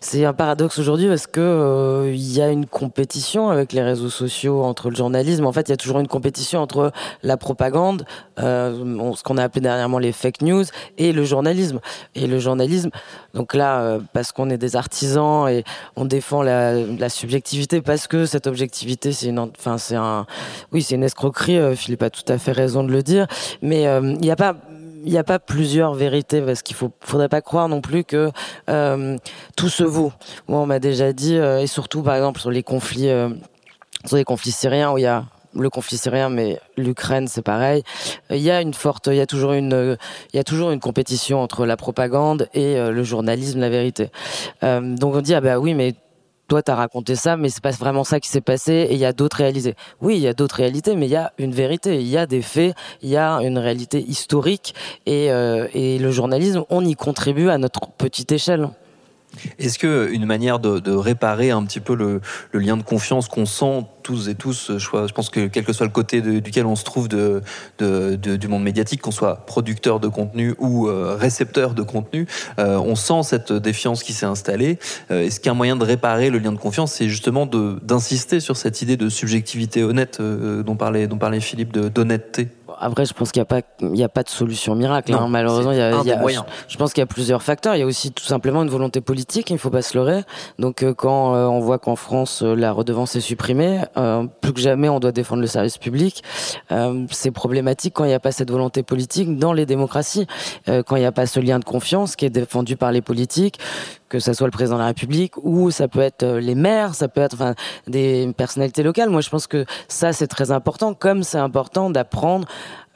c'est 0.01 0.25
un 0.25 0.33
paradoxe 0.33 0.79
aujourd'hui 0.79 1.09
parce 1.09 1.27
que 1.27 2.11
il 2.13 2.33
y 2.33 2.43
a 2.43 2.51
une 2.51 2.67
compétition 2.67 3.49
avec 3.49 3.73
les 3.73 3.83
réseaux 3.83 4.11
sociaux 4.11 4.63
entre 4.63 4.91
le 4.91 4.97
journalisme. 4.97 5.47
En 5.47 5.53
fait, 5.53 5.69
il 5.69 5.71
y 5.71 5.75
a 5.75 5.77
toujours 5.77 6.01
une 6.01 6.09
compétition 6.09 6.61
entre 6.61 6.93
la 7.23 7.37
propagande, 7.37 8.05
euh, 8.39 9.15
ce 9.15 9.23
qu'on 9.23 9.39
a 9.39 9.45
appelé 9.45 9.61
dernièrement 9.61 9.99
les 9.99 10.13
fake 10.13 10.43
news, 10.43 10.65
et 10.99 11.13
le 11.13 11.25
journalisme. 11.25 11.81
Et 12.15 12.27
le 12.27 12.39
journalisme, 12.39 12.91
donc 13.35 13.55
là, 13.55 13.99
parce 14.13 14.33
qu'on 14.33 14.51
est 14.51 14.59
des 14.59 14.77
artisans 14.77 15.49
et 15.49 15.65
on 15.97 16.05
défend 16.05 16.43
la, 16.43 17.09
subjectivité 17.09 17.81
parce 17.81 18.07
que 18.09 18.27
cette 18.27 18.47
objectivité, 18.47 19.13
c'est 19.13 19.29
une, 19.29 19.39
enfin, 19.39 19.79
c'est 19.79 19.95
un, 19.95 20.27
oui, 20.73 20.83
c'est 20.83 20.97
une 20.97 21.05
escroquerie. 21.05 21.77
Philippe 21.77 22.03
a 22.03 22.11
tout 22.11 22.25
à 22.29 22.39
fait 22.39 22.53
raison 22.53 22.83
de 22.83 22.91
le 22.91 23.03
dire, 23.03 23.27
mais 23.63 23.83
il 23.83 24.19
n'y 24.19 24.31
a 24.31 24.37
pas 24.37 24.57
il 25.07 25.17
a 25.17 25.25
pas 25.25 25.39
plusieurs 25.39 25.95
vérités 25.95 26.43
parce 26.43 26.63
qu'il 26.63 26.77
faut 26.77 26.91
faudrait 27.01 27.29
pas 27.29 27.41
croire 27.41 27.69
non 27.69 27.81
plus 27.81 28.05
que 28.05 28.31
euh, 28.69 29.17
tout 29.57 29.69
se 29.69 29.85
vaut. 29.85 30.13
Moi, 30.49 30.61
on 30.61 30.67
m'a 30.67 30.81
déjà 30.81 31.13
dit 31.13 31.37
euh, 31.37 31.61
et 31.61 31.69
surtout 31.69 32.03
par 32.03 32.17
exemple 32.17 32.41
sur 32.41 32.51
les 32.51 32.65
conflits 32.65 33.09
euh, 33.09 33.31
sur 34.05 34.17
les 34.17 34.25
conflits 34.25 34.51
syriens 34.51 34.93
où 34.93 34.99
il 34.99 35.03
y 35.03 35.07
a 35.07 35.25
le 35.59 35.71
conflit 35.71 35.97
syrien, 35.97 36.29
mais 36.29 36.61
l'Ukraine, 36.77 37.29
c'est 37.29 37.43
pareil. 37.43 37.83
Il 38.31 38.39
y 38.39 38.51
a 38.51 38.61
une 38.61 38.75
forte, 38.75 39.09
il 39.09 39.17
y 39.17 39.21
a 39.21 39.27
toujours 39.27 39.53
une, 39.53 39.97
il 40.33 40.37
y 40.37 40.41
a 40.41 40.45
toujours 40.45 40.71
une 40.71 40.81
compétition 40.81 41.41
entre 41.41 41.67
la 41.67 41.77
propagande 41.77 42.49
et 42.55 42.77
le 42.77 43.03
journalisme, 43.03 43.61
la 43.61 43.69
vérité. 43.69 44.11
donc 44.63 45.15
on 45.15 45.21
dit 45.21 45.35
ah 45.35 45.41
bah 45.41 45.59
oui, 45.59 45.75
mais 45.75 45.95
toi 46.49 46.63
t'as 46.63 46.75
raconté 46.75 47.15
ça, 47.15 47.37
mais 47.37 47.49
c'est 47.49 47.63
pas 47.63 47.71
vraiment 47.71 48.05
ça 48.05 48.21
qui 48.21 48.29
s'est 48.29 48.41
passé 48.41 48.73
et 48.73 48.95
il 48.95 48.99
y 48.99 49.05
a 49.05 49.13
d'autres 49.13 49.39
réalités. 49.39 49.75
Oui, 50.01 50.17
il 50.17 50.23
y 50.23 50.29
a 50.29 50.33
d'autres 50.33 50.57
réalités, 50.57 50.95
mais 50.97 51.07
il 51.07 51.13
y 51.13 51.17
a 51.17 51.33
une 51.39 51.53
vérité, 51.53 52.01
il 52.01 52.09
y 52.09 52.17
a 52.17 52.27
des 52.27 52.43
faits, 52.43 52.75
il 53.03 53.09
y 53.09 53.17
a 53.17 53.39
une 53.39 53.59
réalité 53.59 54.01
historique 54.01 54.75
et, 55.07 55.31
euh, 55.31 55.69
et 55.75 55.99
le 55.99 56.11
journalisme, 56.11 56.65
on 56.71 56.85
y 56.85 56.95
contribue 56.95 57.51
à 57.51 57.59
notre 57.59 57.89
petite 57.89 58.33
échelle. 58.33 58.69
Est-ce 59.59 59.79
que 59.79 60.09
une 60.13 60.27
manière 60.27 60.59
de, 60.59 60.91
réparer 60.91 61.51
un 61.51 61.65
petit 61.65 61.81
peu 61.81 61.95
le, 61.95 62.21
lien 62.53 62.77
de 62.77 62.83
confiance 62.83 63.29
qu'on 63.29 63.47
sent 63.47 63.85
tous 64.03 64.29
et 64.29 64.35
tous, 64.35 64.79
je, 64.79 65.13
pense 65.13 65.31
que 65.31 65.47
quel 65.47 65.65
que 65.65 65.73
soit 65.73 65.87
le 65.87 65.93
côté 65.93 66.21
duquel 66.23 66.67
on 66.67 66.77
se 66.77 66.85
trouve 66.85 67.09
du 67.09 68.49
monde 68.49 68.63
médiatique, 68.63 69.03
qu'on 69.03 69.11
soit 69.11 69.47
producteur 69.47 70.01
de 70.01 70.09
contenu 70.09 70.55
ou 70.59 70.89
euh, 70.89 71.17
récepteur 71.19 71.75
de 71.75 71.83
contenu, 71.83 72.27
euh, 72.59 72.79
on 72.79 72.95
sent 72.95 73.23
cette 73.23 73.53
défiance 73.53 74.03
qui 74.03 74.13
s'est 74.13 74.27
installée. 74.27 74.79
Euh, 75.11 75.25
Est-ce 75.25 75.41
qu'un 75.41 75.55
moyen 75.55 75.77
de 75.77 75.85
réparer 75.85 76.31
le 76.31 76.39
lien 76.39 76.53
de 76.53 76.59
confiance, 76.59 76.93
c'est 76.93 77.09
justement 77.09 77.47
d'insister 77.47 78.41
sur 78.41 78.57
cette 78.57 78.83
idée 78.83 78.97
de 78.97 79.09
subjectivité 79.09 79.83
honnête 79.83 80.21
dont 80.21 80.77
parlait 80.77 81.09
Philippe, 81.41 81.73
d'honnêteté? 81.73 82.49
Après, 82.81 83.05
je 83.05 83.15
pense 83.15 83.33
qu'il 83.33 83.41
n'y 83.41 83.45
a 83.45 83.47
pas, 83.47 83.61
il 83.81 83.97
y 83.97 84.03
a 84.03 84.09
pas 84.09 84.23
de 84.23 84.29
solution 84.29 84.75
miracle. 84.75 85.13
Hein. 85.15 85.27
Malheureusement, 85.29 85.73
il 85.73 85.79
y 85.79 85.81
a, 85.81 86.03
y 86.03 86.13
a 86.13 86.27
je, 86.27 86.41
je, 86.69 86.77
pense 86.77 86.93
qu'il 86.93 87.01
y 87.01 87.05
a 87.05 87.07
plusieurs 87.07 87.43
facteurs. 87.43 87.75
Il 87.75 87.81
y 87.81 87.83
a 87.83 87.87
aussi 87.87 88.13
tout 88.13 88.25
simplement 88.25 88.63
une 88.63 88.69
volonté 88.69 89.01
politique. 89.01 89.51
Il 89.51 89.55
ne 89.55 89.59
faut 89.59 89.71
pas 89.71 89.83
se 89.83 89.97
leurrer. 89.97 90.23
Donc, 90.59 90.83
euh, 90.83 90.95
quand 90.95 91.35
euh, 91.35 91.47
on 91.47 91.61
voit 91.61 91.79
qu'en 91.79 91.97
France 91.97 92.43
euh, 92.43 92.55
la 92.55 92.73
redevance 92.73 93.17
est 93.17 93.21
supprimée, 93.21 93.83
plus 94.41 94.53
que 94.53 94.61
jamais, 94.61 94.89
on 94.89 95.01
doit 95.01 95.13
défendre 95.13 95.41
le 95.41 95.47
service 95.47 95.79
public. 95.79 96.23
c'est 97.11 97.31
problématique 97.31 97.95
quand 97.95 98.05
il 98.05 98.09
n'y 98.09 98.15
a 98.15 98.21
pas 98.21 98.33
cette 98.33 98.51
volonté 98.51 98.83
politique 98.83 99.39
dans 99.39 99.53
les 99.53 99.67
démocraties, 99.67 100.27
quand 100.67 100.97
il 100.97 101.01
n'y 101.01 101.07
a 101.07 101.13
pas 101.13 101.27
ce 101.27 101.41
lien 101.41 101.59
de 101.59 101.65
confiance 101.65 102.17
qui 102.17 102.25
est 102.25 102.31
défendu 102.31 102.77
par 102.77 102.93
les 102.93 103.01
politiques 103.01 103.59
que 104.09 104.19
ça 104.19 104.35
soit 104.35 104.47
le 104.47 104.53
président 104.53 104.77
de 104.77 104.81
la 104.81 104.87
République 104.87 105.35
ou 105.43 105.71
ça 105.71 105.89
peut 105.89 106.01
être 106.01 106.25
les 106.25 106.55
maires, 106.55 106.95
ça 106.95 107.09
peut 107.09 107.21
être 107.21 107.35
enfin 107.35 107.55
des 107.87 108.33
personnalités 108.37 108.83
locales. 108.83 109.11
Moi, 109.11 109.21
je 109.21 109.31
pense 109.31 109.47
que 109.47 109.65
ça 109.89 110.13
c'est 110.13 110.29
très 110.29 110.51
important, 110.51 110.95
comme 110.95 111.23
c'est 111.23 111.39
important 111.39 111.91
d'apprendre 111.91 112.47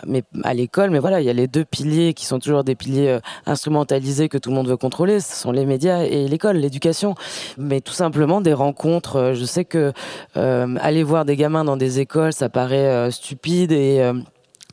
mais 0.07 0.23
à 0.45 0.55
l'école, 0.55 0.91
mais 0.91 0.99
voilà, 0.99 1.21
il 1.21 1.27
y 1.27 1.31
a 1.31 1.33
les 1.33 1.47
deux 1.47 1.65
piliers 1.65 2.15
qui 2.15 2.27
sont 2.27 2.39
toujours 2.39 2.65
des 2.65 2.75
piliers 2.75 3.09
euh, 3.09 3.21
instrumentalisés 3.47 4.29
que 4.29 4.39
tout 4.39 4.51
le 4.51 4.57
monde 4.57 4.69
veut 4.69 4.77
contrôler, 4.77 5.21
ce 5.21 5.37
sont 5.37 5.53
les 5.53 5.67
médias 5.67 6.03
et 6.03 6.29
l'école, 6.29 6.57
l'éducation. 6.57 7.15
Mais 7.59 7.81
tout 7.81 7.93
simplement 7.93 8.41
des 8.41 8.53
rencontres. 8.53 9.17
Euh, 9.17 9.35
je 9.35 9.45
sais 9.45 9.65
que 9.65 9.93
euh, 10.37 10.77
aller 10.81 11.03
voir 11.03 11.25
des 11.25 11.37
gamins 11.37 11.65
dans 11.65 11.77
des 11.77 12.01
écoles, 12.01 12.33
ça 12.33 12.49
paraît 12.49 13.11
stupide 13.11 13.73
et 13.73 14.11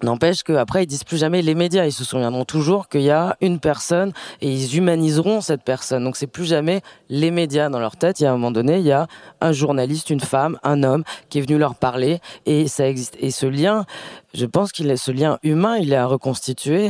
N'empêche 0.04 0.44
qu'après, 0.44 0.84
ils 0.84 0.88
disent 0.88 1.04
plus 1.04 1.18
jamais 1.18 1.42
les 1.42 1.56
médias. 1.56 1.86
Ils 1.86 1.92
se 1.92 2.04
souviendront 2.04 2.46
toujours 2.46 2.88
qu'il 2.88 3.02
y 3.02 3.12
a 3.12 3.36
une 3.42 3.60
personne 3.60 4.14
et 4.42 4.52
ils 4.52 4.78
humaniseront 4.78 5.42
cette 5.42 5.64
personne. 5.64 6.04
Donc 6.04 6.18
c'est 6.18 6.28
plus 6.28 6.46
jamais 6.46 6.82
les 7.10 7.32
médias 7.32 7.70
dans 7.70 7.80
leur 7.80 7.98
tête. 7.98 8.20
Il 8.20 8.24
y 8.24 8.26
a 8.26 8.30
un 8.30 8.34
moment 8.34 8.52
donné, 8.52 8.78
il 8.78 8.86
y 8.86 8.92
a 8.92 9.08
un 9.42 9.52
journaliste, 9.52 10.10
une 10.10 10.20
femme, 10.20 10.60
un 10.64 10.84
homme 10.84 11.04
qui 11.30 11.40
est 11.40 11.42
venu 11.42 11.58
leur 11.58 11.76
parler 11.76 12.20
et 12.46 12.68
ça 12.68 12.88
existe. 12.88 13.16
Et 13.20 13.32
ce 13.32 13.46
lien, 13.46 13.86
je 14.34 14.46
pense 14.46 14.72
qu'il 14.72 14.90
est 14.92 14.98
ce 14.98 15.12
lien 15.12 15.40
humain, 15.44 15.78
il 15.78 15.94
est 15.94 15.98
à 15.98 16.06
reconstituer. 16.06 16.90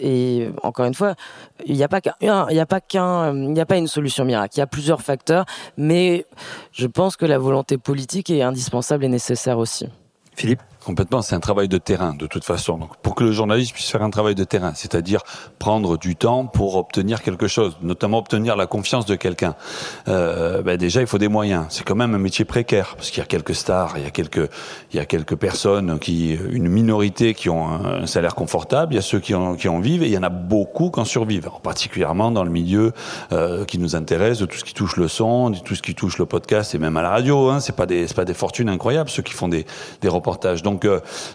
Et 0.00 0.48
encore 0.62 0.86
une 0.86 0.94
fois, 0.94 1.14
il 1.66 1.74
n'y 1.74 1.84
a 1.84 1.88
pas 1.88 2.00
n'y 2.00 2.30
a 2.58 2.66
pas 2.66 2.80
il 2.90 3.52
n'y 3.52 3.60
a 3.60 3.66
pas 3.66 3.76
une 3.76 3.86
solution 3.86 4.24
miracle. 4.24 4.54
Il 4.56 4.60
y 4.60 4.62
a 4.62 4.66
plusieurs 4.66 5.02
facteurs, 5.02 5.44
mais 5.76 6.26
je 6.72 6.86
pense 6.86 7.16
que 7.16 7.26
la 7.26 7.38
volonté 7.38 7.76
politique 7.76 8.30
est 8.30 8.42
indispensable 8.42 9.04
et 9.04 9.08
nécessaire 9.08 9.58
aussi. 9.58 9.86
Philippe? 10.36 10.62
Complètement, 10.84 11.22
c'est 11.22 11.34
un 11.34 11.40
travail 11.40 11.68
de 11.68 11.78
terrain 11.78 12.14
de 12.14 12.26
toute 12.26 12.44
façon. 12.44 12.78
Pour 13.02 13.14
que 13.14 13.24
le 13.24 13.32
journaliste 13.32 13.72
puisse 13.72 13.90
faire 13.90 14.02
un 14.02 14.10
travail 14.10 14.34
de 14.34 14.44
terrain, 14.44 14.72
c'est-à-dire 14.74 15.22
prendre 15.58 15.96
du 15.96 16.14
temps 16.14 16.44
pour 16.44 16.76
obtenir 16.76 17.22
quelque 17.22 17.48
chose, 17.48 17.78
notamment 17.80 18.18
obtenir 18.18 18.54
la 18.54 18.66
confiance 18.66 19.06
de 19.06 19.14
quelqu'un. 19.14 19.54
Euh, 20.08 20.60
ben 20.60 20.76
déjà, 20.76 21.00
il 21.00 21.06
faut 21.06 21.16
des 21.16 21.28
moyens. 21.28 21.64
C'est 21.70 21.84
quand 21.84 21.94
même 21.94 22.14
un 22.14 22.18
métier 22.18 22.44
précaire 22.44 22.96
parce 22.96 23.10
qu'il 23.10 23.20
y 23.20 23.22
a 23.22 23.26
quelques 23.26 23.54
stars, 23.54 23.94
il 23.96 24.04
y 24.04 24.06
a 24.06 24.10
quelques, 24.10 24.50
il 24.92 24.96
y 24.96 24.98
a 24.98 25.06
quelques 25.06 25.36
personnes 25.36 25.98
qui, 25.98 26.34
une 26.50 26.68
minorité 26.68 27.32
qui 27.32 27.48
ont 27.48 27.66
un, 27.66 28.06
salaire 28.06 28.34
confortable. 28.34 28.92
Il 28.92 28.96
y 28.96 28.98
a 28.98 29.02
ceux 29.02 29.20
qui 29.20 29.34
en, 29.34 29.54
qui 29.54 29.68
en 29.68 29.80
vivent 29.80 30.02
et 30.02 30.06
il 30.06 30.12
y 30.12 30.18
en 30.18 30.22
a 30.22 30.28
beaucoup 30.28 30.90
qui 30.90 31.00
en 31.00 31.06
survivent, 31.06 31.48
particulièrement 31.62 32.30
dans 32.30 32.44
le 32.44 32.50
milieu 32.50 32.92
euh, 33.32 33.64
qui 33.64 33.78
nous 33.78 33.96
intéresse, 33.96 34.38
de 34.38 34.46
tout 34.46 34.58
ce 34.58 34.64
qui 34.64 34.74
touche 34.74 34.96
le 34.96 35.08
son, 35.08 35.48
de 35.48 35.58
tout 35.58 35.74
ce 35.74 35.82
qui 35.82 35.94
touche 35.94 36.18
le 36.18 36.26
podcast 36.26 36.74
et 36.74 36.78
même 36.78 36.98
à 36.98 37.02
la 37.02 37.10
radio. 37.10 37.48
Hein. 37.48 37.60
C'est 37.60 37.74
pas 37.74 37.86
des, 37.86 38.06
c'est 38.06 38.16
pas 38.16 38.26
des 38.26 38.34
fortunes 38.34 38.68
incroyables 38.68 39.08
ceux 39.08 39.22
qui 39.22 39.32
font 39.32 39.48
des, 39.48 39.64
des 40.02 40.08
reportages. 40.08 40.62
Donc 40.62 40.73
Donc 40.74 40.86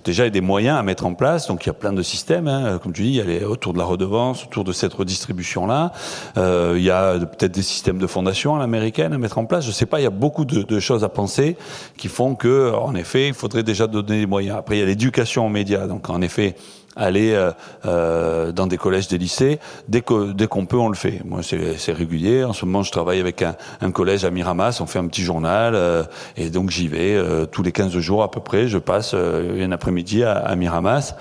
déjà, 0.03 0.23
il 0.23 0.27
y 0.27 0.29
a 0.29 0.31
des 0.31 0.41
moyens 0.41 0.77
à 0.77 0.83
mettre 0.83 1.05
en 1.05 1.13
place. 1.13 1.47
Donc 1.47 1.65
il 1.65 1.67
y 1.67 1.69
a 1.69 1.73
plein 1.73 1.93
de 1.93 2.01
systèmes, 2.01 2.47
hein. 2.47 2.79
comme 2.81 2.93
tu 2.93 3.03
dis, 3.03 3.09
il 3.09 3.15
y 3.15 3.21
a 3.21 3.23
les, 3.23 3.43
autour 3.43 3.73
de 3.73 3.77
la 3.77 3.85
redevance, 3.85 4.43
autour 4.43 4.63
de 4.63 4.71
cette 4.71 4.93
redistribution-là. 4.93 5.91
il 6.35 6.81
y 6.81 6.91
a 6.91 7.19
peut-être 7.19 7.51
des 7.51 7.61
systèmes 7.61 7.99
de 7.99 8.07
fondation 8.07 8.55
à 8.55 8.59
l'américaine 8.59 9.13
à 9.13 9.17
mettre 9.17 9.37
en 9.37 9.45
place. 9.45 9.65
Je 9.65 9.71
sais 9.71 9.85
pas, 9.85 9.99
il 9.99 10.03
y 10.03 10.07
a 10.07 10.11
beaucoup 10.11 10.45
de, 10.45 10.63
de 10.63 10.79
choses 10.79 11.03
à 11.03 11.09
penser 11.09 11.57
qui 11.97 12.07
font 12.07 12.35
que, 12.35 12.73
en 12.73 12.95
effet, 12.95 13.27
il 13.27 13.33
faudrait 13.33 13.63
déjà 13.63 13.87
donner 13.87 14.19
des 14.19 14.25
moyens. 14.25 14.57
Après, 14.57 14.77
il 14.77 14.79
y 14.79 14.83
a 14.83 14.85
l'éducation 14.85 15.45
aux 15.45 15.49
médias. 15.49 15.87
Donc 15.87 16.09
en 16.09 16.21
effet, 16.21 16.55
aller 16.99 17.33
euh, 17.33 17.51
euh, 17.85 18.51
dans 18.51 18.67
des 18.67 18.77
collèges, 18.77 19.07
des 19.07 19.17
lycées. 19.17 19.59
Dès 19.87 20.01
que 20.01 20.33
dès 20.33 20.47
qu'on 20.47 20.65
peut, 20.65 20.77
on 20.77 20.89
le 20.89 20.95
fait. 20.95 21.21
Moi, 21.25 21.39
c'est 21.41 21.91
régulier. 21.91 22.43
En 22.43 22.53
ce 22.53 22.65
moment, 22.65 22.83
je 22.83 22.91
travaille 22.91 23.19
avec 23.19 23.41
un, 23.41 23.55
un, 23.81 23.91
collège 23.91 24.25
à 24.25 24.31
Miramas. 24.31 24.79
On 24.81 24.85
fait 24.85 24.99
un 24.99 25.07
petit 25.07 25.23
journal 25.23 25.73
euh, 25.75 26.03
et 26.37 26.49
donc 26.49 26.69
j'y 26.69 26.87
vais 26.87 27.15
euh, 27.15 27.45
tous 27.45 27.63
les 27.63 27.71
15 27.71 27.97
jours 27.99 28.21
à 28.21 28.29
peu 28.29 28.41
près. 28.41 28.67
Je 28.67 28.77
passe 28.77 29.13
euh, 29.13 29.65
un 29.65 29.71
après-midi 29.71 30.23
à, 30.23 30.33
à, 30.33 30.55
Miramas 30.55 31.15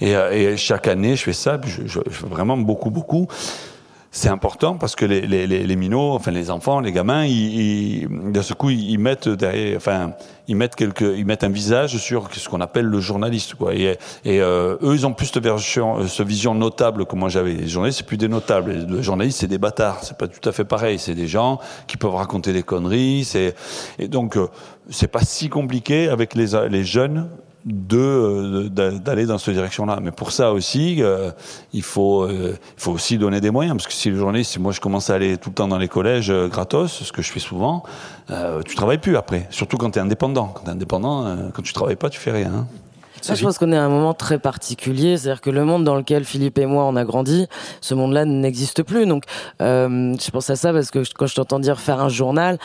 et, 0.00 0.12
et, 0.12 0.56
chaque 0.56 0.88
année, 0.88 1.16
je 1.16 1.24
fais 1.24 1.32
ça. 1.32 1.60
Je, 1.66 1.82
je, 1.86 2.00
je 2.06 2.10
fais 2.10 2.26
vraiment 2.26 2.56
beaucoup, 2.56 2.90
beaucoup 2.90 3.28
c'est 4.14 4.28
important 4.28 4.76
parce 4.76 4.94
que 4.94 5.04
les, 5.04 5.22
les, 5.22 5.46
les, 5.48 5.76
minots, 5.76 6.12
enfin 6.12 6.30
les 6.30 6.52
enfants, 6.52 6.78
les 6.78 6.92
gamins, 6.92 7.24
ils, 7.24 8.02
ils 8.02 8.32
de 8.32 8.42
ce 8.42 8.54
coup, 8.54 8.70
ils, 8.70 8.96
mettent 8.96 9.28
derrière, 9.28 9.76
enfin, 9.76 10.12
ils 10.46 10.54
mettent 10.54 10.76
quelque, 10.76 11.16
ils 11.16 11.26
mettent 11.26 11.42
un 11.42 11.48
visage 11.48 11.96
sur 11.96 12.32
ce 12.32 12.48
qu'on 12.48 12.60
appelle 12.60 12.84
le 12.84 13.00
journaliste, 13.00 13.56
quoi. 13.56 13.74
Et, 13.74 13.98
euh, 14.24 14.76
eux, 14.82 14.94
ils 14.94 15.04
ont 15.04 15.12
plus 15.12 15.32
de 15.32 15.40
version, 15.40 16.06
ce 16.06 16.22
vision 16.22 16.54
notable 16.54 17.06
que 17.06 17.16
moi 17.16 17.28
j'avais. 17.28 17.54
Les 17.54 17.66
journalistes, 17.66 17.98
c'est 17.98 18.06
plus 18.06 18.16
des 18.16 18.28
notables. 18.28 18.86
Les 18.88 19.02
journalistes, 19.02 19.40
c'est 19.40 19.48
des 19.48 19.58
bâtards. 19.58 20.04
C'est 20.04 20.16
pas 20.16 20.28
tout 20.28 20.48
à 20.48 20.52
fait 20.52 20.64
pareil. 20.64 21.00
C'est 21.00 21.16
des 21.16 21.26
gens 21.26 21.58
qui 21.88 21.96
peuvent 21.96 22.14
raconter 22.14 22.52
des 22.52 22.62
conneries. 22.62 23.24
C'est 23.24 23.56
et 23.98 24.06
donc 24.06 24.36
euh, 24.36 24.46
c'est 24.90 25.10
pas 25.10 25.24
si 25.24 25.48
compliqué 25.48 26.08
avec 26.08 26.36
les, 26.36 26.50
les 26.70 26.84
jeunes 26.84 27.28
de 27.64 28.68
d'aller 28.68 29.26
dans 29.26 29.38
cette 29.38 29.54
direction-là. 29.54 29.98
Mais 30.02 30.10
pour 30.10 30.32
ça 30.32 30.52
aussi, 30.52 31.02
euh, 31.02 31.30
il 31.72 31.82
faut 31.82 32.22
euh, 32.22 32.56
il 32.76 32.82
faut 32.82 32.92
aussi 32.92 33.18
donner 33.18 33.40
des 33.40 33.50
moyens 33.50 33.76
parce 33.76 33.86
que 33.86 33.92
si 33.92 34.10
le 34.10 34.16
journaliste, 34.16 34.58
moi 34.58 34.72
je 34.72 34.80
commence 34.80 35.10
à 35.10 35.14
aller 35.14 35.38
tout 35.38 35.50
le 35.50 35.54
temps 35.54 35.68
dans 35.68 35.78
les 35.78 35.88
collèges 35.88 36.30
euh, 36.30 36.48
gratos, 36.48 36.92
ce 36.92 37.12
que 37.12 37.22
je 37.22 37.32
fais 37.32 37.40
souvent, 37.40 37.82
euh, 38.30 38.62
tu 38.62 38.74
travailles 38.74 38.98
plus 38.98 39.16
après. 39.16 39.46
Surtout 39.50 39.76
quand 39.76 39.90
tu 39.90 39.98
es 39.98 40.02
indépendant. 40.02 40.48
Quand 40.48 40.62
tu 40.64 40.68
es 40.68 40.72
indépendant, 40.72 41.26
euh, 41.26 41.36
quand 41.52 41.62
tu 41.62 41.72
travailles 41.72 41.96
pas, 41.96 42.10
tu 42.10 42.20
fais 42.20 42.32
rien. 42.32 42.52
Hein. 42.54 42.66
Je 43.22 43.42
pense 43.42 43.56
qu'on 43.56 43.72
est 43.72 43.76
à 43.76 43.84
un 43.84 43.88
moment 43.88 44.12
très 44.12 44.38
particulier, 44.38 45.16
c'est-à-dire 45.16 45.40
que 45.40 45.48
le 45.48 45.64
monde 45.64 45.84
dans 45.84 45.96
lequel 45.96 46.24
Philippe 46.24 46.58
et 46.58 46.66
moi 46.66 46.84
on 46.84 46.94
a 46.94 47.04
grandi, 47.04 47.46
ce 47.80 47.94
monde-là 47.94 48.26
n'existe 48.26 48.82
plus. 48.82 49.06
Donc, 49.06 49.24
euh, 49.62 50.14
je 50.20 50.30
pense 50.30 50.50
à 50.50 50.56
ça 50.56 50.74
parce 50.74 50.90
que 50.90 51.02
quand 51.14 51.26
je 51.26 51.34
t'entends 51.34 51.58
dire 51.58 51.80
faire 51.80 52.00
un 52.00 52.10
journal, 52.10 52.58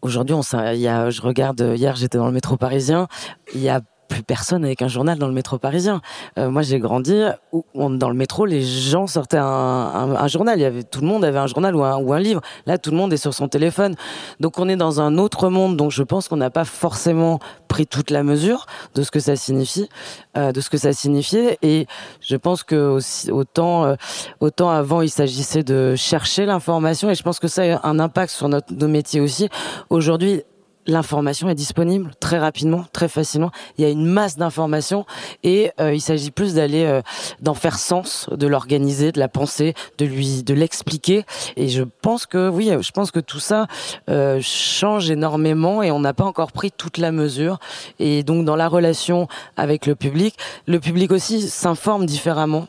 aujourd'hui, 0.00 0.34
on, 0.34 0.42
y 0.72 0.88
a, 0.88 1.10
je 1.10 1.20
regarde, 1.20 1.60
hier 1.76 1.94
j'étais 1.96 2.16
dans 2.16 2.26
le 2.26 2.32
métro 2.32 2.56
parisien, 2.56 3.06
il 3.54 3.60
y 3.60 3.68
a 3.68 3.82
plus 4.12 4.22
personne 4.22 4.62
avec 4.62 4.82
un 4.82 4.88
journal 4.88 5.18
dans 5.18 5.26
le 5.26 5.32
métro 5.32 5.56
parisien. 5.56 6.02
Euh, 6.38 6.50
moi, 6.50 6.60
j'ai 6.60 6.78
grandi 6.78 7.18
où, 7.50 7.64
dans 7.74 8.10
le 8.10 8.14
métro, 8.14 8.44
les 8.44 8.60
gens 8.62 9.06
sortaient 9.06 9.38
un, 9.38 10.26
journal. 10.28 10.58
Il 10.58 10.62
y 10.62 10.66
avait 10.66 10.82
tout 10.82 11.00
le 11.00 11.06
monde 11.06 11.24
avait 11.24 11.38
un 11.38 11.46
journal 11.46 11.74
ou 11.74 11.82
un, 11.82 12.20
livre. 12.20 12.42
Là, 12.66 12.76
tout 12.76 12.90
le 12.90 12.96
monde 12.98 13.10
est 13.14 13.16
sur 13.16 13.32
son 13.32 13.48
téléphone. 13.48 13.94
Donc, 14.38 14.58
on 14.58 14.68
est 14.68 14.76
dans 14.76 15.00
un 15.00 15.16
autre 15.16 15.48
monde. 15.48 15.78
Donc, 15.78 15.92
je 15.92 16.02
pense 16.02 16.28
qu'on 16.28 16.36
n'a 16.36 16.50
pas 16.50 16.66
forcément 16.66 17.38
pris 17.68 17.86
toute 17.86 18.10
la 18.10 18.22
mesure 18.22 18.66
de 18.94 19.02
ce 19.02 19.10
que 19.10 19.18
ça 19.18 19.34
signifie, 19.34 19.88
euh, 20.36 20.52
de 20.52 20.60
ce 20.60 20.68
que 20.68 20.76
ça 20.76 20.92
signifiait. 20.92 21.58
Et 21.62 21.86
je 22.20 22.36
pense 22.36 22.64
que 22.64 22.76
aussi, 22.76 23.30
autant, 23.30 23.86
euh, 23.86 23.94
autant 24.40 24.68
avant, 24.68 25.00
il 25.00 25.10
s'agissait 25.10 25.62
de 25.62 25.94
chercher 25.96 26.44
l'information. 26.44 27.08
Et 27.08 27.14
je 27.14 27.22
pense 27.22 27.40
que 27.40 27.48
ça 27.48 27.62
a 27.62 27.88
un 27.88 27.98
impact 27.98 28.30
sur 28.30 28.50
nos 28.50 28.88
métiers 28.88 29.22
aussi. 29.22 29.48
Aujourd'hui, 29.88 30.42
l'information 30.86 31.48
est 31.48 31.54
disponible 31.54 32.10
très 32.20 32.38
rapidement, 32.38 32.84
très 32.92 33.08
facilement. 33.08 33.50
Il 33.78 33.84
y 33.84 33.86
a 33.86 33.90
une 33.90 34.06
masse 34.06 34.36
d'informations 34.36 35.06
et 35.42 35.70
euh, 35.80 35.94
il 35.94 36.00
s'agit 36.00 36.30
plus 36.30 36.54
d'aller 36.54 36.84
euh, 36.84 37.02
d'en 37.40 37.54
faire 37.54 37.78
sens, 37.78 38.28
de 38.30 38.46
l'organiser, 38.46 39.12
de 39.12 39.18
la 39.18 39.28
penser, 39.28 39.74
de 39.98 40.04
lui, 40.04 40.42
de 40.42 40.54
l'expliquer. 40.54 41.24
Et 41.56 41.68
je 41.68 41.82
pense 41.82 42.26
que 42.26 42.48
oui, 42.48 42.70
je 42.80 42.90
pense 42.90 43.10
que 43.10 43.20
tout 43.20 43.40
ça 43.40 43.66
euh, 44.10 44.40
change 44.42 45.10
énormément 45.10 45.82
et 45.82 45.90
on 45.90 46.00
n'a 46.00 46.14
pas 46.14 46.24
encore 46.24 46.52
pris 46.52 46.72
toute 46.72 46.98
la 46.98 47.12
mesure. 47.12 47.58
Et 47.98 48.22
donc 48.22 48.44
dans 48.44 48.56
la 48.56 48.68
relation 48.68 49.28
avec 49.56 49.86
le 49.86 49.94
public, 49.94 50.36
le 50.66 50.80
public 50.80 51.12
aussi 51.12 51.48
s'informe 51.48 52.06
différemment. 52.06 52.66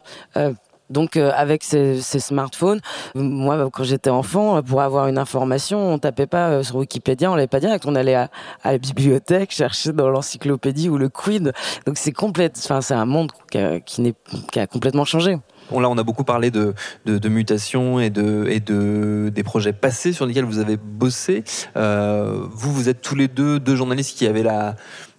Euh, 0.94 1.04
donc 1.04 1.18
euh, 1.18 1.32
avec 1.36 1.64
ces, 1.64 2.02
smartphones, 2.02 2.80
moi 3.16 3.70
quand 3.72 3.84
j'étais 3.84 4.10
enfant, 4.10 4.62
pour 4.62 4.82
avoir 4.82 5.08
une 5.08 5.18
information, 5.18 5.94
on 5.94 5.98
tapait 5.98 6.28
pas 6.28 6.50
euh, 6.50 6.64
sur 6.64 6.78
Wikipédia, 6.78 7.32
on 7.32 7.36
l'avait 7.36 7.48
pas 7.48 7.60
direct, 7.60 7.86
on 7.86 7.96
allait 7.96 8.16
à, 8.16 8.30
la 8.64 8.78
bibliothèque 8.78 9.52
chercher 9.52 9.92
dans 9.92 10.10
l'encyclopédie 10.10 10.90
ou 10.90 10.98
le 10.98 11.10
quid. 11.10 11.54
Donc 11.86 11.98
c'est 11.98 12.12
complète, 12.12 12.56
enfin 12.64 12.82
c'est 12.82 12.94
un 12.94 13.06
monde 13.06 13.32
qui 13.52 13.58
a, 13.58 14.68
complètement 14.68 15.06
changé. 15.06 15.38
Là, 15.72 15.90
on 15.90 15.98
a 15.98 16.04
beaucoup 16.04 16.26
parlé 16.26 16.52
de, 16.52 16.74
de, 17.06 17.30
mutations 17.30 18.00
et 18.00 18.10
de, 18.10 19.30
des 19.30 19.44
projets 19.44 19.74
passés 19.74 20.12
sur 20.14 20.26
lesquels 20.26 20.46
vous 20.46 20.60
avez 20.60 20.78
bossé. 20.78 21.44
Euh, 21.78 22.46
vous, 22.52 22.74
vous 22.74 22.90
êtes 22.90 23.02
tous 23.02 23.16
les 23.16 23.28
deux 23.28 23.60
deux 23.60 23.76
journalistes 23.76 24.18
qui 24.18 24.28
avaient 24.28 24.44
la 24.44 24.76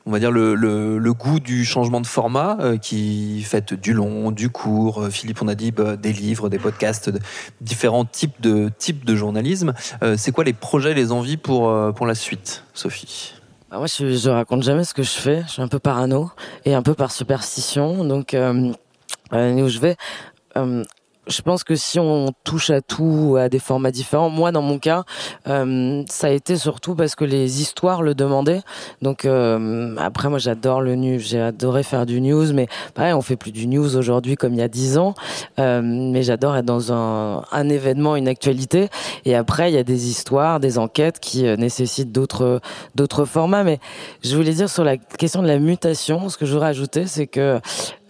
on 0.07 0.11
va 0.11 0.19
dire 0.19 0.31
le, 0.31 1.13
goût 1.13 1.41
du 1.41 1.65
changement 1.65 2.01
de 2.01 2.07
format 2.07 2.59
euh, 2.61 2.77
qui 2.77 3.43
fait 3.43 3.73
du 3.73 3.93
long, 3.93 4.31
du 4.31 4.51
court. 4.51 5.03
Euh, 5.03 5.11
Philippe, 5.11 5.43
on 5.43 5.49
a 5.49 5.55
dit 5.55 5.71
bah, 5.71 5.97
des 5.97 6.13
livres, 6.13 6.49
des 6.49 6.59
podcasts, 6.59 7.11
différents 7.61 8.05
types 8.05 8.41
de 8.41 8.71
types 8.79 9.05
de 9.05 9.15
journalisme. 9.15 9.75
Euh, 10.03 10.17
c'est 10.19 10.33
quoi 10.33 10.45
les 10.45 10.53
projets, 10.53 10.95
les 10.95 11.13
envies 11.13 11.37
pour 11.37 11.73
pour 11.95 12.07
la 12.07 12.15
suite, 12.15 12.65
Sophie? 12.75 13.35
Bah 13.71 13.79
moi, 13.79 13.87
je, 13.87 14.17
je 14.17 14.31
raconte 14.31 14.63
jamais 14.63 14.85
ce 14.85 14.95
que 14.95 15.03
je 15.03 15.11
fais. 15.11 15.43
Je 15.47 15.53
suis 15.53 15.63
un 15.63 15.69
peu 15.69 15.79
parano 15.79 16.31
et 16.65 16.75
un 16.75 16.83
peu 16.83 16.95
par 16.95 17.11
superstition. 17.11 18.05
Donc, 18.05 18.35
euh, 18.35 18.73
où 19.33 19.69
je 19.69 19.79
vais, 19.81 19.97
je 21.27 21.43
pense 21.43 21.65
que 21.65 21.77
si 21.77 21.99
on 21.99 22.33
touche 22.45 22.71
à 22.71 22.81
tout, 22.81 23.37
à 23.39 23.49
des 23.49 23.59
formats 23.59 23.91
différents, 23.91 24.31
moi 24.31 24.53
dans 24.53 24.63
mon 24.63 24.79
cas, 24.79 25.05
euh, 25.47 26.03
ça 26.09 26.29
a 26.29 26.31
été 26.31 26.57
surtout 26.57 26.95
parce 26.95 27.15
que 27.15 27.25
les 27.25 27.61
histoires 27.61 28.03
le 28.03 28.15
demandaient. 28.15 28.63
Donc 29.03 29.25
euh, 29.25 29.95
après, 29.99 30.29
moi 30.29 30.39
j'adore 30.39 30.81
le 30.81 30.97
news, 30.97 31.19
j'ai 31.19 31.41
adoré 31.41 31.83
faire 31.83 32.07
du 32.07 32.21
news, 32.21 32.53
mais 32.53 32.69
pareil, 32.95 33.13
on 33.13 33.23
fait 33.23 33.37
plus 33.37 33.53
du 33.53 33.67
news 33.67 33.97
aujourd'hui 33.97 34.37
comme 34.37 34.55
il 34.55 34.59
y 34.59 34.63
a 34.63 34.69
dix 34.69 34.99
ans. 34.99 35.15
Euh, 35.59 35.81
mais 35.83 36.23
j'adore 36.23 36.57
être 36.57 36.65
dans 36.65 36.93
un, 36.93 37.45
un, 37.51 37.69
événement, 37.69 38.17
une 38.17 38.29
actualité. 38.29 38.89
Et 39.25 39.35
après, 39.35 39.71
il 39.71 39.75
y 39.75 39.79
a 39.79 39.85
des 39.85 40.09
histoires, 40.09 40.61
des 40.61 40.79
enquêtes 40.79 41.21
qui 41.21 41.47
euh, 41.47 41.57
nécessitent 41.57 42.13
d'autres 42.13 42.61
d'autres 42.95 43.25
formats. 43.25 43.65
Mais 43.65 43.79
je 44.23 44.37
voulais 44.37 44.53
dire 44.53 44.69
sur 44.69 44.85
la 44.85 44.97
question 44.97 45.43
de 45.43 45.49
la 45.49 45.59
mutation, 45.59 46.29
ce 46.29 46.37
que 46.37 46.47
je 46.47 46.53
voudrais 46.53 46.69
ajouter, 46.69 47.07
c'est 47.07 47.27
que 47.27 47.61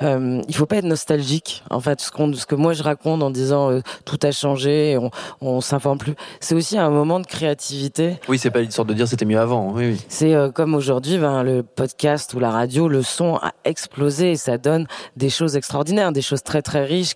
euh, 0.03 0.43
il 0.49 0.55
faut 0.55 0.67
pas 0.67 0.77
être 0.77 0.85
nostalgique. 0.85 1.63
En 1.71 1.81
fait, 1.81 2.01
ce, 2.01 2.11
qu'on, 2.11 2.33
ce 2.33 2.47
que 2.47 2.55
moi 2.55 2.73
je 2.73 2.83
raconte 2.83 3.23
en 3.23 3.31
disant 3.31 3.71
euh, 3.71 3.81
tout 4.05 4.19
a 4.23 4.33
changé, 4.33 4.99
on, 4.99 5.11
on 5.41 5.61
s'informe 5.61 5.99
plus, 5.99 6.15
c'est 6.41 6.55
aussi 6.55 6.79
un 6.79 6.91
moment 6.91 7.21
de 7.21 7.27
créativité. 7.27 8.19
Oui, 8.29 8.39
c'est 8.39 8.51
pas 8.51 8.61
une 8.61 8.71
sorte 8.71 8.89
de 8.89 8.95
dire 8.95 9.07
c'était 9.07 9.25
mieux 9.25 9.39
avant. 9.39 9.73
Oui, 9.73 9.93
oui. 9.93 10.05
C'est 10.09 10.35
euh, 10.35 10.51
comme 10.51 10.75
aujourd'hui, 10.75 11.19
ben, 11.19 11.43
le 11.43 11.63
podcast 11.63 12.35
ou 12.35 12.41
la 12.41 12.51
radio, 12.51 12.89
le 12.89 13.03
son 13.03 13.37
a 13.37 13.53
explosé 13.65 14.33
et 14.33 14.37
ça 14.37 14.59
donne 14.59 14.87
des 15.17 15.31
choses 15.31 15.57
extraordinaires, 15.57 16.13
des 16.13 16.23
choses 16.23 16.43
très 16.43 16.63
très 16.63 16.85
riches. 16.85 17.15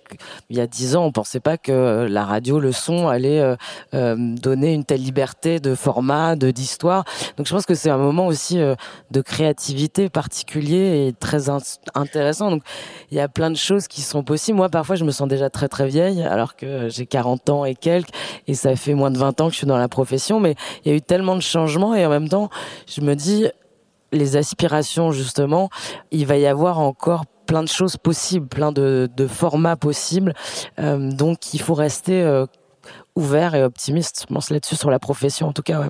Il 0.49 0.57
y 0.57 0.61
a 0.61 0.67
dix 0.67 0.95
ans, 0.95 1.05
on 1.05 1.11
pensait 1.11 1.39
pas 1.39 1.57
que 1.57 2.07
la 2.09 2.25
radio, 2.25 2.59
le 2.59 2.71
son 2.71 3.07
allait 3.07 3.39
euh, 3.39 3.55
euh, 3.93 4.15
donner 4.17 4.73
une 4.73 4.85
telle 4.85 5.01
liberté 5.01 5.59
de 5.59 5.75
format, 5.75 6.35
de 6.35 6.51
d'histoire. 6.51 7.03
Donc 7.37 7.47
je 7.47 7.53
pense 7.53 7.65
que 7.65 7.75
c'est 7.75 7.89
un 7.89 7.97
moment 7.97 8.27
aussi 8.27 8.59
euh, 8.59 8.75
de 9.11 9.21
créativité 9.21 10.09
particulier 10.09 11.07
et 11.07 11.13
très 11.13 11.49
in- 11.49 11.59
intéressant. 11.95 12.51
Donc 12.51 12.63
il 13.11 13.17
y 13.17 13.19
a 13.19 13.27
plein 13.27 13.49
de 13.49 13.55
choses 13.55 13.87
qui 13.87 14.01
sont 14.01 14.23
possibles. 14.23 14.57
Moi, 14.57 14.69
parfois, 14.69 14.95
je 14.95 15.03
me 15.03 15.11
sens 15.11 15.27
déjà 15.27 15.49
très 15.49 15.67
très 15.67 15.87
vieille, 15.87 16.21
alors 16.23 16.55
que 16.55 16.89
j'ai 16.89 17.05
40 17.05 17.49
ans 17.49 17.65
et 17.65 17.75
quelques, 17.75 18.09
et 18.47 18.53
ça 18.53 18.75
fait 18.75 18.93
moins 18.93 19.11
de 19.11 19.17
20 19.17 19.41
ans 19.41 19.47
que 19.47 19.53
je 19.53 19.57
suis 19.57 19.67
dans 19.67 19.77
la 19.77 19.87
profession. 19.87 20.39
Mais 20.39 20.55
il 20.83 20.91
y 20.91 20.93
a 20.93 20.97
eu 20.97 21.01
tellement 21.01 21.35
de 21.35 21.41
changements, 21.41 21.95
et 21.95 22.05
en 22.05 22.09
même 22.09 22.29
temps, 22.29 22.49
je 22.87 23.01
me 23.01 23.15
dis, 23.15 23.47
les 24.11 24.37
aspirations, 24.37 25.11
justement, 25.11 25.69
il 26.11 26.25
va 26.25 26.37
y 26.37 26.47
avoir 26.47 26.79
encore 26.79 27.25
plein 27.45 27.63
de 27.63 27.67
choses 27.67 27.97
possibles, 27.97 28.47
plein 28.47 28.71
de, 28.71 29.09
formats 29.27 29.75
possibles. 29.75 30.33
Euh, 30.79 31.11
donc, 31.11 31.53
il 31.53 31.61
faut 31.61 31.73
rester 31.73 32.21
euh, 32.21 32.45
ouvert 33.15 33.55
et 33.55 33.63
optimiste, 33.63 34.25
je 34.27 34.33
pense 34.33 34.49
là-dessus, 34.51 34.75
sur 34.75 34.91
la 34.91 34.99
profession, 34.99 35.47
en 35.47 35.53
tout 35.53 35.63
cas. 35.63 35.89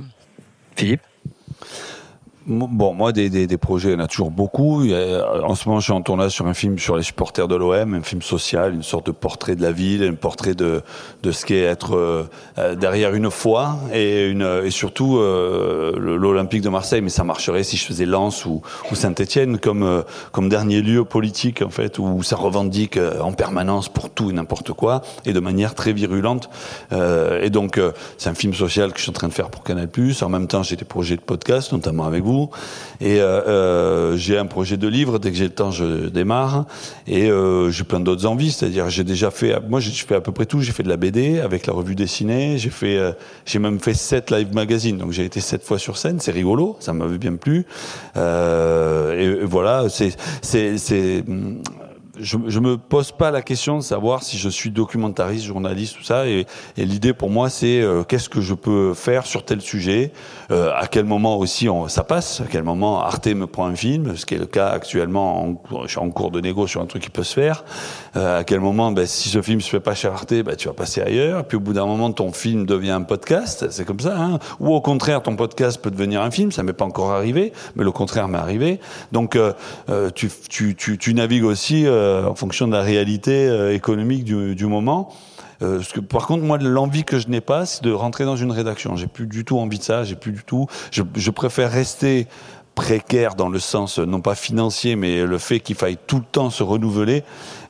Philippe? 0.75 1.01
Bon, 2.51 2.95
moi, 2.95 3.11
des, 3.11 3.29
des, 3.29 3.45
des, 3.45 3.57
projets, 3.57 3.89
il 3.89 3.91
y 3.91 3.95
en 3.95 3.99
a 3.99 4.07
toujours 4.07 4.31
beaucoup. 4.31 4.81
En 4.81 5.53
ce 5.53 5.69
moment, 5.69 5.79
je 5.79 5.83
suis 5.83 5.93
en 5.93 6.01
tournage 6.01 6.31
sur 6.31 6.47
un 6.47 6.55
film 6.55 6.79
sur 6.79 6.97
les 6.97 7.03
supporters 7.03 7.47
de 7.47 7.53
l'OM, 7.53 7.93
un 7.93 8.01
film 8.01 8.23
social, 8.23 8.73
une 8.73 8.81
sorte 8.81 9.05
de 9.05 9.11
portrait 9.11 9.55
de 9.55 9.61
la 9.61 9.71
ville, 9.71 10.01
un 10.01 10.15
portrait 10.15 10.55
de, 10.55 10.81
de 11.21 11.31
ce 11.31 11.45
qu'est 11.45 11.61
être 11.61 11.95
euh, 11.95 12.75
derrière 12.75 13.13
une 13.13 13.29
foi 13.29 13.77
et, 13.93 14.25
une, 14.25 14.61
et 14.63 14.71
surtout 14.71 15.17
euh, 15.17 15.93
l'Olympique 15.99 16.63
de 16.63 16.69
Marseille. 16.69 17.01
Mais 17.01 17.11
ça 17.11 17.23
marcherait 17.23 17.63
si 17.63 17.77
je 17.77 17.85
faisais 17.85 18.07
Lens 18.07 18.47
ou, 18.47 18.63
ou 18.91 18.95
Saint-Etienne 18.95 19.59
comme, 19.59 19.83
euh, 19.83 20.01
comme 20.31 20.49
dernier 20.49 20.81
lieu 20.81 21.05
politique, 21.05 21.61
en 21.61 21.69
fait, 21.69 21.99
où 21.99 22.23
ça 22.23 22.35
revendique 22.35 22.97
euh, 22.97 23.19
en 23.19 23.31
permanence 23.31 23.89
pour 23.89 24.09
tout 24.09 24.31
et 24.31 24.33
n'importe 24.33 24.73
quoi 24.73 25.03
et 25.23 25.33
de 25.33 25.39
manière 25.39 25.75
très 25.75 25.93
virulente. 25.93 26.49
Euh, 26.93 27.43
et 27.43 27.51
donc, 27.51 27.79
c'est 28.17 28.31
un 28.31 28.33
film 28.33 28.55
social 28.55 28.91
que 28.91 28.97
je 28.97 29.03
suis 29.03 29.11
en 29.11 29.13
train 29.13 29.27
de 29.27 29.33
faire 29.33 29.51
pour 29.51 29.63
Canal+. 29.63 29.87
En 30.23 30.29
même 30.29 30.47
temps, 30.47 30.63
j'ai 30.63 30.77
des 30.77 30.85
projets 30.85 31.15
de 31.15 31.21
podcast, 31.21 31.73
notamment 31.73 32.05
avec 32.05 32.23
vous 32.23 32.38
Et 33.01 33.21
euh, 33.21 33.41
euh, 33.47 34.17
j'ai 34.17 34.37
un 34.37 34.45
projet 34.45 34.77
de 34.77 34.87
livre. 34.87 35.19
Dès 35.19 35.31
que 35.31 35.37
j'ai 35.37 35.45
le 35.45 35.53
temps, 35.53 35.71
je 35.71 36.09
démarre. 36.09 36.65
Et 37.07 37.29
euh, 37.29 37.71
j'ai 37.71 37.83
plein 37.83 37.99
d'autres 37.99 38.25
envies. 38.25 38.51
C'est-à-dire, 38.51 38.89
j'ai 38.89 39.03
déjà 39.03 39.31
fait. 39.31 39.59
Moi, 39.67 39.79
j'ai 39.79 39.91
fait 39.91 40.15
à 40.15 40.21
peu 40.21 40.31
près 40.31 40.45
tout. 40.45 40.61
J'ai 40.61 40.71
fait 40.71 40.83
de 40.83 40.89
la 40.89 40.97
BD 40.97 41.39
avec 41.39 41.67
la 41.67 41.73
revue 41.73 41.95
dessinée. 41.95 42.57
J'ai 42.57 42.69
fait. 42.69 42.99
J'ai 43.45 43.59
même 43.59 43.79
fait 43.79 43.93
sept 43.93 44.31
live 44.31 44.53
magazines. 44.53 44.97
Donc, 44.97 45.11
j'ai 45.11 45.25
été 45.25 45.39
sept 45.39 45.63
fois 45.63 45.79
sur 45.79 45.97
scène. 45.97 46.19
C'est 46.19 46.31
rigolo. 46.31 46.77
Ça 46.79 46.93
m'avait 46.93 47.17
bien 47.17 47.35
plu. 47.35 47.65
Et, 48.15 49.35
voilà. 49.43 49.87
C'est 49.89 51.23
je, 52.19 52.37
je 52.47 52.59
me 52.59 52.77
pose 52.77 53.11
pas 53.11 53.31
la 53.31 53.41
question 53.41 53.77
de 53.77 53.83
savoir 53.83 54.23
si 54.23 54.37
je 54.37 54.49
suis 54.49 54.69
documentariste, 54.71 55.45
journaliste, 55.45 55.97
tout 55.97 56.03
ça. 56.03 56.27
Et, 56.27 56.45
l'idée 56.77 57.13
pour 57.13 57.29
moi, 57.29 57.49
c'est 57.49 57.81
euh, 57.81 58.03
qu'est-ce 58.03 58.29
que 58.29 58.41
je 58.41 58.53
peux 58.53 58.93
faire 58.93 59.25
sur 59.25 59.43
tel 59.43 59.61
sujet, 59.61 60.11
euh, 60.51 60.71
à 60.75 60.87
quel 60.87 61.05
moment 61.05 61.37
aussi 61.37 61.67
ça 61.87 62.03
passe, 62.03 62.41
à 62.41 62.45
quel 62.49 62.63
moment 62.63 63.01
Arte 63.01 63.27
me 63.27 63.47
prend 63.47 63.67
un 63.67 63.75
film, 63.75 64.15
ce 64.15 64.25
qui 64.25 64.35
est 64.35 64.39
le 64.39 64.45
cas 64.45 64.69
actuellement. 64.69 65.43
En, 65.43 65.83
je 65.83 65.87
suis 65.87 65.99
en 65.99 66.09
cours 66.09 66.31
de 66.31 66.41
négo 66.41 66.67
sur 66.67 66.81
un 66.81 66.85
truc 66.85 67.03
qui 67.03 67.09
peut 67.09 67.23
se 67.23 67.33
faire. 67.33 67.63
Euh, 68.15 68.39
à 68.39 68.43
quel 68.43 68.59
moment, 68.59 68.91
ben, 68.91 69.05
si 69.05 69.29
ce 69.29 69.41
film 69.41 69.61
se 69.61 69.69
fait 69.69 69.79
pas 69.79 69.95
chez 69.95 70.07
Arte, 70.07 70.33
ben, 70.33 70.55
tu 70.55 70.67
vas 70.67 70.73
passer 70.73 71.01
ailleurs. 71.01 71.45
Puis 71.45 71.57
au 71.57 71.59
bout 71.59 71.73
d'un 71.73 71.85
moment, 71.85 72.11
ton 72.11 72.31
film 72.31 72.65
devient 72.65 72.91
un 72.91 73.03
podcast. 73.03 73.67
C'est 73.69 73.85
comme 73.85 73.99
ça. 73.99 74.17
Hein. 74.17 74.39
Ou 74.59 74.73
au 74.73 74.81
contraire, 74.81 75.21
ton 75.21 75.35
podcast 75.35 75.81
peut 75.81 75.91
devenir 75.91 76.21
un 76.21 76.31
film. 76.31 76.51
Ça 76.51 76.63
m'est 76.63 76.73
pas 76.73 76.85
encore 76.85 77.11
arrivé, 77.11 77.53
mais 77.75 77.83
le 77.83 77.91
contraire 77.91 78.27
m'est 78.27 78.37
arrivé. 78.37 78.79
Donc 79.11 79.37
tu, 80.15 81.13
navigues 81.13 81.43
aussi 81.43 81.85
en 82.27 82.35
fonction 82.35 82.67
de 82.67 82.73
la 82.73 82.81
réalité 82.81 83.47
euh, 83.47 83.73
économique 83.73 84.23
du, 84.23 84.65
moment. 84.65 85.09
Euh, 85.61 85.81
par 86.09 86.27
contre, 86.27 86.43
moi, 86.43 86.57
l'envie 86.57 87.03
que 87.03 87.19
je 87.19 87.27
n'ai 87.27 87.41
pas, 87.41 87.65
c'est 87.65 87.83
de 87.83 87.91
rentrer 87.91 88.25
dans 88.25 88.35
une 88.35 88.51
rédaction. 88.51 88.95
J'ai 88.95 89.07
plus 89.07 89.27
du 89.27 89.45
tout 89.45 89.57
envie 89.57 89.79
de 89.79 89.83
ça. 89.83 90.03
J'ai 90.03 90.15
plus 90.15 90.31
du 90.31 90.43
tout. 90.43 90.67
Je 90.91 91.31
préfère 91.31 91.71
rester 91.71 92.27
précaire 92.75 93.35
dans 93.35 93.49
le 93.49 93.59
sens 93.59 93.99
non 93.99 94.21
pas 94.21 94.35
financier, 94.35 94.95
mais 94.95 95.25
le 95.25 95.37
fait 95.37 95.59
qu'il 95.59 95.75
faille 95.75 95.97
tout 96.07 96.17
le 96.17 96.23
temps 96.23 96.49
se 96.49 96.63
renouveler 96.63 97.23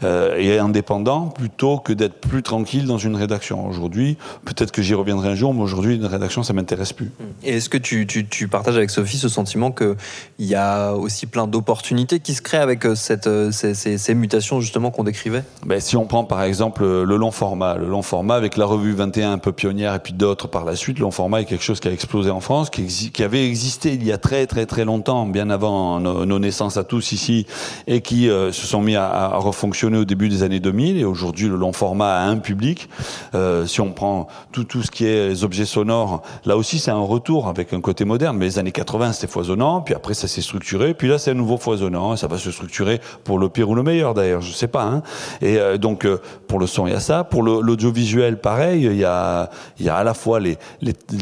euh, 0.03 0.37
et 0.37 0.57
indépendant 0.57 1.27
plutôt 1.27 1.77
que 1.77 1.91
d'être 1.91 2.15
plus 2.15 2.41
tranquille 2.41 2.85
dans 2.85 2.97
une 2.97 3.15
rédaction. 3.15 3.67
Aujourd'hui, 3.67 4.17
peut-être 4.45 4.71
que 4.71 4.81
j'y 4.81 4.93
reviendrai 4.93 5.29
un 5.29 5.35
jour, 5.35 5.53
mais 5.53 5.61
aujourd'hui, 5.61 5.95
une 5.95 6.05
rédaction, 6.05 6.41
ça 6.41 6.53
m'intéresse 6.53 6.93
plus. 6.93 7.11
Et 7.43 7.57
est-ce 7.57 7.67
que 7.69 7.77
tu, 7.77 8.07
tu, 8.07 8.25
tu, 8.25 8.47
partages 8.47 8.77
avec 8.77 8.89
Sophie 8.89 9.17
ce 9.17 9.27
sentiment 9.27 9.71
qu'il 9.71 9.95
y 10.39 10.55
a 10.55 10.93
aussi 10.93 11.25
plein 11.25 11.47
d'opportunités 11.47 12.19
qui 12.19 12.33
se 12.33 12.41
créent 12.41 12.57
avec 12.57 12.85
euh, 12.85 12.95
cette, 12.95 13.27
euh, 13.27 13.51
ces, 13.51 13.73
ces, 13.73 13.97
ces 13.97 14.15
mutations 14.15 14.61
justement 14.61 14.89
qu'on 14.89 15.03
décrivait? 15.03 15.43
Ben, 15.65 15.79
Si 15.81 15.97
on 15.97 16.05
prend 16.05 16.23
par 16.23 16.43
exemple 16.43 16.83
le 16.83 17.17
long 17.17 17.31
format, 17.31 17.75
le 17.75 17.87
long 17.87 18.01
format 18.01 18.35
avec 18.35 18.55
la 18.55 18.65
revue 18.65 18.93
21 18.93 19.33
un 19.33 19.37
peu 19.37 19.51
pionnière 19.51 19.95
et 19.95 19.99
puis 19.99 20.13
d'autres 20.13 20.47
par 20.47 20.63
la 20.63 20.75
suite, 20.75 20.99
le 20.99 21.03
long 21.03 21.11
format 21.11 21.41
est 21.41 21.45
quelque 21.45 21.63
chose 21.63 21.79
qui 21.79 21.89
a 21.89 21.91
explosé 21.91 22.29
en 22.29 22.39
France, 22.39 22.69
qui, 22.69 23.11
qui 23.11 23.23
avait 23.23 23.45
existé 23.45 23.93
il 23.93 24.05
y 24.05 24.11
a 24.11 24.17
très 24.17 24.47
très 24.47 24.65
très 24.65 24.85
longtemps, 24.85 25.25
bien 25.25 25.49
avant 25.49 25.99
nos, 25.99 26.25
nos 26.25 26.39
naissances 26.39 26.77
à 26.77 26.83
tous 26.83 27.11
ici, 27.11 27.45
et 27.87 28.01
qui 28.01 28.29
euh, 28.29 28.51
se 28.51 28.65
sont 28.65 28.81
mis 28.81 28.95
à, 28.95 29.09
à 29.09 29.37
refonctionner 29.37 29.88
au 29.97 30.05
début 30.05 30.29
des 30.29 30.43
années 30.43 30.59
2000 30.59 30.97
et 30.97 31.05
aujourd'hui 31.05 31.47
le 31.47 31.55
long 31.55 31.73
format 31.73 32.19
a 32.19 32.25
un 32.25 32.37
public. 32.37 32.89
Euh, 33.35 33.65
si 33.65 33.81
on 33.81 33.91
prend 33.91 34.27
tout, 34.51 34.63
tout 34.63 34.83
ce 34.83 34.91
qui 34.91 35.05
est 35.05 35.29
les 35.29 35.43
objets 35.43 35.65
sonores, 35.65 36.21
là 36.45 36.57
aussi 36.57 36.79
c'est 36.79 36.91
un 36.91 36.99
retour 36.99 37.47
avec 37.47 37.73
un 37.73 37.81
côté 37.81 38.05
moderne. 38.05 38.37
Mais 38.37 38.45
les 38.45 38.59
années 38.59 38.71
80 38.71 39.13
c'était 39.13 39.31
foisonnant, 39.31 39.81
puis 39.81 39.93
après 39.93 40.13
ça 40.13 40.27
s'est 40.27 40.41
structuré, 40.41 40.93
puis 40.93 41.07
là 41.07 41.17
c'est 41.17 41.31
un 41.31 41.35
nouveau 41.35 41.57
foisonnant. 41.57 42.15
Ça 42.15 42.27
va 42.27 42.37
se 42.37 42.51
structurer 42.51 42.99
pour 43.23 43.39
le 43.39 43.49
pire 43.49 43.69
ou 43.69 43.75
le 43.75 43.83
meilleur 43.83 44.13
d'ailleurs, 44.13 44.41
je 44.41 44.51
sais 44.51 44.67
pas. 44.67 44.83
Hein. 44.83 45.01
Et 45.41 45.57
euh, 45.57 45.77
donc 45.77 46.05
euh, 46.05 46.19
pour 46.47 46.59
le 46.59 46.67
son 46.67 46.87
il 46.87 46.93
y 46.93 46.95
a 46.95 46.99
ça, 46.99 47.23
pour 47.23 47.43
l'audiovisuel 47.43 48.39
pareil, 48.39 48.85
il 48.85 48.97
y 48.97 49.05
a 49.05 49.49
y 49.79 49.89
a 49.89 49.95
à 49.95 50.03
la 50.03 50.13
fois 50.13 50.39
les, 50.39 50.57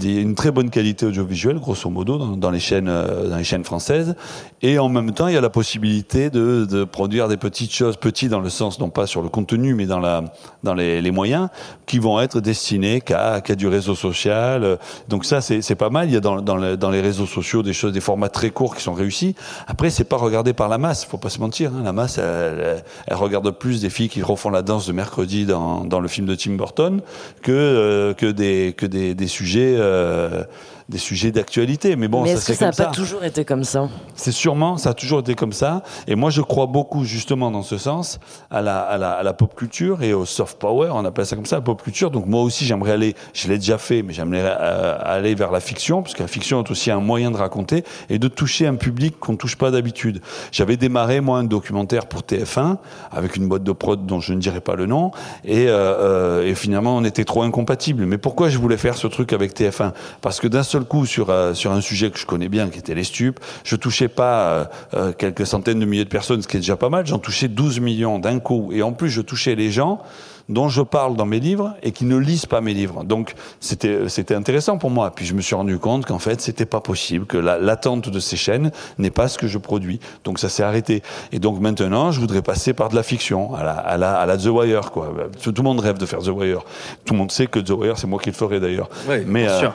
une 0.03 0.35
très 0.35 0.51
bonne 0.51 0.69
qualité 0.69 1.05
audiovisuelle 1.05 1.59
grosso 1.59 1.89
modo 1.89 2.17
dans, 2.17 2.51
les 2.51 2.59
chaînes 2.59 2.85
dans 2.85 3.37
les 3.37 3.43
chaînes 3.43 3.63
françaises, 3.63 4.15
et 4.61 4.79
en 4.79 4.89
même 4.89 5.11
temps 5.13 5.27
il 5.27 5.33
y 5.33 5.37
a 5.37 5.41
la 5.41 5.49
possibilité 5.49 6.29
de, 6.29 6.65
de 6.65 6.83
produire 6.83 7.27
des 7.27 7.37
petites 7.37 7.73
choses, 7.73 7.97
petits 7.97 8.29
dans 8.29 8.39
le 8.39 8.49
sens 8.57 8.79
non 8.79 8.89
pas 8.89 9.07
sur 9.07 9.21
le 9.21 9.29
contenu, 9.29 9.73
mais 9.73 9.85
dans, 9.85 9.99
la, 9.99 10.23
dans 10.63 10.73
les, 10.73 11.11
moyens, 11.11 11.49
qui 11.85 11.99
vont 11.99 12.19
être 12.19 12.41
destinés 12.41 13.01
qu'à 13.01 13.41
qu 13.41 13.55
du 13.55 13.67
réseau 13.67 13.95
social. 13.95 14.77
Donc 15.07 15.25
ça, 15.25 15.41
c'est 15.41 15.75
pas 15.75 15.89
mal. 15.89 16.09
Il 16.09 16.13
y 16.13 16.17
a 16.17 16.19
dans, 16.19 16.41
dans, 16.41 16.57
le, 16.57 16.77
dans, 16.77 16.89
les 16.89 17.01
réseaux 17.01 17.25
sociaux 17.25 17.63
des 17.63 17.73
choses, 17.73 17.93
des 17.93 18.01
formats 18.01 18.29
très 18.29 18.49
courts 18.49 18.75
qui 18.75 18.83
sont 18.83 18.93
réussis. 18.93 19.35
Après, 19.67 19.89
c'est 19.89 20.03
pas 20.03 20.17
regardé 20.17 20.53
par 20.53 20.69
la 20.69 20.77
masse, 20.77 21.05
faut 21.05 21.17
pas 21.17 21.29
se 21.29 21.39
mentir. 21.39 21.71
Hein. 21.73 21.83
La 21.83 21.93
masse, 21.93 22.17
elle, 22.17 22.83
elle, 23.07 23.15
regarde 23.15 23.49
plus 23.51 23.81
des 23.81 23.89
filles 23.89 24.09
qui 24.09 24.21
refont 24.21 24.49
la 24.49 24.61
danse 24.61 24.87
de 24.87 24.93
mercredi 24.93 25.45
dans, 25.45 25.85
dans 25.85 25.99
le 25.99 26.07
film 26.07 26.27
de 26.27 26.35
Tim 26.35 26.55
Burton 26.55 27.01
que, 27.41 27.51
euh, 27.51 28.13
que, 28.13 28.25
des, 28.25 28.73
que 28.75 28.85
des, 28.85 29.15
des 29.15 29.27
sujets... 29.27 29.75
Euh, 29.77 30.43
des 30.89 30.97
sujets 30.97 31.31
d'actualité. 31.31 31.95
Mais 31.95 32.07
bon, 32.07 32.23
mais 32.23 32.35
ça 32.35 32.41
c'est 32.41 32.55
ça 32.55 32.65
n'a 32.67 32.71
pas 32.71 32.85
toujours 32.87 33.23
été 33.23 33.45
comme 33.45 33.63
ça. 33.63 33.89
C'est 34.15 34.31
sûrement, 34.31 34.77
ça 34.77 34.91
a 34.91 34.93
toujours 34.93 35.19
été 35.19 35.35
comme 35.35 35.53
ça. 35.53 35.83
Et 36.07 36.15
moi, 36.15 36.29
je 36.29 36.41
crois 36.41 36.65
beaucoup 36.65 37.03
justement 37.03 37.51
dans 37.51 37.63
ce 37.63 37.77
sens 37.77 38.19
à 38.49 38.61
la, 38.61 38.79
à 38.79 38.97
la, 38.97 39.11
à 39.11 39.23
la 39.23 39.33
pop 39.33 39.53
culture 39.55 40.01
et 40.01 40.13
au 40.13 40.25
soft 40.25 40.57
power. 40.59 40.89
On 40.93 41.05
appelle 41.05 41.25
ça 41.25 41.35
comme 41.35 41.45
ça, 41.45 41.57
la 41.57 41.61
pop 41.61 41.81
culture. 41.81 42.11
Donc 42.11 42.25
moi 42.25 42.41
aussi, 42.41 42.65
j'aimerais 42.65 42.93
aller. 42.93 43.15
Je 43.33 43.47
l'ai 43.47 43.57
déjà 43.57 43.77
fait, 43.77 44.01
mais 44.01 44.13
j'aimerais 44.13 44.43
euh, 44.43 44.97
aller 45.01 45.35
vers 45.35 45.51
la 45.51 45.59
fiction, 45.59 46.01
parce 46.01 46.13
que 46.13 46.23
la 46.23 46.27
fiction 46.27 46.63
est 46.63 46.71
aussi 46.71 46.91
un 46.91 46.99
moyen 46.99 47.31
de 47.31 47.37
raconter 47.37 47.83
et 48.09 48.19
de 48.19 48.27
toucher 48.27 48.67
un 48.67 48.75
public 48.75 49.19
qu'on 49.19 49.33
ne 49.33 49.37
touche 49.37 49.55
pas 49.55 49.71
d'habitude. 49.71 50.21
J'avais 50.51 50.77
démarré 50.77 51.21
moi 51.21 51.39
un 51.39 51.43
documentaire 51.43 52.07
pour 52.07 52.21
TF1 52.21 52.77
avec 53.11 53.35
une 53.35 53.47
boîte 53.47 53.63
de 53.63 53.71
prod 53.71 54.05
dont 54.05 54.19
je 54.19 54.33
ne 54.33 54.39
dirai 54.39 54.61
pas 54.61 54.75
le 54.75 54.85
nom, 54.85 55.11
et, 55.43 55.67
euh, 55.67 55.71
euh, 55.71 56.47
et 56.47 56.55
finalement 56.55 56.95
on 56.95 57.03
était 57.03 57.25
trop 57.25 57.43
incompatibles. 57.43 58.05
Mais 58.05 58.17
pourquoi 58.17 58.49
je 58.49 58.57
voulais 58.57 58.77
faire 58.77 58.95
ce 58.95 59.07
truc 59.07 59.33
avec 59.33 59.53
TF1 59.53 59.91
Parce 60.21 60.39
que 60.39 60.47
d'un 60.47 60.63
seul 60.63 60.76
coup 60.85 61.05
sur 61.05 61.29
euh, 61.29 61.53
sur 61.53 61.71
un 61.71 61.81
sujet 61.81 62.11
que 62.11 62.19
je 62.19 62.25
connais 62.25 62.49
bien, 62.49 62.69
qui 62.69 62.79
était 62.79 62.95
les 62.95 63.03
stupes. 63.03 63.39
Je 63.63 63.75
touchais 63.75 64.07
pas 64.07 64.49
euh, 64.49 64.65
euh, 64.93 65.11
quelques 65.11 65.45
centaines 65.45 65.79
de 65.79 65.85
milliers 65.85 66.05
de 66.05 66.09
personnes, 66.09 66.41
ce 66.41 66.47
qui 66.47 66.57
est 66.57 66.61
déjà 66.61 66.77
pas 66.77 66.89
mal. 66.89 67.05
J'en 67.05 67.19
touchais 67.19 67.47
12 67.47 67.79
millions 67.79 68.19
d'un 68.19 68.39
coup, 68.39 68.69
et 68.71 68.81
en 68.81 68.93
plus 68.93 69.09
je 69.09 69.21
touchais 69.21 69.55
les 69.55 69.71
gens 69.71 70.01
dont 70.49 70.69
je 70.69 70.81
parle 70.81 71.15
dans 71.15 71.25
mes 71.25 71.39
livres 71.39 71.75
et 71.83 71.91
qui 71.91 72.05
ne 72.05 72.17
lisent 72.17 72.45
pas 72.45 72.61
mes 72.61 72.73
livres. 72.73 73.03
Donc 73.03 73.35
c'était 73.59 74.07
c'était 74.09 74.35
intéressant 74.35 74.77
pour 74.77 74.89
moi. 74.89 75.11
Puis 75.13 75.25
je 75.25 75.33
me 75.33 75.41
suis 75.41 75.55
rendu 75.55 75.77
compte 75.79 76.05
qu'en 76.05 76.19
fait 76.19 76.41
c'était 76.41 76.65
pas 76.65 76.79
possible, 76.79 77.25
que 77.25 77.37
l'attente 77.37 78.09
de 78.09 78.19
ces 78.19 78.37
chaînes 78.37 78.71
n'est 78.97 79.11
pas 79.11 79.27
ce 79.27 79.37
que 79.37 79.47
je 79.47 79.57
produis. 79.57 79.99
Donc 80.23 80.39
ça 80.39 80.49
s'est 80.49 80.63
arrêté. 80.63 81.03
Et 81.31 81.39
donc 81.39 81.59
maintenant 81.59 82.11
je 82.11 82.19
voudrais 82.19 82.41
passer 82.41 82.73
par 82.73 82.89
de 82.89 82.95
la 82.95 83.03
fiction, 83.03 83.53
à 83.55 83.63
la 83.63 83.73
à 83.73 83.97
la, 83.97 84.17
à 84.17 84.25
la 84.25 84.37
The 84.37 84.47
Wire 84.47 84.91
quoi. 84.91 85.13
Tout, 85.41 85.51
tout, 85.51 85.61
le 85.61 85.67
monde 85.67 85.79
rêve 85.79 85.97
de 85.97 86.05
faire 86.05 86.19
The 86.19 86.29
Wire. 86.29 86.63
Tout 87.05 87.13
le 87.13 87.19
monde 87.19 87.31
sait 87.31 87.47
que 87.47 87.59
The 87.59 87.71
Wire 87.71 87.97
c'est 87.97 88.07
moi 88.07 88.19
qui 88.19 88.29
le 88.29 88.35
ferai 88.35 88.59
d'ailleurs. 88.59 88.89
Oui, 89.09 89.17
Mais 89.25 89.43
bien 89.43 89.59
sûr. 89.59 89.73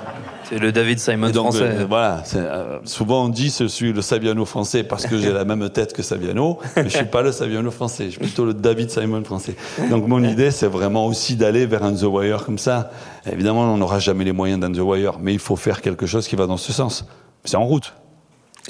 C'est 0.53 0.59
le 0.59 0.71
David 0.71 0.99
Simon 0.99 1.31
donc, 1.31 1.45
français. 1.45 1.63
Euh, 1.63 1.87
voilà. 1.89 2.23
Euh, 2.37 2.79
souvent 2.85 3.25
on 3.25 3.31
dit 3.31 3.55
je 3.59 3.65
suis 3.65 3.91
le 3.91 4.03
Saviano 4.03 4.45
français 4.45 4.85
parce 4.85 5.07
que 5.07 5.17
j'ai 5.17 5.33
la 5.33 5.47
même 5.47 5.71
tête 5.71 5.95
que 5.95 6.03
Saviano, 6.03 6.59
mais 6.77 6.91
je 6.91 6.97
suis 6.99 7.07
pas 7.07 7.23
le 7.23 7.33
Saviano 7.33 7.71
français. 7.71 8.05
Je 8.05 8.11
suis 8.11 8.19
plutôt 8.19 8.45
le 8.45 8.53
David 8.53 8.91
Simon 8.91 9.25
français. 9.25 9.57
Donc 9.89 10.07
mon 10.07 10.23
idée 10.23 10.51
c'est 10.51 10.67
vraiment 10.67 11.07
aussi 11.07 11.37
d'aller 11.37 11.65
vers 11.65 11.83
un 11.85 11.95
The 11.95 12.03
Wire 12.03 12.45
comme 12.45 12.59
ça. 12.59 12.91
Évidemment 13.25 13.63
on 13.73 13.79
n'aura 13.79 13.99
jamais 13.99 14.25
les 14.25 14.33
moyens 14.33 14.61
d'un 14.61 14.71
The 14.71 14.81
Wire, 14.81 15.19
mais 15.23 15.33
il 15.33 15.39
faut 15.39 15.57
faire 15.57 15.81
quelque 15.81 16.05
chose 16.05 16.29
qui 16.29 16.37
va 16.37 16.47
dans 16.47 16.59
ce 16.59 16.71
sens. 16.71 17.07
C'est 17.45 17.57
en 17.57 17.65
route. 17.65 17.95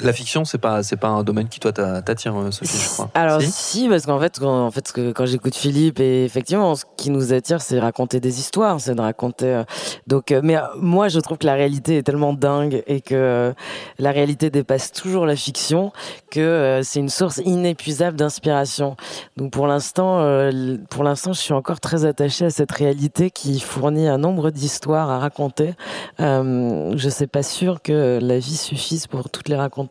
La 0.01 0.13
fiction, 0.13 0.45
c'est 0.45 0.59
pas 0.59 0.83
c'est 0.83 0.97
pas 0.97 1.09
un 1.09 1.23
domaine 1.23 1.49
qui 1.49 1.61
toi 1.61 1.73
t'attire, 1.73 2.35
Sophie, 2.51 2.79
je 2.79 2.89
crois. 2.89 3.11
Alors 3.15 3.43
si, 3.43 3.51
si 3.53 3.89
parce 3.89 4.07
qu'en 4.07 4.19
fait, 4.19 4.39
quand, 4.39 4.67
en 4.67 4.71
fait, 4.71 4.91
que, 4.93 5.13
quand 5.13 5.27
j'écoute 5.27 5.55
Philippe 5.55 6.01
et 6.01 6.25
effectivement, 6.25 6.75
ce 6.75 6.85
qui 6.97 7.11
nous 7.11 7.33
attire, 7.33 7.61
c'est 7.61 7.79
raconter 7.79 8.21
des 8.21 8.39
histoires, 8.39 8.81
c'est 8.81 8.95
de 8.95 9.01
raconter. 9.01 9.47
Euh, 9.47 9.65
donc, 10.07 10.33
euh, 10.33 10.41
mais 10.43 10.57
euh, 10.57 10.63
moi, 10.77 11.09
je 11.09 11.21
trouve 11.21 11.39
que 11.39 11.47
la 11.47 11.55
réalité 11.55 11.99
est 11.99 12.03
tellement 12.03 12.33
dingue 12.33 12.83
et 12.87 13.01
que 13.01 13.15
euh, 13.15 13.53
la 13.99 14.13
réalité 14.13 14.51
dépasse 14.51 14.93
toujours 14.93 15.27
la 15.27 15.37
fiction 15.37 15.93
que 16.31 16.41
euh, 16.41 16.83
c'est 16.83 17.01
une 17.01 17.09
source 17.09 17.41
inépuisable 17.45 18.17
d'inspiration. 18.17 18.97
Donc 19.37 19.53
pour 19.53 19.67
l'instant, 19.67 20.21
euh, 20.21 20.77
pour 20.91 21.05
l'instant, 21.05 21.33
je 21.33 21.41
suis 21.41 21.53
encore 21.53 21.81
très 21.81 22.05
attachée 22.05 22.47
à 22.47 22.51
cette 22.51 22.73
réalité 22.73 23.31
qui 23.31 23.61
fournit 23.61 24.09
un 24.09 24.19
nombre 24.19 24.51
d'histoires 24.51 25.11
à 25.11 25.19
raconter. 25.19 25.75
je 26.19 27.09
sais 27.11 27.27
pas 27.27 27.43
sûr 27.43 27.83
que 27.83 28.19
la 28.23 28.39
vie 28.39 28.57
suffise 28.57 29.07
pour 29.07 29.29
toutes 29.31 29.49
les 29.49 29.57
raconter. 29.57 29.82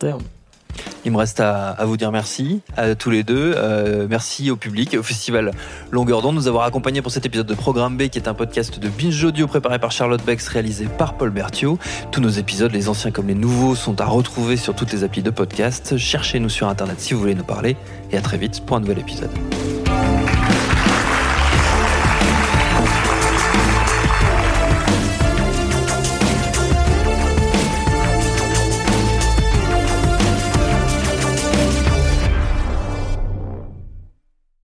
Il 1.04 1.12
me 1.12 1.16
reste 1.16 1.40
à, 1.40 1.76
vous 1.84 1.96
dire 1.96 2.12
merci 2.12 2.60
à 2.76 2.94
tous 2.94 3.10
les 3.10 3.22
deux. 3.22 3.54
Euh, 3.56 4.06
merci 4.08 4.50
au 4.50 4.56
public 4.56 4.94
et 4.94 4.98
au 4.98 5.02
festival 5.02 5.50
Longueur 5.90 6.22
d'onde 6.22 6.36
de 6.36 6.40
nous 6.40 6.48
avoir 6.48 6.64
accompagnés 6.64 7.02
pour 7.02 7.10
cet 7.10 7.26
épisode 7.26 7.46
de 7.46 7.54
Programme 7.54 7.96
B 7.96 8.08
qui 8.08 8.18
est 8.18 8.28
un 8.28 8.34
podcast 8.34 8.78
de 8.78 8.88
Binge 8.88 9.24
Audio 9.24 9.46
préparé 9.46 9.78
par 9.78 9.90
Charlotte 9.90 10.24
Bex, 10.24 10.48
réalisé 10.48 10.86
par 10.86 11.14
Paul 11.14 11.30
Berthiaud. 11.30 11.78
Tous 12.10 12.20
nos 12.20 12.28
épisodes, 12.28 12.72
les 12.72 12.88
anciens 12.88 13.10
comme 13.10 13.28
les 13.28 13.34
nouveaux, 13.34 13.74
sont 13.74 14.00
à 14.00 14.06
retrouver 14.06 14.56
sur 14.56 14.74
toutes 14.74 14.92
les 14.92 15.04
applis 15.04 15.22
de 15.22 15.30
podcast. 15.30 15.96
Cherchez-nous 15.96 16.48
sur 16.48 16.68
Internet 16.68 17.00
si 17.00 17.14
vous 17.14 17.20
voulez 17.20 17.34
nous 17.34 17.44
parler 17.44 17.76
et 18.10 18.16
à 18.16 18.20
très 18.20 18.38
vite 18.38 18.64
pour 18.64 18.76
un 18.76 18.80
nouvel 18.80 19.00
épisode. 19.00 19.30